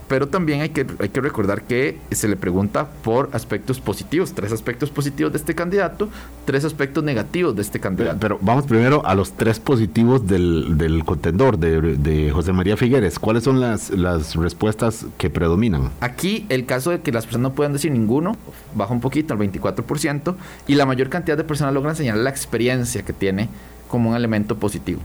pero 0.08 0.28
también 0.28 0.60
hay 0.60 0.70
que, 0.70 0.86
hay 0.98 1.08
que 1.10 1.20
recordar 1.20 1.62
que 1.62 1.98
se 2.10 2.26
le 2.28 2.36
pregunta 2.36 2.88
por 3.02 3.30
aspectos 3.32 3.80
positivos, 3.80 4.32
tres 4.32 4.52
aspectos 4.52 4.90
positivos 4.90 5.32
de 5.32 5.38
este 5.38 5.54
candidato, 5.54 6.08
tres 6.44 6.64
aspectos 6.64 7.04
negativos 7.04 7.54
de 7.54 7.62
este 7.62 7.80
candidato. 7.80 8.18
Pero, 8.20 8.38
vamos 8.40 8.64
primero 8.64 9.04
a 9.04 9.14
los 9.14 9.32
tres 9.32 9.60
positivos 9.60 10.26
del, 10.26 10.78
del 10.78 11.04
contendor, 11.04 11.58
de, 11.58 11.96
de, 11.96 12.30
José 12.30 12.52
María 12.52 12.76
Figueres. 12.76 13.18
¿Cuáles 13.18 13.44
son 13.44 13.60
las, 13.60 13.90
las 13.90 14.36
respuestas 14.36 15.06
que 15.18 15.30
predominan? 15.30 15.90
Aquí 16.00 16.46
el 16.48 16.64
caso 16.64 16.90
de 16.90 17.00
que 17.00 17.12
las 17.12 17.24
personas 17.24 17.50
no 17.50 17.54
puedan 17.54 17.72
decir 17.72 17.90
ninguno, 17.90 18.36
baja 18.74 18.92
un 18.92 19.00
poquito 19.00 19.34
al 19.34 19.40
24%, 19.40 20.34
y 20.66 20.76
la 20.76 20.86
mayor 20.86 21.08
cantidad 21.08 21.36
de 21.36 21.44
personas 21.44 21.74
logran 21.74 21.96
señalar 21.96 22.22
la 22.22 22.30
experiencia 22.30 23.02
que 23.02 23.12
tiene 23.12 23.48
como 23.88 24.10
un 24.10 24.16
elemento 24.16 24.56
positivo. 24.56 25.00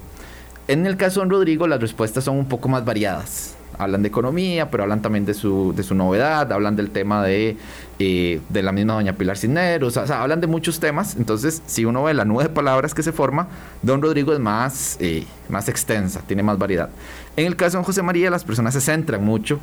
En 0.68 0.86
el 0.86 0.98
caso 0.98 1.22
de 1.22 1.28
Rodrigo, 1.28 1.68
las 1.68 1.80
respuestas 1.80 2.24
son 2.24 2.38
un 2.38 2.46
poco 2.46 2.70
más 2.70 2.86
variadas 2.86 3.56
hablan 3.80 4.02
de 4.02 4.10
economía, 4.10 4.70
pero 4.70 4.84
hablan 4.84 5.02
también 5.02 5.26
de 5.26 5.34
su, 5.34 5.74
de 5.74 5.84
su 5.84 5.96
novedad, 5.96 6.52
hablan 6.52 6.76
del 6.76 6.92
tema 6.92 7.24
de, 7.24 7.56
eh, 7.98 8.42
de 8.50 8.62
la 8.62 8.74
misma 8.74 8.94
doña 8.94 9.14
Pilar 9.14 9.38
Cisneros, 9.38 9.96
o 9.96 10.06
sea, 10.06 10.22
hablan 10.22 10.42
de 10.42 10.48
muchos 10.48 10.82
temas. 10.82 11.16
Entonces, 11.16 11.64
si 11.66 11.86
uno 11.86 12.04
ve 12.04 12.14
la 12.14 12.26
nube 12.26 12.44
de 12.44 12.50
palabras 12.50 12.94
que 12.94 13.02
se 13.02 13.14
forma, 13.14 13.48
Don 13.82 14.02
Rodrigo 14.02 14.34
es 14.34 14.40
más, 14.40 14.98
eh, 15.00 15.26
más 15.48 15.70
extensa, 15.70 16.22
tiene 16.28 16.44
más 16.44 16.58
variedad. 16.58 16.90
En 17.38 17.48
el 17.48 17.56
caso 17.56 17.78
de 17.78 17.86
José 17.86 18.04
María, 18.04 18.30
las 18.30 18.44
personas 18.44 18.74
se 18.74 18.82
centran 18.82 19.24
mucho 19.24 19.60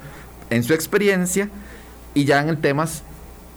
en 0.49 0.65
su 0.65 0.73
experiencia 0.73 1.51
y 2.15 2.25
ya 2.25 2.41
en 2.41 2.49
el 2.49 2.57
temas 2.57 3.03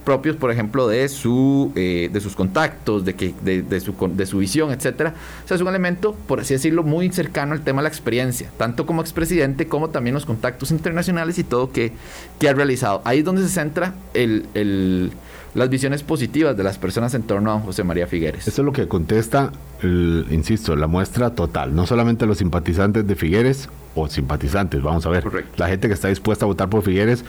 propios, 0.10 0.36
por 0.38 0.50
ejemplo, 0.50 0.88
de, 0.88 1.08
su, 1.08 1.72
eh, 1.76 2.10
de 2.12 2.20
sus 2.20 2.36
contactos, 2.36 3.06
de, 3.06 3.14
que, 3.14 3.32
de, 3.44 3.80
su, 3.80 3.94
de 4.16 4.26
su 4.26 4.40
visión, 4.40 4.72
etcétera. 4.72 5.14
O 5.46 5.48
sea, 5.48 5.54
es 5.54 5.62
un 5.62 5.68
elemento, 5.68 6.16
por 6.26 6.40
así 6.40 6.56
decirlo, 6.56 6.82
muy 6.82 7.12
cercano 7.12 7.54
al 7.54 7.62
tema 7.62 7.82
de 7.82 7.84
la 7.84 7.90
experiencia, 7.90 8.50
tanto 8.58 8.88
como 8.88 9.02
expresidente 9.02 9.68
como 9.68 9.90
también 9.90 10.16
los 10.16 10.26
contactos 10.26 10.72
internacionales 10.72 11.38
y 11.38 11.44
todo 11.44 11.72
que, 11.72 11.92
que 12.40 12.50
ha 12.50 12.54
realizado. 12.54 13.04
Ahí 13.06 13.20
es 13.20 13.24
donde 13.24 13.44
se 13.44 13.50
centra 13.50 13.94
el, 14.16 14.48
el, 14.56 15.12
las 15.54 15.70
visiones 15.70 16.02
positivas 16.02 16.58
de 16.58 16.64
las 16.64 16.80
personas 16.80 17.14
en 17.14 17.22
torno 17.22 17.52
a 17.52 17.60
José 17.60 17.84
María 17.84 18.08
Figueres. 18.08 18.48
Eso 18.48 18.64
es 18.64 18.66
lo 18.66 18.74
que 18.74 18.88
contesta, 18.88 19.52
insisto, 19.84 20.76
la 20.76 20.88
muestra 20.88 21.36
total, 21.36 21.76
no 21.76 21.86
solamente 21.86 22.26
los 22.26 22.40
simpatizantes 22.40 23.06
de 23.06 23.16
Figueres 23.16 23.70
o 23.94 24.08
simpatizantes, 24.08 24.82
vamos 24.82 25.06
a 25.06 25.10
ver, 25.10 25.24
la 25.56 25.68
gente 25.68 25.88
que 25.88 25.94
está 25.94 26.08
dispuesta 26.08 26.46
a 26.46 26.48
votar 26.48 26.68
por 26.68 26.82
Figueres 26.82 27.24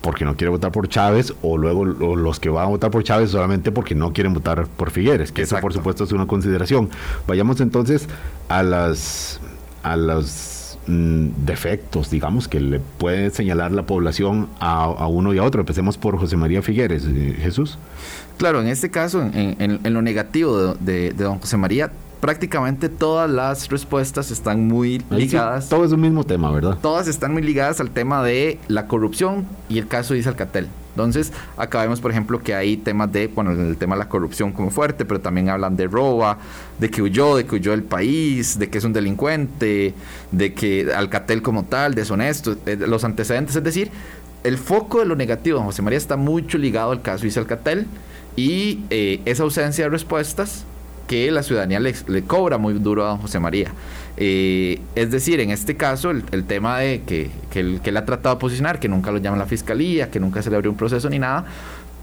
porque 0.00 0.24
no 0.24 0.36
quiere 0.36 0.50
votar 0.50 0.72
por 0.72 0.88
Chávez 0.88 1.34
o 1.42 1.58
luego 1.58 1.84
los 1.84 2.40
que 2.40 2.48
van 2.48 2.66
a 2.66 2.68
votar 2.68 2.90
por 2.90 3.02
Chávez 3.04 3.30
solamente 3.30 3.72
porque 3.72 3.94
no 3.94 4.12
quieren 4.12 4.32
votar 4.32 4.66
por 4.66 4.90
Figueres, 4.90 5.32
que 5.32 5.42
eso 5.42 5.58
por 5.60 5.72
supuesto 5.72 6.04
es 6.04 6.12
una 6.12 6.26
consideración. 6.26 6.88
Vayamos 7.26 7.60
entonces 7.60 8.08
a 8.48 8.62
las 8.62 9.40
a 9.82 9.96
los 9.96 10.78
mm, 10.86 11.28
defectos, 11.44 12.10
digamos, 12.10 12.48
que 12.48 12.60
le 12.60 12.80
puede 12.80 13.30
señalar 13.30 13.72
la 13.72 13.84
población 13.86 14.48
a, 14.60 15.06
uno 15.06 15.32
y 15.32 15.38
a 15.38 15.42
otro. 15.42 15.60
Empecemos 15.60 15.96
por 15.96 16.18
José 16.18 16.36
María 16.36 16.62
Figueres, 16.62 17.04
eh, 17.06 17.36
Jesús. 17.40 17.78
Claro, 18.36 18.60
en 18.60 18.68
este 18.68 18.90
caso, 18.90 19.22
en, 19.32 19.80
lo 19.82 20.02
negativo 20.02 20.74
de, 20.74 21.12
de, 21.12 21.24
don 21.24 21.38
José 21.38 21.56
María, 21.56 21.92
prácticamente 22.20 22.88
todas 22.88 23.28
las 23.28 23.68
respuestas 23.68 24.30
están 24.30 24.68
muy 24.68 25.02
ligadas. 25.10 25.68
todo 25.68 25.84
es 25.84 25.92
un 25.92 26.00
mismo 26.00 26.24
tema, 26.24 26.50
¿verdad? 26.50 26.78
Todas 26.80 27.08
están 27.08 27.32
muy 27.32 27.42
ligadas 27.42 27.80
al 27.80 27.90
tema 27.90 28.22
de 28.22 28.58
la 28.68 28.86
corrupción 28.86 29.46
y 29.68 29.78
el 29.78 29.88
caso 29.88 30.14
de 30.14 30.22
Alcatel. 30.28 30.68
Entonces, 30.90 31.32
acá 31.56 31.80
vemos, 31.82 32.00
por 32.00 32.10
ejemplo, 32.10 32.42
que 32.42 32.54
hay 32.54 32.76
temas 32.76 33.10
de, 33.12 33.28
bueno, 33.28 33.52
el 33.52 33.76
tema 33.76 33.94
de 33.94 34.00
la 34.00 34.08
corrupción 34.08 34.52
como 34.52 34.70
fuerte, 34.70 35.04
pero 35.04 35.20
también 35.20 35.48
hablan 35.48 35.76
de 35.76 35.86
roba, 35.86 36.38
de 36.78 36.90
que 36.90 37.00
huyó, 37.00 37.36
de 37.36 37.46
que 37.46 37.54
huyó 37.56 37.70
del 37.70 37.84
país, 37.84 38.58
de 38.58 38.68
que 38.68 38.78
es 38.78 38.84
un 38.84 38.92
delincuente, 38.92 39.94
de 40.32 40.52
que 40.52 40.92
Alcatel 40.94 41.42
como 41.42 41.64
tal, 41.64 41.94
deshonesto, 41.94 42.56
eh, 42.66 42.76
los 42.76 43.04
antecedentes, 43.04 43.56
es 43.56 43.64
decir, 43.64 43.90
el 44.42 44.58
foco 44.58 45.00
de 45.00 45.06
lo 45.06 45.16
negativo 45.16 45.60
José 45.60 45.82
María 45.82 45.98
está 45.98 46.16
mucho 46.16 46.58
ligado 46.58 46.92
al 46.92 47.02
caso 47.02 47.26
Alcatel 47.36 47.86
y 48.36 48.80
eh, 48.90 49.20
esa 49.26 49.42
ausencia 49.42 49.84
de 49.84 49.90
respuestas 49.90 50.64
que 51.10 51.28
la 51.32 51.42
ciudadanía 51.42 51.80
le, 51.80 52.22
cobra 52.22 52.56
muy 52.56 52.72
duro 52.74 53.04
a 53.04 53.08
don 53.08 53.18
José 53.18 53.40
María. 53.40 53.72
Eh, 54.16 54.80
es 54.94 55.10
decir, 55.10 55.40
en 55.40 55.50
este 55.50 55.76
caso, 55.76 56.12
el, 56.12 56.44
tema 56.44 56.78
de 56.78 57.02
que, 57.02 57.32
que, 57.50 57.58
él, 57.58 57.96
ha 57.96 58.04
tratado 58.04 58.36
de 58.36 58.40
posicionar, 58.40 58.78
que 58.78 58.88
nunca 58.88 59.10
lo 59.10 59.18
llama 59.18 59.36
la 59.36 59.46
fiscalía, 59.46 60.08
que 60.08 60.20
nunca 60.20 60.40
se 60.40 60.50
le 60.50 60.54
abrió 60.54 60.70
un 60.70 60.76
proceso 60.76 61.10
ni 61.10 61.18
nada, 61.18 61.46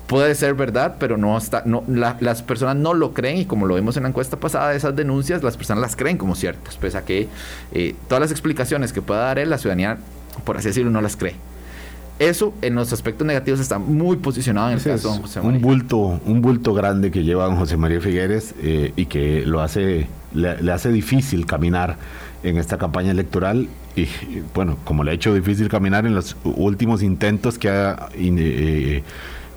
puede 0.07 0.35
ser 0.35 0.55
verdad, 0.55 0.97
pero 0.99 1.15
no 1.15 1.37
está, 1.37 1.63
no, 1.65 1.85
las 1.87 2.41
personas 2.41 2.75
no 2.75 2.93
lo 2.93 3.13
creen 3.13 3.37
y 3.37 3.45
como 3.45 3.65
lo 3.65 3.75
vimos 3.75 3.95
en 3.95 4.03
la 4.03 4.09
encuesta 4.09 4.41
pasada, 4.41 4.75
esas 4.75 4.93
denuncias 4.93 5.41
las 5.41 5.55
personas 5.55 5.81
las 5.81 5.95
creen 5.95 6.17
como 6.17 6.35
ciertas, 6.35 6.75
pese 6.75 6.97
a 6.97 7.05
que 7.05 7.29
eh, 7.71 7.95
todas 8.09 8.19
las 8.19 8.31
explicaciones 8.31 8.91
que 8.91 9.01
pueda 9.01 9.21
dar 9.21 9.39
él, 9.39 9.49
la 9.49 9.57
ciudadanía, 9.57 9.99
por 10.43 10.57
así 10.57 10.67
decirlo, 10.67 10.91
no 10.91 10.99
las 10.99 11.15
cree. 11.15 11.35
Eso 12.19 12.53
en 12.61 12.73
los 12.73 12.91
aspectos 12.93 13.27
negativos 13.27 13.59
está 13.59 13.77
muy 13.77 14.17
posicionado 14.17 14.69
en 14.69 14.77
el 14.77 14.83
caso 14.83 15.09
de 15.09 15.13
don 15.13 15.21
José 15.21 15.41
María. 15.41 15.57
Un 15.57 15.61
bulto, 15.61 15.97
un 16.25 16.41
bulto 16.41 16.73
grande 16.73 17.11
que 17.11 17.23
lleva 17.23 17.45
don 17.45 17.57
José 17.57 17.77
María 17.77 18.01
Figueres 18.01 18.55
eh, 18.61 18.91
y 18.95 19.05
que 19.05 19.45
lo 19.45 19.61
hace, 19.61 20.07
le, 20.33 20.71
hace 20.71 20.91
difícil 20.91 21.45
caminar 21.45 21.97
en 22.43 22.57
esta 22.57 22.77
campaña 22.77 23.11
electoral 23.11 23.67
y 23.95 24.07
bueno, 24.53 24.77
como 24.83 25.03
le 25.03 25.11
ha 25.11 25.13
hecho 25.13 25.33
difícil 25.33 25.69
caminar 25.69 26.05
en 26.05 26.15
los 26.15 26.35
últimos 26.43 27.03
intentos 27.03 27.59
que 27.59 27.69
ha, 27.69 28.09
eh, 28.15 29.03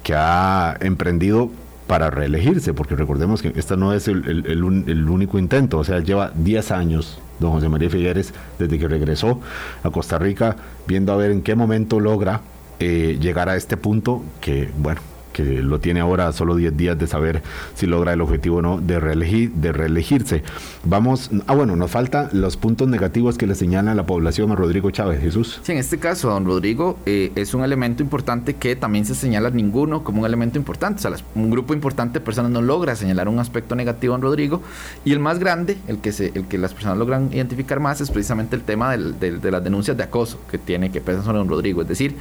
que 0.02 0.14
ha 0.14 0.76
emprendido 0.80 1.50
para 1.86 2.10
reelegirse, 2.10 2.72
porque 2.72 2.94
recordemos 2.94 3.42
que 3.42 3.52
este 3.56 3.76
no 3.76 3.92
es 3.92 4.06
el, 4.06 4.44
el 4.46 5.08
único 5.08 5.38
intento, 5.38 5.78
o 5.78 5.84
sea, 5.84 5.98
lleva 6.00 6.30
10 6.34 6.70
años 6.70 7.20
don 7.40 7.52
José 7.52 7.68
María 7.68 7.90
Figueres, 7.90 8.32
desde 8.58 8.78
que 8.78 8.86
regresó 8.86 9.40
a 9.82 9.90
Costa 9.90 10.18
Rica, 10.18 10.56
viendo 10.86 11.12
a 11.12 11.16
ver 11.16 11.32
en 11.32 11.42
qué 11.42 11.56
momento 11.56 11.98
logra 11.98 12.42
eh, 12.80 13.18
llegar 13.20 13.48
a 13.48 13.56
este 13.56 13.76
punto 13.76 14.22
que, 14.40 14.70
bueno, 14.78 15.00
que 15.44 15.62
lo 15.62 15.80
tiene 15.80 16.00
ahora 16.00 16.32
solo 16.32 16.54
10 16.56 16.76
días 16.76 16.98
de 16.98 17.06
saber 17.06 17.42
si 17.74 17.86
logra 17.86 18.12
el 18.12 18.20
objetivo 18.20 18.58
o 18.58 18.62
no 18.62 18.80
de, 18.80 19.00
reelegir, 19.00 19.52
de 19.52 19.72
reelegirse. 19.72 20.42
Vamos, 20.84 21.30
ah 21.46 21.54
bueno, 21.54 21.76
nos 21.76 21.90
falta 21.90 22.28
los 22.32 22.56
puntos 22.56 22.88
negativos 22.88 23.38
que 23.38 23.46
le 23.46 23.54
señala 23.54 23.94
la 23.94 24.06
población 24.06 24.50
a 24.52 24.54
Rodrigo 24.54 24.90
Chávez, 24.90 25.20
Jesús. 25.20 25.60
Sí, 25.62 25.72
en 25.72 25.78
este 25.78 25.98
caso, 25.98 26.30
don 26.30 26.44
Rodrigo 26.44 26.98
eh, 27.06 27.32
es 27.34 27.54
un 27.54 27.64
elemento 27.64 28.02
importante 28.02 28.54
que 28.54 28.76
también 28.76 29.04
se 29.04 29.14
señala 29.14 29.50
ninguno 29.50 30.04
como 30.04 30.20
un 30.20 30.26
elemento 30.26 30.58
importante. 30.58 31.06
O 31.06 31.14
sea, 31.14 31.24
un 31.34 31.50
grupo 31.50 31.74
importante 31.74 32.18
de 32.18 32.24
personas 32.24 32.50
no 32.50 32.62
logra 32.62 32.96
señalar 32.96 33.28
un 33.28 33.38
aspecto 33.38 33.74
negativo 33.74 34.14
en 34.14 34.22
Rodrigo 34.22 34.62
y 35.04 35.12
el 35.12 35.20
más 35.20 35.38
grande, 35.38 35.78
el 35.88 35.98
que, 35.98 36.12
se, 36.12 36.32
el 36.34 36.46
que 36.46 36.58
las 36.58 36.74
personas 36.74 36.98
logran 36.98 37.32
identificar 37.32 37.80
más 37.80 38.00
es 38.00 38.10
precisamente 38.10 38.56
el 38.56 38.62
tema 38.62 38.96
de 38.96 39.50
las 39.50 39.64
denuncias 39.64 39.96
de 39.96 40.02
acoso 40.02 40.38
que 40.50 40.58
tiene, 40.58 40.90
que 40.90 41.00
pesan 41.00 41.24
sobre 41.24 41.38
don 41.38 41.48
Rodrigo. 41.48 41.82
Es 41.82 41.88
decir, 41.88 42.14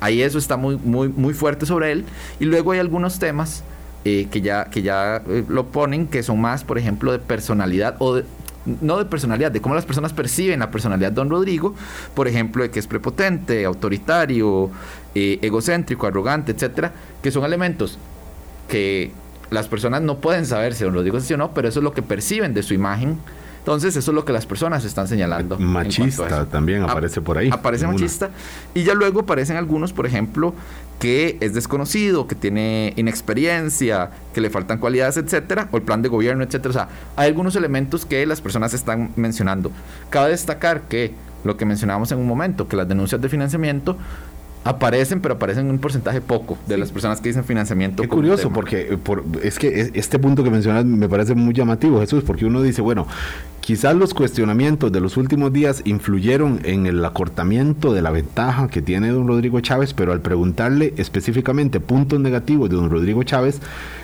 ahí 0.00 0.22
eso 0.22 0.38
está 0.38 0.56
muy, 0.56 0.76
muy, 0.76 1.08
muy 1.08 1.34
fuerte 1.34 1.66
sobre 1.66 1.92
él 1.92 2.04
y 2.40 2.44
luego 2.44 2.65
hay 2.72 2.78
algunos 2.78 3.18
temas 3.18 3.62
eh, 4.04 4.28
que 4.30 4.40
ya, 4.40 4.66
que 4.66 4.82
ya 4.82 5.22
eh, 5.28 5.44
lo 5.48 5.66
ponen, 5.66 6.06
que 6.06 6.22
son 6.22 6.40
más, 6.40 6.64
por 6.64 6.78
ejemplo, 6.78 7.12
de 7.12 7.18
personalidad 7.18 7.96
o 7.98 8.20
no 8.80 8.98
de 8.98 9.04
personalidad, 9.04 9.52
de 9.52 9.60
cómo 9.60 9.74
las 9.74 9.84
personas 9.84 10.12
perciben 10.12 10.58
la 10.58 10.70
personalidad 10.70 11.10
de 11.10 11.14
don 11.14 11.30
Rodrigo, 11.30 11.74
por 12.14 12.28
ejemplo, 12.28 12.62
de 12.62 12.70
que 12.70 12.78
es 12.78 12.86
prepotente, 12.86 13.64
autoritario, 13.64 14.70
eh, 15.14 15.38
egocéntrico, 15.42 16.06
arrogante, 16.06 16.52
etcétera, 16.52 16.92
que 17.22 17.30
son 17.30 17.44
elementos 17.44 17.98
que 18.68 19.12
las 19.50 19.68
personas 19.68 20.02
no 20.02 20.18
pueden 20.18 20.46
saber 20.46 20.74
si 20.74 20.84
don 20.84 20.94
Rodrigo 20.94 21.18
es 21.18 21.24
así 21.24 21.34
o 21.34 21.36
no, 21.36 21.52
pero 21.52 21.68
eso 21.68 21.80
es 21.80 21.84
lo 21.84 21.92
que 21.92 22.02
perciben 22.02 22.54
de 22.54 22.62
su 22.62 22.74
imagen 22.74 23.18
entonces, 23.66 23.96
eso 23.96 24.12
es 24.12 24.14
lo 24.14 24.24
que 24.24 24.32
las 24.32 24.46
personas 24.46 24.84
están 24.84 25.08
señalando. 25.08 25.58
Machista 25.58 26.46
también 26.46 26.84
aparece 26.84 27.20
por 27.20 27.36
ahí. 27.36 27.50
Aparece 27.50 27.84
machista. 27.84 28.30
Y 28.74 28.84
ya 28.84 28.94
luego 28.94 29.22
aparecen 29.22 29.56
algunos, 29.56 29.92
por 29.92 30.06
ejemplo, 30.06 30.54
que 31.00 31.36
es 31.40 31.52
desconocido, 31.52 32.28
que 32.28 32.36
tiene 32.36 32.92
inexperiencia, 32.94 34.10
que 34.32 34.40
le 34.40 34.50
faltan 34.50 34.78
cualidades, 34.78 35.16
etcétera, 35.16 35.68
o 35.72 35.78
el 35.78 35.82
plan 35.82 36.00
de 36.00 36.08
gobierno, 36.08 36.44
etcétera. 36.44 36.70
O 36.70 36.72
sea, 36.74 36.88
hay 37.16 37.26
algunos 37.26 37.56
elementos 37.56 38.06
que 38.06 38.24
las 38.24 38.40
personas 38.40 38.72
están 38.72 39.10
mencionando. 39.16 39.72
Cabe 40.10 40.30
destacar 40.30 40.82
que 40.82 41.12
lo 41.42 41.56
que 41.56 41.64
mencionábamos 41.64 42.12
en 42.12 42.18
un 42.18 42.28
momento, 42.28 42.68
que 42.68 42.76
las 42.76 42.86
denuncias 42.86 43.20
de 43.20 43.28
financiamiento 43.28 43.96
aparecen, 44.66 45.20
pero 45.20 45.34
aparecen 45.34 45.66
en 45.66 45.72
un 45.72 45.78
porcentaje 45.78 46.20
poco 46.20 46.58
de 46.66 46.76
las 46.76 46.90
personas 46.90 47.20
que 47.20 47.28
dicen 47.28 47.44
financiamiento. 47.44 48.02
Qué 48.02 48.08
curioso, 48.08 48.50
porque 48.50 48.88
eh, 48.90 48.98
es 49.42 49.58
que 49.58 49.90
este 49.94 50.18
punto 50.18 50.42
que 50.42 50.50
mencionas 50.50 50.84
me 50.84 51.08
parece 51.08 51.34
muy 51.34 51.54
llamativo, 51.54 52.00
Jesús, 52.00 52.24
porque 52.24 52.46
uno 52.46 52.60
dice, 52.62 52.82
bueno, 52.82 53.06
quizás 53.60 53.94
los 53.94 54.12
cuestionamientos 54.12 54.90
de 54.90 55.00
los 55.00 55.16
últimos 55.16 55.52
días 55.52 55.82
influyeron 55.84 56.60
en 56.64 56.86
el 56.86 57.04
acortamiento 57.04 57.92
de 57.92 58.02
la 58.02 58.10
ventaja 58.10 58.68
que 58.68 58.82
tiene 58.82 59.10
don 59.10 59.28
Rodrigo 59.28 59.60
Chávez, 59.60 59.94
pero 59.94 60.12
al 60.12 60.20
preguntarle 60.20 60.94
específicamente 60.96 61.78
puntos 61.78 62.18
negativos 62.18 62.68
de 62.68 62.76
don 62.76 62.90
Rodrigo 62.90 63.22
Chávez, 63.22 63.60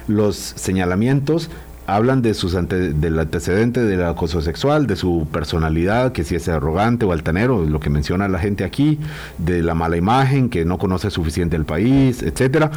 los 0.07 0.37
señalamientos 0.37 1.51
hablan 1.95 2.23
de 2.23 2.35
sus 2.35 2.53
del 2.53 3.19
antecedente 3.19 3.85
del 3.85 4.03
acoso 4.05 4.41
sexual, 4.41 4.87
de 4.87 4.97
su 4.97 5.27
personalidad, 5.31 6.13
que 6.13 6.25
si 6.25 6.35
es 6.35 6.49
arrogante 6.49 7.05
o 7.05 7.13
altanero, 7.13 7.65
lo 7.65 7.81
que 7.81 7.91
menciona 7.91 8.29
la 8.29 8.39
gente 8.39 8.65
aquí, 8.65 8.99
de 9.39 9.63
la 9.63 9.75
mala 9.75 9.97
imagen, 9.97 10.49
que 10.49 10.65
no 10.65 10.79
conoce 10.79 11.11
suficiente 11.11 11.57
el 11.57 11.65
país, 11.65 12.23
etcétera. 12.23 12.71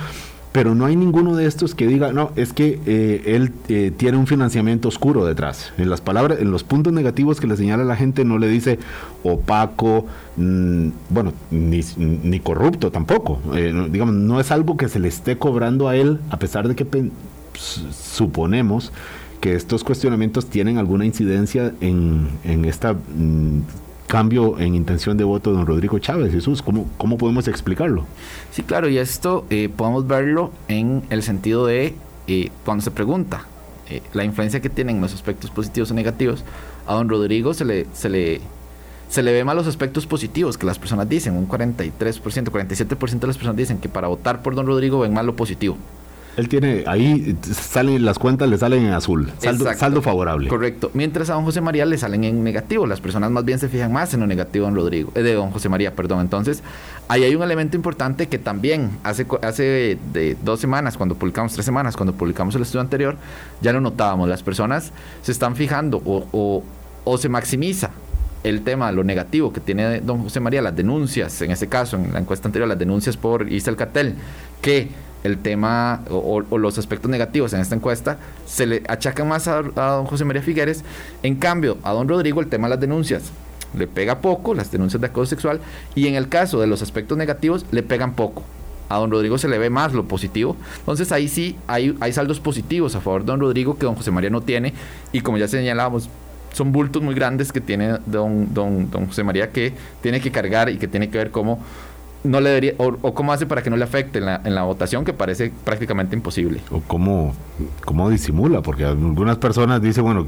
Pero 0.51 0.73
no 0.73 0.85
hay 0.85 0.95
ninguno 0.95 1.35
de 1.35 1.47
estos 1.47 1.75
que 1.75 1.85
diga, 1.85 2.13
no, 2.13 2.31
es 2.37 2.53
que 2.53 2.79
eh, 2.85 3.23
él 3.25 3.51
eh, 3.67 3.91
tiene 3.95 4.17
un 4.17 4.25
financiamiento 4.25 4.87
oscuro 4.87 5.25
detrás. 5.25 5.73
En 5.77 5.89
las 5.89 5.99
palabras, 5.99 6.39
en 6.39 6.49
los 6.49 6.63
puntos 6.63 6.93
negativos 6.93 7.41
que 7.41 7.47
le 7.47 7.57
señala 7.57 7.83
la 7.83 7.97
gente, 7.97 8.23
no 8.23 8.37
le 8.37 8.47
dice 8.47 8.79
opaco, 9.23 10.05
mm, 10.37 10.87
bueno, 11.09 11.33
ni, 11.51 11.81
ni, 11.97 12.39
corrupto 12.39 12.89
tampoco. 12.89 13.41
Eh, 13.53 13.89
digamos, 13.91 14.15
no 14.15 14.39
es 14.39 14.49
algo 14.49 14.77
que 14.77 14.87
se 14.87 14.99
le 14.99 15.09
esté 15.09 15.37
cobrando 15.37 15.89
a 15.89 15.97
él, 15.97 16.21
a 16.29 16.39
pesar 16.39 16.69
de 16.69 16.75
que 16.75 16.85
suponemos 17.57 18.91
que 19.41 19.55
estos 19.55 19.83
cuestionamientos 19.83 20.47
tienen 20.47 20.77
alguna 20.77 21.05
incidencia 21.05 21.73
en, 21.81 22.29
en 22.43 22.65
este 22.65 22.87
cambio 24.07 24.59
en 24.59 24.75
intención 24.75 25.17
de 25.17 25.23
voto 25.23 25.51
de 25.51 25.57
don 25.57 25.65
Rodrigo 25.65 25.99
Chávez. 25.99 26.31
Jesús, 26.31 26.61
¿cómo, 26.61 26.87
cómo 26.97 27.17
podemos 27.17 27.47
explicarlo? 27.47 28.05
Sí, 28.51 28.63
claro, 28.63 28.89
y 28.89 28.97
esto 28.97 29.45
eh, 29.49 29.69
podemos 29.69 30.07
verlo 30.07 30.51
en 30.67 31.03
el 31.09 31.23
sentido 31.23 31.65
de 31.65 31.95
eh, 32.27 32.49
cuando 32.63 32.83
se 32.83 32.91
pregunta 32.91 33.45
eh, 33.89 34.01
la 34.13 34.23
influencia 34.23 34.61
que 34.61 34.69
tienen 34.69 35.01
los 35.01 35.13
aspectos 35.13 35.51
positivos 35.51 35.91
o 35.91 35.93
negativos, 35.93 36.43
a 36.87 36.93
don 36.93 37.09
Rodrigo 37.09 37.53
se 37.53 37.65
le, 37.65 37.87
se 37.93 38.09
le, 38.09 38.41
se 39.09 39.23
le 39.23 39.31
ve 39.31 39.43
más 39.43 39.55
los 39.55 39.67
aspectos 39.67 40.07
positivos 40.07 40.57
que 40.57 40.65
las 40.65 40.79
personas 40.79 41.09
dicen, 41.09 41.35
un 41.35 41.47
43%, 41.47 41.91
47% 41.91 43.19
de 43.19 43.27
las 43.27 43.37
personas 43.37 43.57
dicen 43.57 43.77
que 43.79 43.89
para 43.89 44.07
votar 44.07 44.41
por 44.41 44.55
don 44.55 44.67
Rodrigo 44.67 44.99
ven 44.99 45.13
más 45.13 45.25
lo 45.25 45.35
positivo. 45.35 45.77
Él 46.37 46.49
tiene, 46.49 46.83
ahí 46.85 47.37
salen 47.43 48.03
las 48.03 48.19
cuentas, 48.19 48.49
le 48.49 48.57
salen 48.57 48.85
en 48.85 48.93
azul, 48.93 49.31
saldo, 49.77 50.01
favorable. 50.01 50.49
Correcto. 50.49 50.91
Mientras 50.93 51.29
a 51.29 51.33
don 51.33 51.45
José 51.45 51.61
María 51.61 51.85
le 51.85 51.97
salen 51.97 52.25
en 52.25 52.43
negativo. 52.43 52.85
Las 52.85 52.99
personas 52.99 53.31
más 53.31 53.45
bien 53.45 53.57
se 53.57 53.69
fijan 53.69 53.93
más 53.93 54.13
en 54.13 54.19
lo 54.19 54.27
negativo 54.27 54.65
de 54.65 54.71
don 54.71 54.75
Rodrigo, 54.75 55.11
eh, 55.15 55.21
de 55.21 55.33
don 55.33 55.51
José 55.51 55.69
María, 55.69 55.95
perdón. 55.95 56.19
Entonces, 56.19 56.61
ahí 57.07 57.23
hay 57.23 57.35
un 57.35 57.43
elemento 57.43 57.77
importante 57.77 58.27
que 58.27 58.37
también 58.37 58.91
hace, 59.03 59.25
hace 59.41 59.97
de 60.11 60.35
dos 60.43 60.59
semanas, 60.59 60.97
cuando 60.97 61.15
publicamos, 61.15 61.53
tres 61.53 61.65
semanas, 61.65 61.95
cuando 61.95 62.13
publicamos 62.13 62.53
el 62.55 62.63
estudio 62.63 62.81
anterior, 62.81 63.15
ya 63.61 63.71
lo 63.71 63.79
notábamos. 63.79 64.27
Las 64.27 64.43
personas 64.43 64.91
se 65.21 65.31
están 65.31 65.55
fijando 65.55 66.01
o, 66.05 66.63
o, 67.05 67.17
se 67.17 67.29
maximiza 67.29 67.91
el 68.43 68.61
tema, 68.61 68.91
lo 68.91 69.03
negativo 69.03 69.53
que 69.53 69.61
tiene 69.61 70.01
don 70.01 70.23
José 70.23 70.39
María, 70.41 70.61
las 70.61 70.75
denuncias, 70.75 71.41
en 71.41 71.51
ese 71.51 71.67
caso, 71.67 71.95
en 71.95 72.11
la 72.11 72.19
encuesta 72.19 72.47
anterior, 72.47 72.67
las 72.67 72.77
denuncias 72.77 73.15
por 73.15 73.51
Isel 73.51 73.75
Catel, 73.75 74.15
que 74.61 74.89
el 75.25 75.39
tema 75.39 76.01
o, 76.09 76.41
los 76.57 76.77
aspectos 76.77 77.09
negativos 77.09 77.51
en 77.53 77.59
esta 77.59 77.75
encuesta 77.75 78.17
se 78.45 78.65
le 78.65 78.83
achacan 78.87 79.27
más 79.27 79.47
a, 79.47 79.61
don 79.61 80.05
José 80.05 80.23
María 80.23 80.41
Figueres. 80.41 80.83
En 81.23 81.35
cambio, 81.35 81.77
a 81.83 81.91
don 81.93 82.07
Rodrigo 82.07 82.41
el 82.41 82.47
tema 82.47 82.67
de 82.67 82.75
las 82.75 82.79
denuncias 82.79 83.31
le 83.75 83.87
pega 83.87 84.19
poco, 84.21 84.53
las 84.53 84.71
denuncias 84.71 85.01
de 85.01 85.07
acoso 85.07 85.31
sexual, 85.31 85.59
y 85.95 86.07
en 86.07 86.15
el 86.15 86.29
caso 86.29 86.61
de 86.61 86.67
los 86.67 86.81
aspectos 86.81 87.17
negativos 87.17 87.65
le 87.71 87.83
pegan 87.83 88.13
poco. 88.13 88.43
A 88.87 88.97
don 88.97 89.09
Rodrigo 89.09 89.37
se 89.39 89.49
le 89.49 89.57
ve 89.57 89.71
más 89.71 89.93
lo 89.93 90.05
positivo. 90.05 90.55
Entonces 90.79 91.11
ahí 91.11 91.27
sí 91.27 91.57
hay, 91.65 91.97
hay 91.99 92.13
saldos 92.13 92.39
positivos 92.39 92.95
a 92.95 93.01
favor 93.01 93.21
de 93.21 93.27
don 93.27 93.39
Rodrigo 93.39 93.77
que 93.77 93.85
don 93.85 93.95
José 93.95 94.11
María 94.11 94.29
no 94.29 94.41
tiene. 94.41 94.73
Y 95.11 95.21
como 95.21 95.39
ya 95.39 95.47
señalábamos, 95.47 96.07
son 96.53 96.71
bultos 96.71 97.01
muy 97.01 97.15
grandes 97.15 97.51
que 97.51 97.61
tiene 97.61 97.97
don, 98.05 98.53
don, 98.53 98.91
don 98.91 99.07
José 99.07 99.23
María 99.23 99.51
que 99.51 99.73
tiene 100.01 100.21
que 100.21 100.31
cargar 100.31 100.69
y 100.69 100.77
que 100.77 100.87
tiene 100.87 101.09
que 101.09 101.17
ver 101.17 101.31
cómo 101.31 101.59
no 102.25 102.41
le 102.41 102.49
debería, 102.49 102.73
o, 102.77 103.13
cómo 103.13 103.33
hace 103.33 103.45
para 103.45 103.61
que 103.61 103.69
no 103.69 103.77
le 103.77 103.83
afecte 103.83 104.19
en 104.19 104.25
la, 104.25 104.41
en 104.43 104.55
la, 104.55 104.63
votación, 104.63 105.05
que 105.05 105.13
parece 105.13 105.51
prácticamente 105.63 106.15
imposible. 106.15 106.61
O 106.71 106.81
cómo, 106.81 107.33
cómo 107.85 108.09
disimula, 108.09 108.61
porque 108.61 108.85
algunas 108.85 109.37
personas 109.37 109.81
dicen, 109.81 110.03
bueno, 110.03 110.27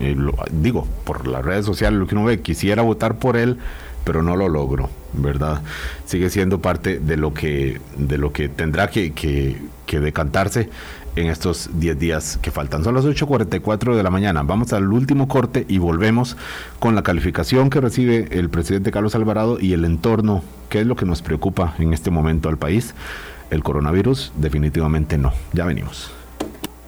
eh, 0.00 0.16
digo, 0.50 0.86
por 1.04 1.26
las 1.26 1.44
redes 1.44 1.66
sociales, 1.66 1.98
lo 1.98 2.06
que 2.06 2.14
uno 2.14 2.24
ve, 2.24 2.40
quisiera 2.40 2.82
votar 2.82 3.16
por 3.18 3.36
él, 3.36 3.58
pero 4.04 4.22
no 4.22 4.36
lo 4.36 4.48
logro, 4.48 4.90
¿verdad? 5.14 5.62
Sigue 6.04 6.30
siendo 6.30 6.60
parte 6.60 6.98
de 6.98 7.16
lo 7.16 7.32
que, 7.32 7.80
de 7.96 8.18
lo 8.18 8.32
que 8.32 8.48
tendrá 8.48 8.88
que, 8.88 9.12
que 9.12 10.00
decantarse 10.00 10.68
en 11.16 11.28
estos 11.28 11.70
10 11.74 11.98
días 11.98 12.38
que 12.42 12.50
faltan. 12.50 12.84
Son 12.84 12.94
las 12.94 13.04
8.44 13.04 13.94
de 13.94 14.02
la 14.02 14.10
mañana. 14.10 14.42
Vamos 14.42 14.72
al 14.72 14.92
último 14.92 15.28
corte 15.28 15.64
y 15.68 15.78
volvemos 15.78 16.36
con 16.78 16.94
la 16.94 17.02
calificación 17.02 17.70
que 17.70 17.80
recibe 17.80 18.28
el 18.30 18.50
presidente 18.50 18.90
Carlos 18.90 19.14
Alvarado 19.14 19.58
y 19.60 19.72
el 19.72 19.84
entorno, 19.84 20.42
que 20.68 20.80
es 20.80 20.86
lo 20.86 20.96
que 20.96 21.06
nos 21.06 21.22
preocupa 21.22 21.74
en 21.78 21.92
este 21.92 22.10
momento 22.10 22.48
al 22.48 22.58
país. 22.58 22.94
El 23.50 23.62
coronavirus 23.62 24.32
definitivamente 24.36 25.18
no. 25.18 25.32
Ya 25.52 25.64
venimos. 25.64 26.10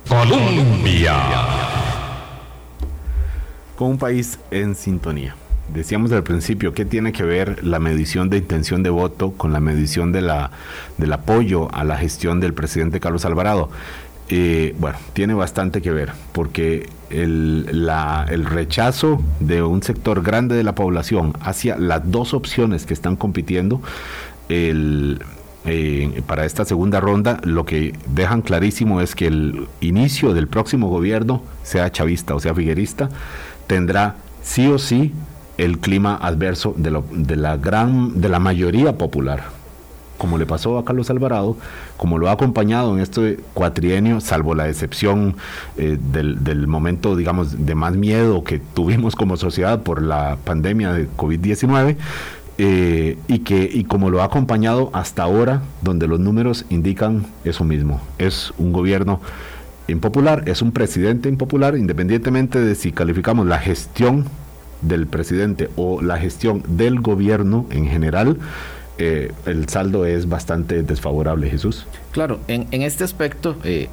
Colombia. 0.09 1.15
Con 3.77 3.91
un 3.91 3.99
país 3.99 4.39
en 4.51 4.75
sintonía. 4.75 5.37
Decíamos 5.73 6.13
al 6.13 6.23
principio, 6.23 6.73
¿qué 6.73 6.85
tiene 6.85 7.13
que 7.13 7.25
ver 7.25 7.65
la 7.65 7.81
medición 7.81 8.31
de 8.31 8.39
intención 8.39 8.85
de 8.85 8.91
voto 8.91 9.33
con 9.33 9.53
la 9.53 9.59
medición 9.59 10.13
de 10.13 10.23
la, 10.23 10.53
del 10.97 11.13
apoyo 11.13 11.69
a 11.75 11.83
la 11.83 11.97
gestión 11.97 12.39
del 12.39 12.55
presidente 12.55 13.01
Carlos 13.01 13.25
Alvarado? 13.25 13.69
Eh, 14.29 14.75
bueno, 14.79 14.99
tiene 15.13 15.35
bastante 15.35 15.81
que 15.81 15.93
ver, 15.93 16.13
porque 16.33 16.89
el, 17.11 17.67
rechazo 18.45 19.23
de 19.39 19.63
un 19.63 19.83
sector 19.83 20.23
grande 20.23 20.57
de 20.57 20.65
la 20.65 20.75
población 20.75 21.35
hacia 21.41 21.77
las 21.77 22.11
dos 22.11 22.35
opciones 22.35 22.87
que 22.87 22.95
están 22.95 23.15
compitiendo 23.15 23.81
el, 24.49 25.23
eh, 25.65 26.23
para 26.27 26.45
esta 26.45 26.65
segunda 26.65 26.99
ronda, 26.99 27.41
lo 27.45 27.65
que 27.65 27.95
dejan 28.09 28.43
clarísimo 28.43 29.01
es 29.01 29.15
que 29.15 29.29
el 29.29 29.69
inicio 29.81 30.35
del 30.35 30.49
próximo 30.49 30.89
gobierno, 30.89 31.43
sea 31.63 31.93
chavista 31.93 32.35
o 32.35 32.41
sea 32.41 32.55
figuerista, 32.55 33.09
tendrá 33.69 34.17
sí 34.43 34.67
o 34.67 34.79
sí 34.79 35.13
el 35.57 35.79
clima 35.79 36.17
adverso 36.17 36.75
de, 36.77 37.01
de 37.13 37.37
la 37.37 37.57
gran 37.57 38.21
de 38.21 38.29
la 38.29 38.41
mayoría 38.41 38.99
popular 38.99 39.56
como 40.19 40.39
le 40.39 40.47
pasó 40.47 40.79
a 40.79 40.85
Carlos 40.85 41.11
Alvarado, 41.11 41.57
como 41.97 42.19
lo 42.19 42.29
ha 42.29 42.33
acompañado 42.33 42.95
en 42.95 43.01
este 43.01 43.39
cuatrienio, 43.55 44.21
salvo 44.21 44.55
la 44.55 44.69
excepción 44.69 45.37
eh, 45.77 45.99
del, 46.13 46.67
momento, 46.67 47.17
digamos, 47.17 47.67
de 47.67 47.75
más 47.75 47.95
miedo 47.95 48.45
que 48.45 48.59
tuvimos 48.59 49.15
como 49.17 49.37
sociedad 49.37 49.83
por 49.83 50.03
la 50.03 50.39
pandemia 50.45 50.93
de 50.93 51.09
COVID-19, 51.09 51.97
eh, 52.59 53.19
y 53.29 53.41
que 53.41 53.69
y 53.71 53.85
como 53.85 54.09
lo 54.09 54.23
ha 54.23 54.25
acompañado 54.25 54.91
hasta 54.95 55.23
ahora, 55.23 55.63
donde 55.83 56.07
los 56.07 56.19
números 56.19 56.65
indican 56.71 57.27
eso 57.45 57.65
mismo, 57.65 58.01
es 58.19 58.53
un 58.57 58.73
gobierno 58.73 59.21
impopular, 59.89 60.49
es 60.49 60.63
un 60.63 60.73
presidente 60.73 61.29
impopular, 61.29 61.77
independientemente 61.77 62.59
de 62.59 62.75
si 62.75 62.93
calificamos 62.93 63.47
la 63.47 63.59
gestión 63.59 64.25
del 64.83 65.07
presidente 65.07 65.71
o 65.77 66.03
la 66.03 66.19
gestión 66.19 66.63
del 66.67 67.01
gobierno 67.01 67.67
en 67.71 67.87
general, 67.87 68.39
eh, 68.99 69.33
el 69.47 69.69
saldo 69.69 70.07
es 70.07 70.29
bastante 70.29 70.83
desfavorable, 70.83 71.51
Jesús. 71.51 71.87
Claro, 72.13 72.41
en, 72.49 72.83
este 72.83 73.05
aspecto, 73.05 73.57
eh, 73.65 73.89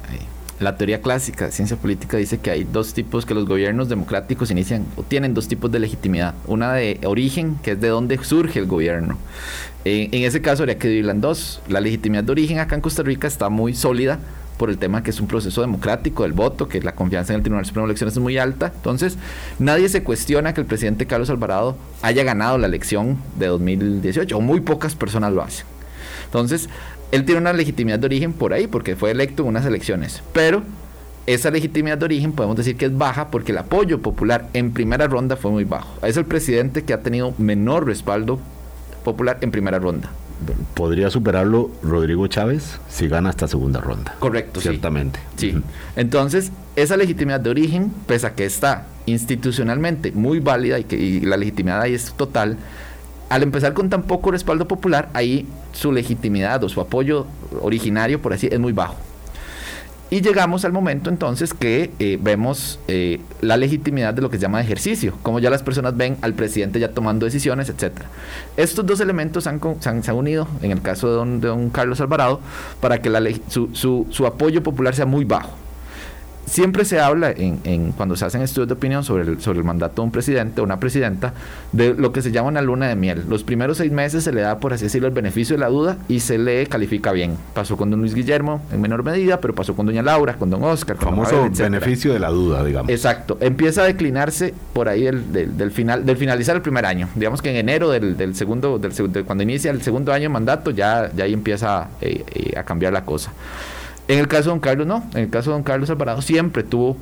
la 0.60 0.76
teoría 0.76 1.00
clásica 1.00 1.46
de 1.46 1.52
ciencia 1.52 1.76
política 1.76 2.16
dice 2.16 2.38
que 2.38 2.50
hay 2.50 2.64
dos 2.64 2.94
tipos 2.94 3.26
que 3.26 3.34
los 3.34 3.46
gobiernos 3.46 3.88
democráticos 3.88 4.50
inician 4.50 4.86
o 4.96 5.02
tienen 5.02 5.34
dos 5.34 5.48
tipos 5.48 5.70
de 5.70 5.78
legitimidad. 5.78 6.34
Una 6.46 6.72
de 6.72 7.00
origen, 7.04 7.58
que 7.62 7.72
es 7.72 7.80
de 7.80 7.88
dónde 7.88 8.18
surge 8.22 8.58
el 8.58 8.66
gobierno. 8.66 9.18
en 9.84 10.22
ese 10.22 10.40
caso 10.40 10.62
habría 10.62 10.78
que 10.78 10.88
dividirla 10.88 11.12
en 11.12 11.20
dos. 11.20 11.60
La 11.68 11.80
legitimidad 11.80 12.24
de 12.24 12.32
origen 12.32 12.58
acá 12.58 12.74
en 12.74 12.80
Costa 12.80 13.02
Rica 13.02 13.26
está 13.26 13.48
muy 13.48 13.74
sólida 13.74 14.18
por 14.56 14.70
el 14.70 14.78
tema 14.78 15.02
que 15.02 15.10
es 15.10 15.20
un 15.20 15.26
proceso 15.26 15.60
democrático 15.60 16.22
del 16.22 16.32
voto, 16.32 16.68
que 16.68 16.80
la 16.80 16.94
confianza 16.94 17.32
en 17.32 17.38
el 17.38 17.42
Tribunal 17.42 17.66
Supremo 17.66 17.86
de 17.86 17.92
Elecciones 17.92 18.14
es 18.14 18.22
muy 18.22 18.38
alta. 18.38 18.72
Entonces, 18.74 19.16
nadie 19.58 19.88
se 19.88 20.02
cuestiona 20.02 20.54
que 20.54 20.60
el 20.60 20.66
presidente 20.66 21.06
Carlos 21.06 21.30
Alvarado 21.30 21.76
haya 22.02 22.22
ganado 22.24 22.58
la 22.58 22.66
elección 22.66 23.18
de 23.38 23.46
2018, 23.46 24.36
o 24.36 24.40
muy 24.40 24.60
pocas 24.60 24.94
personas 24.94 25.32
lo 25.32 25.42
hacen. 25.42 25.66
Entonces, 26.26 26.68
él 27.12 27.24
tiene 27.24 27.40
una 27.40 27.52
legitimidad 27.52 27.98
de 27.98 28.06
origen 28.06 28.32
por 28.32 28.52
ahí, 28.52 28.66
porque 28.66 28.96
fue 28.96 29.10
electo 29.10 29.42
en 29.42 29.50
unas 29.50 29.66
elecciones, 29.66 30.22
pero 30.32 30.62
esa 31.26 31.50
legitimidad 31.50 31.98
de 31.98 32.04
origen 32.04 32.32
podemos 32.32 32.56
decir 32.56 32.76
que 32.76 32.86
es 32.86 32.96
baja 32.96 33.30
porque 33.30 33.52
el 33.52 33.58
apoyo 33.58 34.02
popular 34.02 34.48
en 34.52 34.72
primera 34.72 35.06
ronda 35.06 35.36
fue 35.36 35.50
muy 35.50 35.64
bajo. 35.64 36.04
Es 36.06 36.16
el 36.16 36.26
presidente 36.26 36.84
que 36.84 36.92
ha 36.92 37.00
tenido 37.00 37.34
menor 37.38 37.86
respaldo 37.86 38.38
popular 39.04 39.38
en 39.40 39.50
primera 39.50 39.78
ronda 39.78 40.10
podría 40.74 41.10
superarlo 41.10 41.70
Rodrigo 41.82 42.26
Chávez 42.26 42.78
si 42.88 43.08
gana 43.08 43.30
esta 43.30 43.48
segunda 43.48 43.80
ronda. 43.80 44.14
Correcto, 44.18 44.60
ciertamente. 44.60 45.20
Sí. 45.36 45.54
Entonces, 45.96 46.52
esa 46.76 46.96
legitimidad 46.96 47.40
de 47.40 47.50
origen, 47.50 47.92
pese 48.06 48.26
a 48.26 48.34
que 48.34 48.44
está 48.44 48.86
institucionalmente 49.06 50.12
muy 50.12 50.40
válida 50.40 50.78
y 50.78 50.84
que 50.84 51.20
la 51.22 51.36
legitimidad 51.36 51.80
ahí 51.80 51.94
es 51.94 52.12
total, 52.12 52.56
al 53.28 53.42
empezar 53.42 53.74
con 53.74 53.90
tan 53.90 54.02
poco 54.04 54.30
respaldo 54.30 54.68
popular, 54.68 55.08
ahí 55.14 55.46
su 55.72 55.92
legitimidad 55.92 56.62
o 56.64 56.68
su 56.68 56.80
apoyo 56.80 57.26
originario, 57.60 58.20
por 58.20 58.32
así, 58.32 58.48
es 58.50 58.60
muy 58.60 58.72
bajo. 58.72 58.96
Y 60.10 60.20
llegamos 60.20 60.64
al 60.64 60.72
momento 60.72 61.10
entonces 61.10 61.54
que 61.54 61.90
eh, 61.98 62.18
vemos 62.20 62.78
eh, 62.88 63.20
la 63.40 63.56
legitimidad 63.56 64.14
de 64.14 64.22
lo 64.22 64.30
que 64.30 64.36
se 64.36 64.42
llama 64.42 64.60
ejercicio, 64.60 65.14
como 65.22 65.40
ya 65.40 65.50
las 65.50 65.62
personas 65.62 65.96
ven 65.96 66.16
al 66.20 66.34
presidente 66.34 66.78
ya 66.78 66.90
tomando 66.90 67.24
decisiones, 67.24 67.68
etc. 67.68 67.92
Estos 68.56 68.86
dos 68.86 69.00
elementos 69.00 69.46
han, 69.46 69.60
se, 69.80 69.88
han, 69.88 70.16
unido, 70.16 70.46
en 70.62 70.70
el 70.70 70.82
caso 70.82 71.08
de 71.08 71.14
don, 71.14 71.40
don 71.40 71.70
Carlos 71.70 72.00
Alvarado, 72.00 72.40
para 72.80 73.00
que 73.00 73.10
la, 73.10 73.20
su, 73.48 73.70
su, 73.72 74.06
su 74.10 74.26
apoyo 74.26 74.62
popular 74.62 74.94
sea 74.94 75.06
muy 75.06 75.24
bajo 75.24 75.63
siempre 76.46 76.84
se 76.84 77.00
habla 77.00 77.30
en, 77.30 77.92
cuando 77.92 78.16
se 78.16 78.24
hacen 78.24 78.42
estudios 78.42 78.68
de 78.68 78.74
opinión 78.74 79.04
sobre 79.04 79.24
el, 79.24 79.40
sobre 79.40 79.58
el 79.58 79.64
mandato 79.64 80.02
de 80.02 80.06
un 80.06 80.12
presidente 80.12 80.60
o 80.60 80.64
una 80.64 80.78
presidenta 80.78 81.32
de 81.72 81.94
lo 81.94 82.12
que 82.12 82.22
se 82.22 82.30
llama 82.32 82.48
una 82.48 82.62
luna 82.62 82.88
de 82.88 82.96
miel. 82.96 83.24
Los 83.28 83.44
primeros 83.44 83.78
seis 83.78 83.92
meses 83.92 84.24
se 84.24 84.32
le 84.32 84.42
da, 84.42 84.58
por 84.58 84.72
así 84.72 84.84
decirlo, 84.84 85.08
el 85.08 85.14
beneficio 85.14 85.56
de 85.56 85.60
la 85.60 85.68
duda 85.68 85.96
y 86.08 86.20
se 86.20 86.38
le 86.38 86.66
califica 86.66 87.12
bien. 87.12 87.36
Pasó 87.54 87.76
con 87.76 87.90
don 87.90 88.00
Luis 88.00 88.14
Guillermo 88.14 88.62
en 88.72 88.80
menor 88.80 89.02
medida, 89.02 89.40
pero 89.40 89.54
pasó 89.54 89.74
con 89.74 89.86
doña 89.86 90.02
Laura, 90.02 90.34
con 90.34 90.50
don 90.50 90.62
Oscar. 90.64 90.96
Con 90.96 91.10
famoso 91.10 91.50
beneficio 91.50 92.12
de 92.12 92.18
la 92.18 92.28
duda, 92.28 92.64
digamos. 92.64 92.90
Exacto. 92.90 93.38
Empieza 93.40 93.82
a 93.82 93.86
declinarse 93.86 94.54
por 94.72 94.88
ahí 94.88 95.04
del, 95.04 95.70
final, 95.70 96.04
del 96.04 96.16
finalizar 96.16 96.56
el 96.56 96.62
primer 96.62 96.86
año. 96.86 97.08
Digamos 97.14 97.42
que 97.42 97.50
en 97.50 97.56
enero 97.56 97.90
del, 97.90 98.34
segundo, 98.34 98.78
del, 98.78 98.92
cuando 99.24 99.42
inicia 99.42 99.70
el 99.70 99.82
segundo 99.82 100.12
año 100.12 100.24
de 100.24 100.28
mandato, 100.28 100.70
ya, 100.70 101.10
ya 101.14 101.24
ahí 101.24 101.32
empieza 101.32 101.88
eh, 102.00 102.24
eh, 102.34 102.58
a 102.58 102.64
cambiar 102.64 102.92
la 102.92 103.04
cosa. 103.04 103.32
En 104.08 104.18
el 104.18 104.28
caso 104.28 104.44
de 104.44 104.50
don 104.50 104.60
Carlos, 104.60 104.86
no. 104.86 105.02
En 105.14 105.24
el 105.24 105.30
caso 105.30 105.50
de 105.50 105.54
don 105.54 105.62
Carlos 105.62 105.90
Alvarado 105.90 106.22
siempre 106.22 106.62
tuvo 106.62 106.96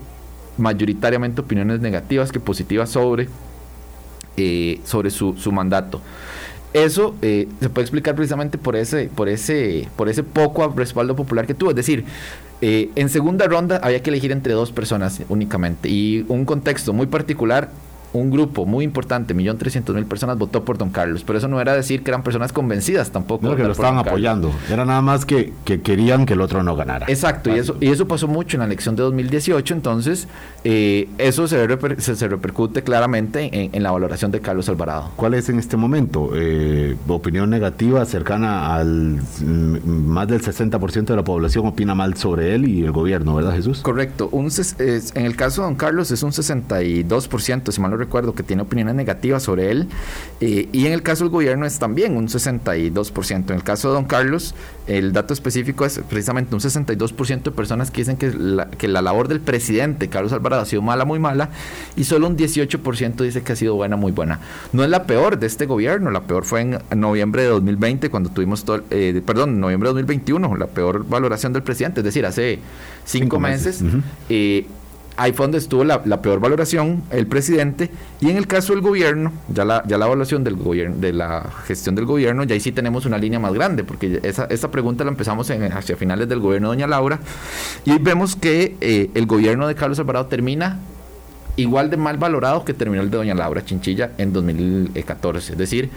mayoritariamente 0.59 1.41
opiniones 1.41 1.81
negativas 1.81 2.31
que 2.31 2.41
positivas 2.41 2.91
sobre, 2.91 3.29
eh, 4.37 4.81
sobre 4.85 5.11
su, 5.11 5.35
mandato. 5.53 6.01
Eso 6.73 7.15
eh, 7.21 7.49
se 7.61 7.69
puede 7.69 7.85
explicar 7.85 8.15
precisamente 8.15 8.57
por 8.57 8.77
ese, 8.77 9.11
por 9.15 9.29
ese, 9.29 9.89
por 9.97 10.09
ese 10.09 10.23
poco 10.23 10.67
respaldo 10.77 11.17
popular 11.17 11.47
que 11.47 11.55
tuvo. 11.55 11.71
Es 11.71 11.77
decir, 11.77 12.05
eh, 12.61 12.91
en 12.95 13.09
segunda 13.09 13.47
ronda 13.47 13.81
había 13.83 14.03
que 14.03 14.11
elegir 14.11 14.33
entre 14.33 14.53
dos 14.53 14.73
personas 14.73 15.21
únicamente. 15.29 15.89
Y 15.89 16.25
un 16.29 16.45
contexto 16.45 16.93
muy 16.93 17.07
particular 17.07 17.71
un 18.13 18.31
grupo 18.31 18.67
muy 18.67 18.85
importante, 18.85 19.35
millón 19.35 19.59
trescientos 19.59 19.95
mil 19.95 20.05
personas 20.05 20.39
votó 20.39 20.65
por 20.65 20.79
don 20.79 20.91
Carlos, 20.91 21.25
pero 21.27 21.39
eso 21.39 21.49
no 21.49 21.61
era 21.61 21.75
decir 21.75 22.03
que 22.03 22.11
eran 22.11 22.23
personas 22.23 22.53
convencidas 22.53 23.11
tampoco. 23.11 23.47
No, 23.47 23.57
que 23.57 23.63
lo 23.63 23.73
estaban 23.73 23.99
apoyando, 23.99 24.53
era 24.71 24.85
nada 24.85 25.01
más 25.01 25.25
que, 25.25 25.53
que, 25.65 25.81
querían 25.81 26.27
que 26.27 26.35
el 26.35 26.41
otro 26.41 26.63
no 26.63 26.77
ganara. 26.77 27.07
Exacto, 27.09 27.55
y 27.55 27.59
eso, 27.59 27.77
y 27.81 27.89
eso 27.89 28.07
pasó 28.07 28.29
mucho 28.29 28.57
en 28.57 28.61
la 28.61 28.67
elección 28.67 28.97
de 28.97 29.03
2018, 29.03 29.75
entonces 29.75 30.29
eh, 30.65 31.09
eso 31.19 31.49
se, 31.49 31.67
se, 31.99 32.29
repercute 32.29 32.83
claramente 32.83 33.71
en, 33.73 33.83
la 33.83 33.91
valoración 33.91 34.31
de 34.31 34.41
Carlos 34.41 34.69
Alvarado. 34.69 35.11
¿Cuál 35.17 35.35
es 35.35 35.49
en 35.49 35.59
este 35.59 35.77
momento? 35.77 36.31
Eh, 36.35 36.97
opinión 37.09 37.51
negativa 37.51 38.05
cercana 38.05 38.75
al 38.75 39.21
mm, 39.41 39.87
más 39.87 40.29
del 40.29 40.43
60% 40.43 41.05
de 41.05 41.17
la 41.17 41.25
población 41.25 41.67
opina 41.67 41.95
mal 41.95 42.17
sobre 42.17 42.55
él 42.55 42.69
y 42.69 42.85
el 42.85 42.93
gobierno, 42.93 43.35
¿verdad 43.35 43.55
Jesús? 43.55 43.81
Correcto, 43.81 44.29
un, 44.33 44.51
en 44.79 45.27
el 45.27 45.37
caso 45.37 45.63
de 45.63 45.69
don 45.69 45.77
Carlos 45.77 46.11
es 46.11 46.23
un 46.23 46.31
62%, 46.31 47.71
si 47.71 47.81
mal 47.81 47.91
no 47.91 47.97
recuerdo, 48.05 48.35
que 48.35 48.43
tiene 48.43 48.63
opiniones 48.63 48.95
negativas 48.95 49.43
sobre 49.43 49.71
él. 49.71 49.89
Eh, 50.41 50.69
y 50.73 50.87
en 50.87 50.93
el 50.93 51.03
caso 51.03 51.25
del 51.25 51.31
gobierno 51.31 51.67
es 51.67 51.79
también 51.79 52.17
un 52.17 52.29
62%. 52.29 53.51
En 53.51 53.57
el 53.57 53.65
caso 53.65 53.89
de 53.89 53.95
don 53.95 54.05
Carlos, 54.05 54.55
el 54.87 55.13
dato 55.13 55.33
específico 55.33 55.85
es 55.85 56.01
precisamente 56.09 56.55
un 56.55 56.61
62% 56.61 57.43
de 57.43 57.51
personas 57.51 57.91
que 57.91 58.01
dicen 58.01 58.17
que 58.17 58.33
la, 58.33 58.69
que 58.71 58.89
la 58.89 59.03
labor 59.03 59.29
del 59.29 59.41
presidente, 59.41 60.09
Carlos 60.09 60.33
Alvarado, 60.33 60.63
ha 60.63 60.67
sido 60.67 60.83
mala, 60.83 61.05
muy 61.05 61.19
mala, 61.19 61.51
y 61.97 62.05
solo 62.05 62.27
un 62.27 62.37
18% 62.37 63.23
dice 63.23 63.43
que 63.43 63.53
ha 63.53 63.57
sido 63.57 63.75
buena, 63.75 63.97
muy 63.97 64.13
buena. 64.13 64.41
No 64.73 64.85
es 64.85 64.91
la 64.91 65.05
peor 65.05 65.39
de 65.39 65.47
este 65.47 65.67
gobierno, 65.67 66.11
la 66.11 66.23
peor 66.23 66.45
fue 66.45 66.61
en 66.61 66.79
noviembre 66.95 67.43
de 67.43 67.49
2020, 67.49 68.11
cuando 68.11 68.31
tuvimos, 68.31 68.65
todo, 68.65 68.83
eh, 68.91 69.23
perdón, 69.25 69.61
noviembre 69.61 69.89
de 69.89 69.95
2021, 69.95 70.57
la 70.57 70.67
peor 70.67 71.07
valoración 71.09 71.53
del 71.53 71.63
presidente, 71.63 72.01
es 72.01 72.05
decir, 72.05 72.27
hace 72.27 72.59
cinco, 73.05 73.39
meses. 73.39 73.83
Ahí 75.17 75.33
fue 75.33 75.45
donde 75.45 75.59
estuvo 75.59 75.85
la, 75.85 76.03
peor 76.23 76.41
valoración 76.41 77.03
el 77.11 77.27
presidente 77.27 77.91
y 78.21 78.31
en 78.31 78.37
el 78.37 78.47
caso 78.47 78.73
del 78.73 78.83
gobierno 78.83 79.33
ya 79.49 79.65
la, 79.65 79.85
ya 79.87 79.99
la 79.99 80.07
evaluación 80.07 80.45
del 80.45 80.57
gobierno 80.57 80.97
de 80.97 81.13
la 81.13 81.51
gestión 81.67 81.95
del 81.95 82.07
gobierno 82.07 82.45
ya 82.45 82.55
ahí 82.55 82.61
sí 82.61 82.73
tenemos 82.73 83.07
una 83.07 83.19
línea 83.19 83.39
más 83.39 83.53
grande 83.53 83.85
porque 83.85 84.21
esa, 84.23 84.45
esta 84.47 84.71
pregunta 84.71 85.05
la 85.05 85.11
empezamos 85.11 85.51
en, 85.51 85.65
hacia 85.73 85.97
finales 85.97 86.29
del 86.29 86.41
gobierno 86.41 86.71
de 86.71 86.77
doña 86.77 86.87
Laura 86.87 87.19
y 87.85 87.99
vemos 87.99 88.37
que 88.37 88.77
eh, 88.81 89.11
el 89.15 89.27
gobierno 89.27 89.67
de 89.67 89.75
Carlos 89.75 89.99
Alvarado 89.99 90.27
termina 90.27 90.79
igual 91.57 91.91
de 91.91 91.97
mal 91.97 92.17
valorado 92.17 92.65
que 92.65 92.75
terminó 92.75 93.03
el 93.03 93.11
de 93.11 93.19
doña 93.19 93.35
Laura 93.35 93.65
Chinchilla 93.65 94.13
en 94.19 94.33
2014. 94.33 95.53
Es 95.53 95.59
decir, 95.59 95.91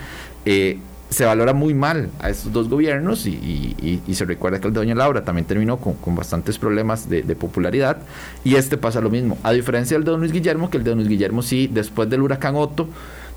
eh, 0.45 0.77
se 1.09 1.25
valora 1.25 1.53
muy 1.53 1.73
mal 1.73 2.09
a 2.19 2.29
estos 2.29 2.51
dos 2.51 2.69
gobiernos 2.69 3.25
y, 3.25 4.01
se 4.11 4.25
recuerda 4.25 4.59
que 4.59 4.67
el 4.67 4.73
de 4.73 4.79
Doña 4.79 4.95
Laura 4.95 5.23
también 5.23 5.45
terminó 5.45 5.77
con, 5.77 6.15
bastantes 6.15 6.57
problemas 6.57 7.09
de, 7.09 7.23
popularidad 7.35 7.97
y 8.43 8.55
este 8.55 8.77
pasa 8.77 9.01
lo 9.01 9.09
mismo, 9.09 9.37
a 9.43 9.51
diferencia 9.51 9.97
del 9.97 10.03
de 10.03 10.11
Don 10.11 10.19
Luis 10.19 10.31
Guillermo, 10.31 10.69
que 10.69 10.77
el 10.77 10.83
de 10.83 10.91
Don 10.91 10.99
Luis 10.99 11.09
Guillermo 11.09 11.41
sí, 11.41 11.69
después 11.71 12.09
del 12.09 12.21
huracán 12.21 12.55
Otto, 12.55 12.87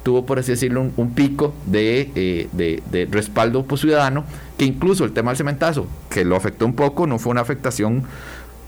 tuvo 0.02 0.24
por 0.24 0.38
así 0.38 0.52
decirlo 0.52 0.90
un, 0.96 1.14
pico 1.14 1.52
eh, 1.72 2.48
de, 2.52 2.82
de, 2.90 3.08
respaldo 3.10 3.64
ciudadano, 3.76 4.24
que 4.56 4.64
incluso 4.64 5.04
el 5.04 5.12
tema 5.12 5.32
del 5.32 5.38
cementazo, 5.38 5.86
que 6.08 6.24
lo 6.24 6.36
afectó 6.36 6.64
un 6.64 6.74
poco, 6.74 7.06
no 7.06 7.18
fue 7.18 7.32
una 7.32 7.42
afectación 7.42 8.04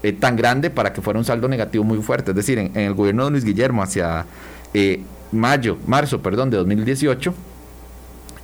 eh, 0.02 0.12
tan 0.12 0.36
grande 0.36 0.70
para 0.70 0.92
que 0.92 1.00
fuera 1.00 1.18
un 1.18 1.24
saldo 1.24 1.48
negativo 1.48 1.84
muy 1.84 1.98
fuerte, 2.02 2.32
es 2.32 2.36
decir, 2.36 2.58
en, 2.58 2.76
el 2.76 2.94
gobierno 2.94 3.22
de 3.22 3.24
Don 3.24 3.32
Luis 3.32 3.44
Guillermo 3.44 3.82
hacia... 3.82 4.26
Eh, 4.74 5.02
mayo, 5.32 5.78
marzo, 5.86 6.20
perdón, 6.22 6.50
de 6.50 6.56
2018, 6.56 7.34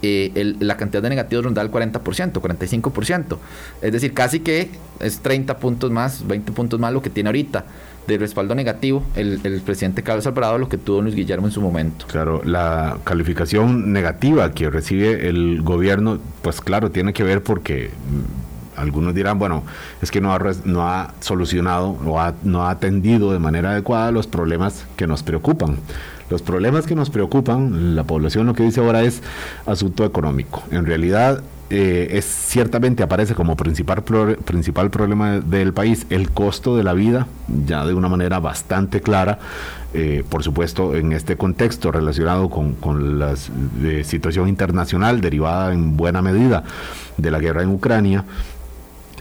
eh, 0.02 0.54
la 0.60 0.76
cantidad 0.76 1.02
de 1.02 1.08
negativos 1.08 1.44
rondaba 1.44 1.66
el 1.66 1.72
40%, 1.72 2.32
45%. 2.32 3.38
Es 3.82 3.92
decir, 3.92 4.12
casi 4.14 4.40
que 4.40 4.70
es 5.00 5.20
30 5.20 5.58
puntos 5.58 5.90
más, 5.90 6.26
20 6.26 6.52
puntos 6.52 6.78
más 6.80 6.92
lo 6.92 7.02
que 7.02 7.10
tiene 7.10 7.28
ahorita 7.28 7.64
de 8.06 8.18
respaldo 8.18 8.54
negativo 8.54 9.02
el, 9.16 9.40
presidente 9.64 10.02
Carlos 10.02 10.26
Alvarado 10.26 10.58
lo 10.58 10.68
que 10.68 10.78
tuvo 10.78 11.02
Luis 11.02 11.14
Guillermo 11.14 11.46
en 11.46 11.52
su 11.52 11.60
momento. 11.60 12.06
Claro, 12.06 12.40
la 12.44 12.98
calificación 13.04 13.92
negativa 13.92 14.52
que 14.52 14.70
recibe 14.70 15.28
el 15.28 15.62
gobierno, 15.62 16.18
pues 16.42 16.60
claro, 16.60 16.90
tiene 16.90 17.12
que 17.12 17.24
ver 17.24 17.42
porque 17.42 17.90
mm, 17.90 18.80
algunos 18.80 19.14
dirán, 19.14 19.38
bueno, 19.38 19.64
es 20.02 20.10
que 20.10 20.20
no 20.20 20.32
ha, 20.32 20.40
no 20.64 20.88
ha 20.88 21.14
solucionado, 21.20 21.98
no 22.04 22.20
ha, 22.20 22.34
no 22.44 22.66
ha 22.66 22.70
atendido 22.70 23.32
de 23.32 23.38
manera 23.38 23.70
adecuada 23.70 24.12
los 24.12 24.26
problemas 24.26 24.86
que 24.96 25.06
nos 25.06 25.22
preocupan. 25.22 25.78
Los 26.28 26.42
problemas 26.42 26.86
que 26.86 26.94
nos 26.94 27.10
preocupan, 27.10 27.94
la 27.94 28.04
población 28.04 28.46
lo 28.46 28.54
que 28.54 28.64
dice 28.64 28.80
ahora 28.80 29.02
es 29.02 29.22
asunto 29.64 30.04
económico. 30.04 30.62
En 30.72 30.84
realidad, 30.84 31.42
eh, 31.70 32.08
es 32.12 32.24
ciertamente 32.24 33.02
aparece 33.02 33.34
como 33.34 33.56
principal, 33.56 34.02
principal 34.02 34.90
problema 34.90 35.40
del 35.40 35.72
país 35.72 36.06
el 36.10 36.30
costo 36.30 36.76
de 36.76 36.84
la 36.84 36.92
vida, 36.92 37.26
ya 37.66 37.84
de 37.84 37.94
una 37.94 38.08
manera 38.08 38.40
bastante 38.40 39.00
clara, 39.00 39.38
eh, 39.94 40.24
por 40.28 40.42
supuesto 40.42 40.94
en 40.94 41.12
este 41.12 41.36
contexto 41.36 41.90
relacionado 41.90 42.50
con, 42.50 42.74
con 42.74 43.18
la 43.18 43.34
situación 44.04 44.48
internacional 44.48 45.20
derivada 45.20 45.72
en 45.72 45.96
buena 45.96 46.22
medida 46.22 46.64
de 47.16 47.30
la 47.30 47.38
guerra 47.38 47.62
en 47.62 47.70
Ucrania 47.70 48.24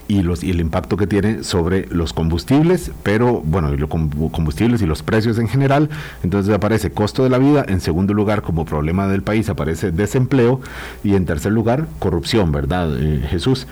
y, 0.08 0.22
los, 0.22 0.44
y 0.44 0.50
el 0.50 0.60
impacto 0.60 0.96
que 0.96 1.06
tiene 1.06 1.42
sobre 1.44 1.86
los 1.86 2.12
combustibles, 2.12 2.92
pero 3.02 3.40
bueno, 3.44 3.70
los 3.72 3.88
combustibles 3.88 4.82
y 4.82 4.86
los 4.86 5.02
precios 5.02 5.38
en 5.38 5.48
general. 5.48 5.88
Entonces 6.22 6.54
aparece 6.54 6.90
costo 6.90 7.24
de 7.24 7.30
la 7.30 7.38
vida, 7.38 7.64
en 7.66 7.80
segundo 7.80 8.14
lugar 8.14 8.42
como 8.42 8.64
problema 8.64 9.08
del 9.08 9.22
país 9.22 9.48
aparece 9.48 9.92
desempleo 9.92 10.60
y 11.02 11.14
en 11.14 11.26
tercer 11.26 11.52
lugar 11.52 11.86
corrupción, 11.98 12.52
¿verdad, 12.52 12.90
eh, 12.98 13.26
Jesús? 13.28 13.66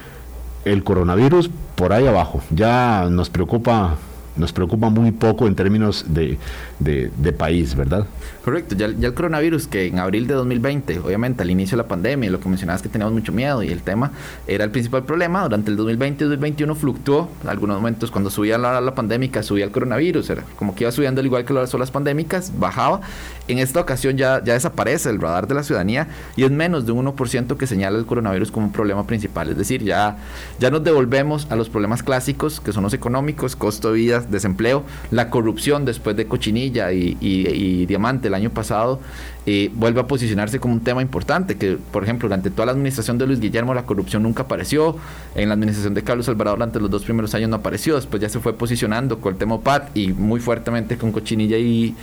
El 0.65 0.83
coronavirus 0.83 1.51
por 1.77 1.93
ahí 1.93 2.07
abajo, 2.07 2.43
ya 2.51 3.07
nos 3.11 3.31
preocupa 3.31 3.97
nos 4.37 4.53
preocupa 4.53 4.89
muy 4.89 5.13
poco 5.13 5.47
en 5.47 5.55
términos 5.55 6.07
de, 6.09 6.39
de, 6.81 7.33
país, 7.33 7.75
¿verdad? 7.75 8.07
Correcto, 8.45 8.75
ya, 8.75 8.87
el 8.87 9.15
coronavirus 9.15 9.67
que 9.67 9.87
en 9.87 9.99
abril 9.99 10.27
de 10.27 10.35
2020, 10.35 10.99
obviamente 10.99 11.43
al 11.43 11.51
inicio 11.51 11.77
de 11.77 11.83
la 11.83 11.89
pandemia, 11.89 12.31
lo 12.31 12.41
que 12.41 12.49
mencionabas 12.49 12.83
que 12.83 12.89
teníamos 12.89 13.15
mucho 13.15 13.33
miedo 13.33 13.63
y 13.63 13.69
el 13.69 13.83
tema 13.83 14.13
era 14.47 14.65
el 14.65 14.71
principal 14.71 15.05
problema, 15.05 15.43
durante 15.45 15.71
el 15.71 15.77
2020 15.77 16.25
y 16.25 16.29
2021 16.29 16.75
fluctuó, 16.75 17.29
en 17.43 17.49
algunos 17.49 17.77
momentos 17.77 18.11
cuando 18.11 18.31
subía 18.31 18.59
la, 18.59 18.81
la 18.81 18.95
pandémica, 18.95 19.43
subía 19.43 19.65
el 19.65 19.71
coronavirus, 19.71 20.31
era 20.31 20.45
como 20.57 20.75
que 20.75 20.85
iba 20.85 20.93
subiendo 20.93 21.21
al 21.21 21.27
igual 21.27 21.45
que 21.45 21.53
las 21.53 21.73
olas 21.75 21.91
pandémicas, 21.91 22.53
bajaba, 22.59 23.01
en 23.47 23.59
esta 23.59 23.81
ocasión 23.81 24.17
ya, 24.17 24.43
ya 24.43 24.55
desaparece 24.55 25.11
el 25.11 25.21
radar 25.21 25.47
de 25.47 25.55
la 25.55 25.63
ciudadanía 25.63 26.09
y 26.37 26.45
es 26.45 26.51
menos 26.51 26.87
de 26.87 26.93
un 26.93 27.07
1% 27.07 27.57
que 27.57 27.67
señala 27.67 27.99
el 27.99 28.07
coronavirus 28.07 28.51
como 28.51 28.67
un 28.67 28.73
problema 28.73 29.07
principal, 29.07 29.51
es 29.51 29.57
decir, 29.57 29.83
ya, 29.83 30.17
ya 30.59 30.71
nos 30.71 30.83
devolvemos 30.83 31.47
a 31.51 31.57
los 31.57 31.69
problemas 31.69 32.03
clásicos 32.03 32.61
que 32.61 32.73
son 32.73 32.83
los 32.83 32.95
económicos, 32.95 33.57
costo 33.57 33.93
de 33.93 33.99
vida, 33.99 34.24
desempleo, 34.31 34.85
la 35.11 35.31
corrupción 35.31 35.85
después 35.85 36.17
de 36.17 36.27
Cochinilla 36.27 36.93
y, 36.93 37.87
Diamante 37.87 38.29
el 38.29 38.35
año 38.35 38.51
pasado, 38.51 39.01
eh, 39.47 39.71
vuelve 39.75 40.01
a 40.01 40.07
posicionarse 40.07 40.59
como 40.59 40.75
un 40.75 40.81
tema 40.81 41.03
importante, 41.03 41.57
que 41.57 41.77
por 41.93 42.03
ejemplo 42.03 42.29
durante 42.29 42.51
toda 42.51 42.67
la 42.67 42.73
administración 42.73 43.19
de 43.19 43.27
Luis 43.27 43.41
Guillermo 43.41 43.75
la 43.75 43.85
corrupción 43.85 44.23
nunca 44.23 44.45
apareció, 44.45 44.97
en 45.35 45.49
la 45.49 45.55
administración 45.55 45.95
de 45.95 46.03
Carlos 46.03 46.29
Alvarado 46.29 46.57
durante 46.57 46.81
los 46.81 46.91
dos 46.91 47.05
primeros 47.05 47.35
años 47.35 47.51
no 47.51 47.57
apareció, 47.57 47.97
después 47.97 48.23
ya 48.23 48.29
se 48.29 48.41
fue 48.41 48.55
posicionando 48.55 49.21
con 49.21 49.35
el 49.35 49.39
tema 49.39 49.61
PAT 49.61 49.97
y 49.97 50.13
muy 50.13 50.41
fuertemente 50.41 50.97
con 50.97 51.13
Cochinilla 51.13 51.59
y, 51.59 51.95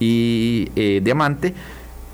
eh, 0.00 1.00
Diamante. 1.02 1.54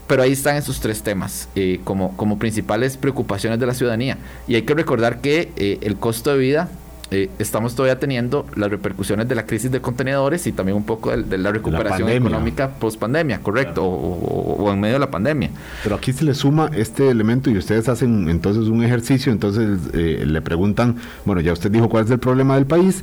Pero 0.07 0.25
ahí 0.25 0.33
están 0.33 0.57
esos 0.57 0.81
tres 0.81 1.05
temas 1.05 1.49
eh, 1.55 1.79
como, 1.85 2.17
como 2.17 2.37
principales 2.37 2.97
preocupaciones 2.97 3.61
de 3.61 3.67
la 3.67 3.75
ciudadanía. 3.75 4.19
Y 4.49 4.57
hay 4.57 4.63
que 4.63 4.75
recordar 4.75 5.21
que 5.21 5.53
el 5.57 5.97
costo 5.99 6.33
de 6.33 6.39
vida 6.39 6.69
eh, 7.11 7.29
estamos 7.41 7.75
todavía 7.75 7.99
teniendo 7.99 8.47
las 8.55 8.71
repercusiones 8.71 9.29
de 9.29 9.35
la 9.35 9.45
crisis 9.45 9.71
de 9.71 9.81
contenedores 9.81 10.47
y 10.47 10.53
también 10.53 10.77
un 10.77 10.85
poco 10.85 11.17
de, 11.17 11.39
la 11.39 11.51
recuperación 11.51 12.09
económica 12.09 12.69
post 12.69 13.01
pandemia, 13.01 13.41
correcto, 13.41 13.85
o, 13.85 14.73
en 14.73 14.79
medio 14.79 14.95
de 14.95 15.01
la 15.01 15.11
pandemia. 15.11 15.51
Pero 15.83 15.97
aquí 15.97 16.13
se 16.13 16.25
le 16.25 16.35
suma 16.35 16.71
este 16.75 17.09
elemento 17.09 17.51
y 17.51 17.59
ustedes 17.59 17.89
hacen 17.89 18.29
entonces 18.29 18.69
un 18.69 18.85
ejercicio, 18.85 19.33
entonces 19.33 19.81
eh, 19.93 20.23
le 20.25 20.41
preguntan, 20.41 20.97
bueno, 21.25 21.41
ya 21.41 21.53
usted 21.53 21.71
dijo 21.71 21.89
cuál 21.89 22.05
es 22.05 22.11
el 22.11 22.21
problema 22.21 22.55
del 22.55 22.67
país. 22.67 23.03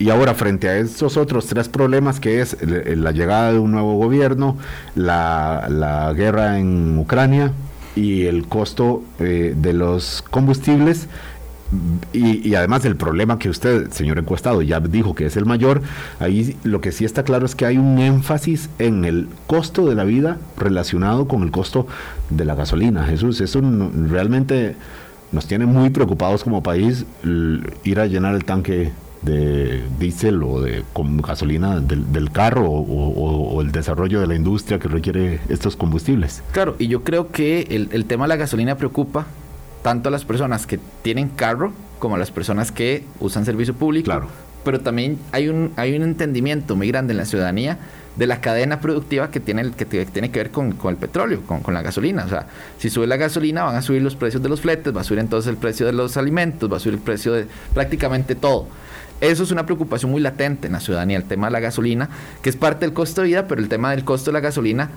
Y 0.00 0.10
ahora, 0.10 0.34
frente 0.34 0.68
a 0.68 0.76
esos 0.76 1.16
otros 1.16 1.46
tres 1.46 1.68
problemas, 1.68 2.18
que 2.18 2.40
es 2.40 2.56
la 2.66 3.12
llegada 3.12 3.52
de 3.52 3.60
un 3.60 3.70
nuevo 3.70 3.96
gobierno, 3.96 4.58
la, 4.96 5.68
la 5.70 6.12
guerra 6.14 6.58
en 6.58 6.98
Ucrania 6.98 7.52
y 7.96 8.26
el 8.26 8.48
costo 8.48 9.02
eh, 9.20 9.54
de 9.56 9.72
los 9.72 10.22
combustibles, 10.30 11.08
y, 12.12 12.54
además 12.54 12.84
el 12.84 12.96
problema 12.96 13.38
que 13.38 13.48
usted, 13.48 13.90
señor 13.90 14.18
encuestado, 14.18 14.62
ya 14.62 14.80
dijo 14.80 15.14
que 15.14 15.26
es 15.26 15.36
el 15.36 15.44
mayor, 15.44 15.82
ahí 16.20 16.56
lo 16.62 16.80
que 16.80 16.92
sí 16.92 17.04
está 17.04 17.24
claro 17.24 17.46
es 17.46 17.54
que 17.54 17.66
hay 17.66 17.78
un 17.78 17.98
énfasis 17.98 18.70
en 18.78 19.04
el 19.04 19.28
costo 19.46 19.86
de 19.88 19.94
la 19.94 20.04
vida 20.04 20.38
relacionado 20.56 21.26
con 21.26 21.42
el 21.42 21.50
costo 21.50 21.86
de 22.30 22.44
la 22.44 22.54
gasolina. 22.54 23.04
Jesús, 23.04 23.40
eso 23.40 23.60
realmente 24.08 24.76
nos 25.32 25.46
tiene 25.46 25.66
muy 25.66 25.90
preocupados 25.90 26.44
como 26.44 26.62
país 26.62 27.06
ir 27.82 28.00
a 28.00 28.06
llenar 28.06 28.34
el 28.34 28.44
tanque 28.44 28.92
de 29.22 29.82
diésel 29.98 30.42
o 30.42 30.60
de 30.60 30.84
gasolina 30.94 31.80
del, 31.80 32.30
carro 32.30 32.70
o, 32.70 33.60
el 33.62 33.72
desarrollo 33.72 34.20
de 34.20 34.26
la 34.26 34.34
industria 34.34 34.78
que 34.78 34.86
requiere 34.86 35.40
estos 35.48 35.76
combustibles. 35.76 36.42
Claro, 36.52 36.76
y 36.78 36.88
yo 36.88 37.02
creo 37.02 37.32
que 37.32 37.62
el, 37.70 37.88
el 37.92 38.04
tema 38.04 38.24
de 38.24 38.28
la 38.28 38.36
gasolina 38.36 38.76
preocupa 38.76 39.26
tanto 39.84 40.08
a 40.08 40.12
las 40.12 40.24
personas 40.24 40.66
que 40.66 40.80
tienen 41.02 41.28
carro 41.28 41.74
como 41.98 42.14
a 42.14 42.18
las 42.18 42.30
personas 42.30 42.72
que 42.72 43.04
usan 43.20 43.44
servicio 43.44 43.74
público. 43.74 44.06
Claro. 44.06 44.28
Pero 44.64 44.80
también 44.80 45.18
hay 45.30 45.48
un, 45.48 45.74
hay 45.76 45.94
un 45.94 46.02
entendimiento 46.02 46.74
muy 46.74 46.88
grande 46.88 47.12
en 47.12 47.18
la 47.18 47.26
ciudadanía 47.26 47.78
de 48.16 48.26
la 48.26 48.40
cadena 48.40 48.80
productiva 48.80 49.30
que 49.30 49.40
tiene, 49.40 49.72
que 49.72 49.84
tiene 49.84 50.30
que 50.30 50.38
ver 50.38 50.50
con, 50.50 50.74
el 50.88 50.96
petróleo, 50.96 51.42
con, 51.42 51.74
la 51.74 51.82
gasolina. 51.82 52.24
O 52.24 52.28
sea, 52.30 52.46
si 52.78 52.88
sube 52.88 53.06
la 53.06 53.18
gasolina, 53.18 53.64
van 53.64 53.76
a 53.76 53.82
subir 53.82 54.00
los 54.00 54.16
precios 54.16 54.42
de 54.42 54.48
los 54.48 54.62
fletes, 54.62 54.96
va 54.96 55.02
a 55.02 55.04
subir 55.04 55.20
entonces 55.20 55.50
el 55.50 55.58
precio 55.58 55.84
de 55.84 55.92
los 55.92 56.16
alimentos, 56.16 56.72
va 56.72 56.78
a 56.78 56.80
subir 56.80 56.94
el 56.94 57.00
precio 57.00 57.34
de 57.34 57.46
prácticamente 57.74 58.34
todo. 58.34 58.68
Eso 59.20 59.42
es 59.42 59.50
una 59.50 59.66
preocupación 59.66 60.10
muy 60.10 60.22
latente 60.22 60.66
en 60.68 60.72
la 60.72 60.80
ciudadanía, 60.80 61.18
el 61.18 61.24
tema 61.24 61.48
de 61.48 61.52
la 61.52 61.60
gasolina, 61.60 62.08
que 62.40 62.48
es 62.48 62.56
parte 62.56 62.86
del 62.86 62.94
costo 62.94 63.20
de 63.20 63.28
vida, 63.28 63.46
pero 63.46 63.60
el 63.60 63.68
tema 63.68 63.90
del 63.90 64.02
costo 64.04 64.30
de 64.30 64.32
la 64.32 64.40
gasolina 64.40 64.90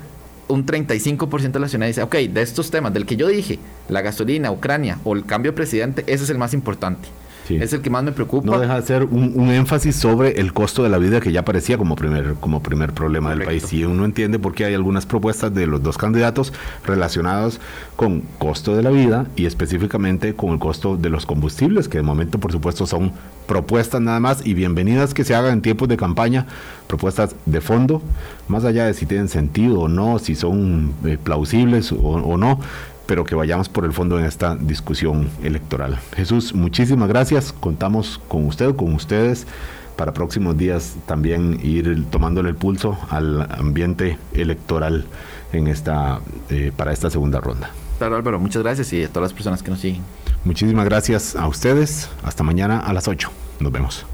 un 0.48 0.66
35% 0.66 1.52
de 1.52 1.60
la 1.60 1.68
ciudadanía 1.68 1.88
dice, 1.88 2.02
ok, 2.04 2.16
de 2.16 2.42
estos 2.42 2.72
temas, 2.72 2.94
del 2.94 3.06
que 3.06 3.16
yo 3.16 3.28
dije, 3.28 3.60
la 3.90 4.02
gasolina, 4.02 4.52
Ucrania 4.52 5.00
o 5.04 5.14
el 5.14 5.26
cambio 5.26 5.52
de 5.52 5.56
presidente, 5.56 6.04
ese 6.08 6.24
es 6.24 6.30
el 6.30 6.38
más 6.38 6.54
importante. 6.54 7.08
Es 7.56 7.74
el 7.74 7.82
que 7.82 7.90
más 7.90 8.04
me 8.04 8.12
preocupa. 8.12 8.52
No 8.52 8.60
deja 8.60 8.80
de 8.80 8.86
ser 8.86 9.04
un, 9.04 9.50
énfasis 9.50 9.96
sobre 9.96 10.40
el 10.40 10.54
costo 10.54 10.84
de 10.84 10.90
la 10.90 10.98
vida 10.98 11.20
que 11.20 11.32
ya 11.32 11.42
aparecía 11.42 11.78
como 11.78 11.96
primer, 11.96 12.36
como 12.40 12.62
primer 12.62 12.94
problema 12.94 13.32
del 13.32 13.44
país. 13.44 13.72
Y 13.74 13.86
uno 13.86 14.06
entiende 14.06 14.40
por 14.40 14.54
qué 14.54 14.66
hay 14.66 14.74
algunas 14.74 15.06
propuestas 15.06 15.54
de 15.54 15.68
los 15.68 15.82
dos 15.82 15.98
candidatos 15.98 16.54
relacionadas 16.86 17.60
con 17.96 18.22
costo 18.38 18.76
de 18.76 18.84
la 18.84 18.90
vida 18.90 19.26
y 19.36 19.46
específicamente 19.46 20.36
con 20.36 20.52
el 20.52 20.60
costo 20.60 20.98
de 20.98 21.10
los 21.10 21.26
combustibles, 21.26 21.88
que 21.88 21.98
de 21.98 22.04
momento 22.04 22.40
por 22.40 22.52
supuesto 22.52 22.86
son 22.86 23.14
propuestas 23.48 24.02
nada 24.02 24.20
más 24.20 24.46
y 24.46 24.54
bienvenidas 24.54 25.14
que 25.14 25.24
se 25.24 25.34
hagan 25.34 25.54
en 25.54 25.62
tiempos 25.62 25.88
de 25.88 25.98
campaña, 25.98 26.46
propuestas 26.88 27.36
de 27.46 27.62
fondo, 27.62 28.02
más 28.48 28.66
allá 28.66 28.86
de 28.86 28.94
si 28.94 29.06
tienen 29.06 29.30
sentido 29.30 29.82
o 29.82 29.88
no, 29.88 30.20
si 30.20 30.36
son 30.36 30.94
eh, 31.06 31.18
plausibles 31.22 31.92
o 31.94 32.38
no 32.38 32.60
pero 33.08 33.24
que 33.24 33.34
vayamos 33.34 33.70
por 33.70 33.86
el 33.86 33.94
fondo 33.94 34.20
en 34.20 34.26
esta 34.26 34.56
discusión 34.56 35.30
electoral. 35.42 36.00
Jesús, 36.16 36.54
muchísimas 36.54 37.08
gracias. 37.08 37.54
Contamos 37.54 38.22
con 38.28 38.46
usted, 38.46 38.76
con 38.76 38.94
ustedes, 38.94 39.48
para 39.96 40.14
próximos 40.14 40.58
días 40.58 40.96
también 41.08 41.60
ir 41.64 42.06
tomándole 42.12 42.50
el 42.50 42.56
pulso 42.56 42.98
al 43.10 43.42
ambiente 43.52 44.20
electoral 44.34 45.06
en 45.54 45.68
esta, 45.68 46.20
eh, 46.50 46.72
para 46.76 46.94
esta 46.94 47.10
segunda 47.10 47.40
ronda. 47.40 47.72
Claro, 47.98 48.16
Álvaro, 48.16 48.40
muchas 48.40 48.62
gracias 48.62 48.94
y 48.94 49.04
a 49.04 49.08
todas 49.08 49.32
las 49.32 49.34
personas 49.34 49.64
que 49.64 49.72
nos 49.72 49.80
siguen. 49.80 50.04
Muchísimas 50.44 50.86
gracias 50.86 51.36
a 51.36 51.48
ustedes. 51.48 52.10
Hasta 52.24 52.44
mañana 52.44 52.80
a 52.80 52.94
las 52.94 53.08
8. 53.08 53.32
Nos 53.60 53.72
vemos. 53.72 54.06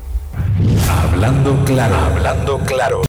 Hablando 0.89 1.63
claro, 1.65 1.95
hablando 1.95 2.59
claro. 2.59 3.01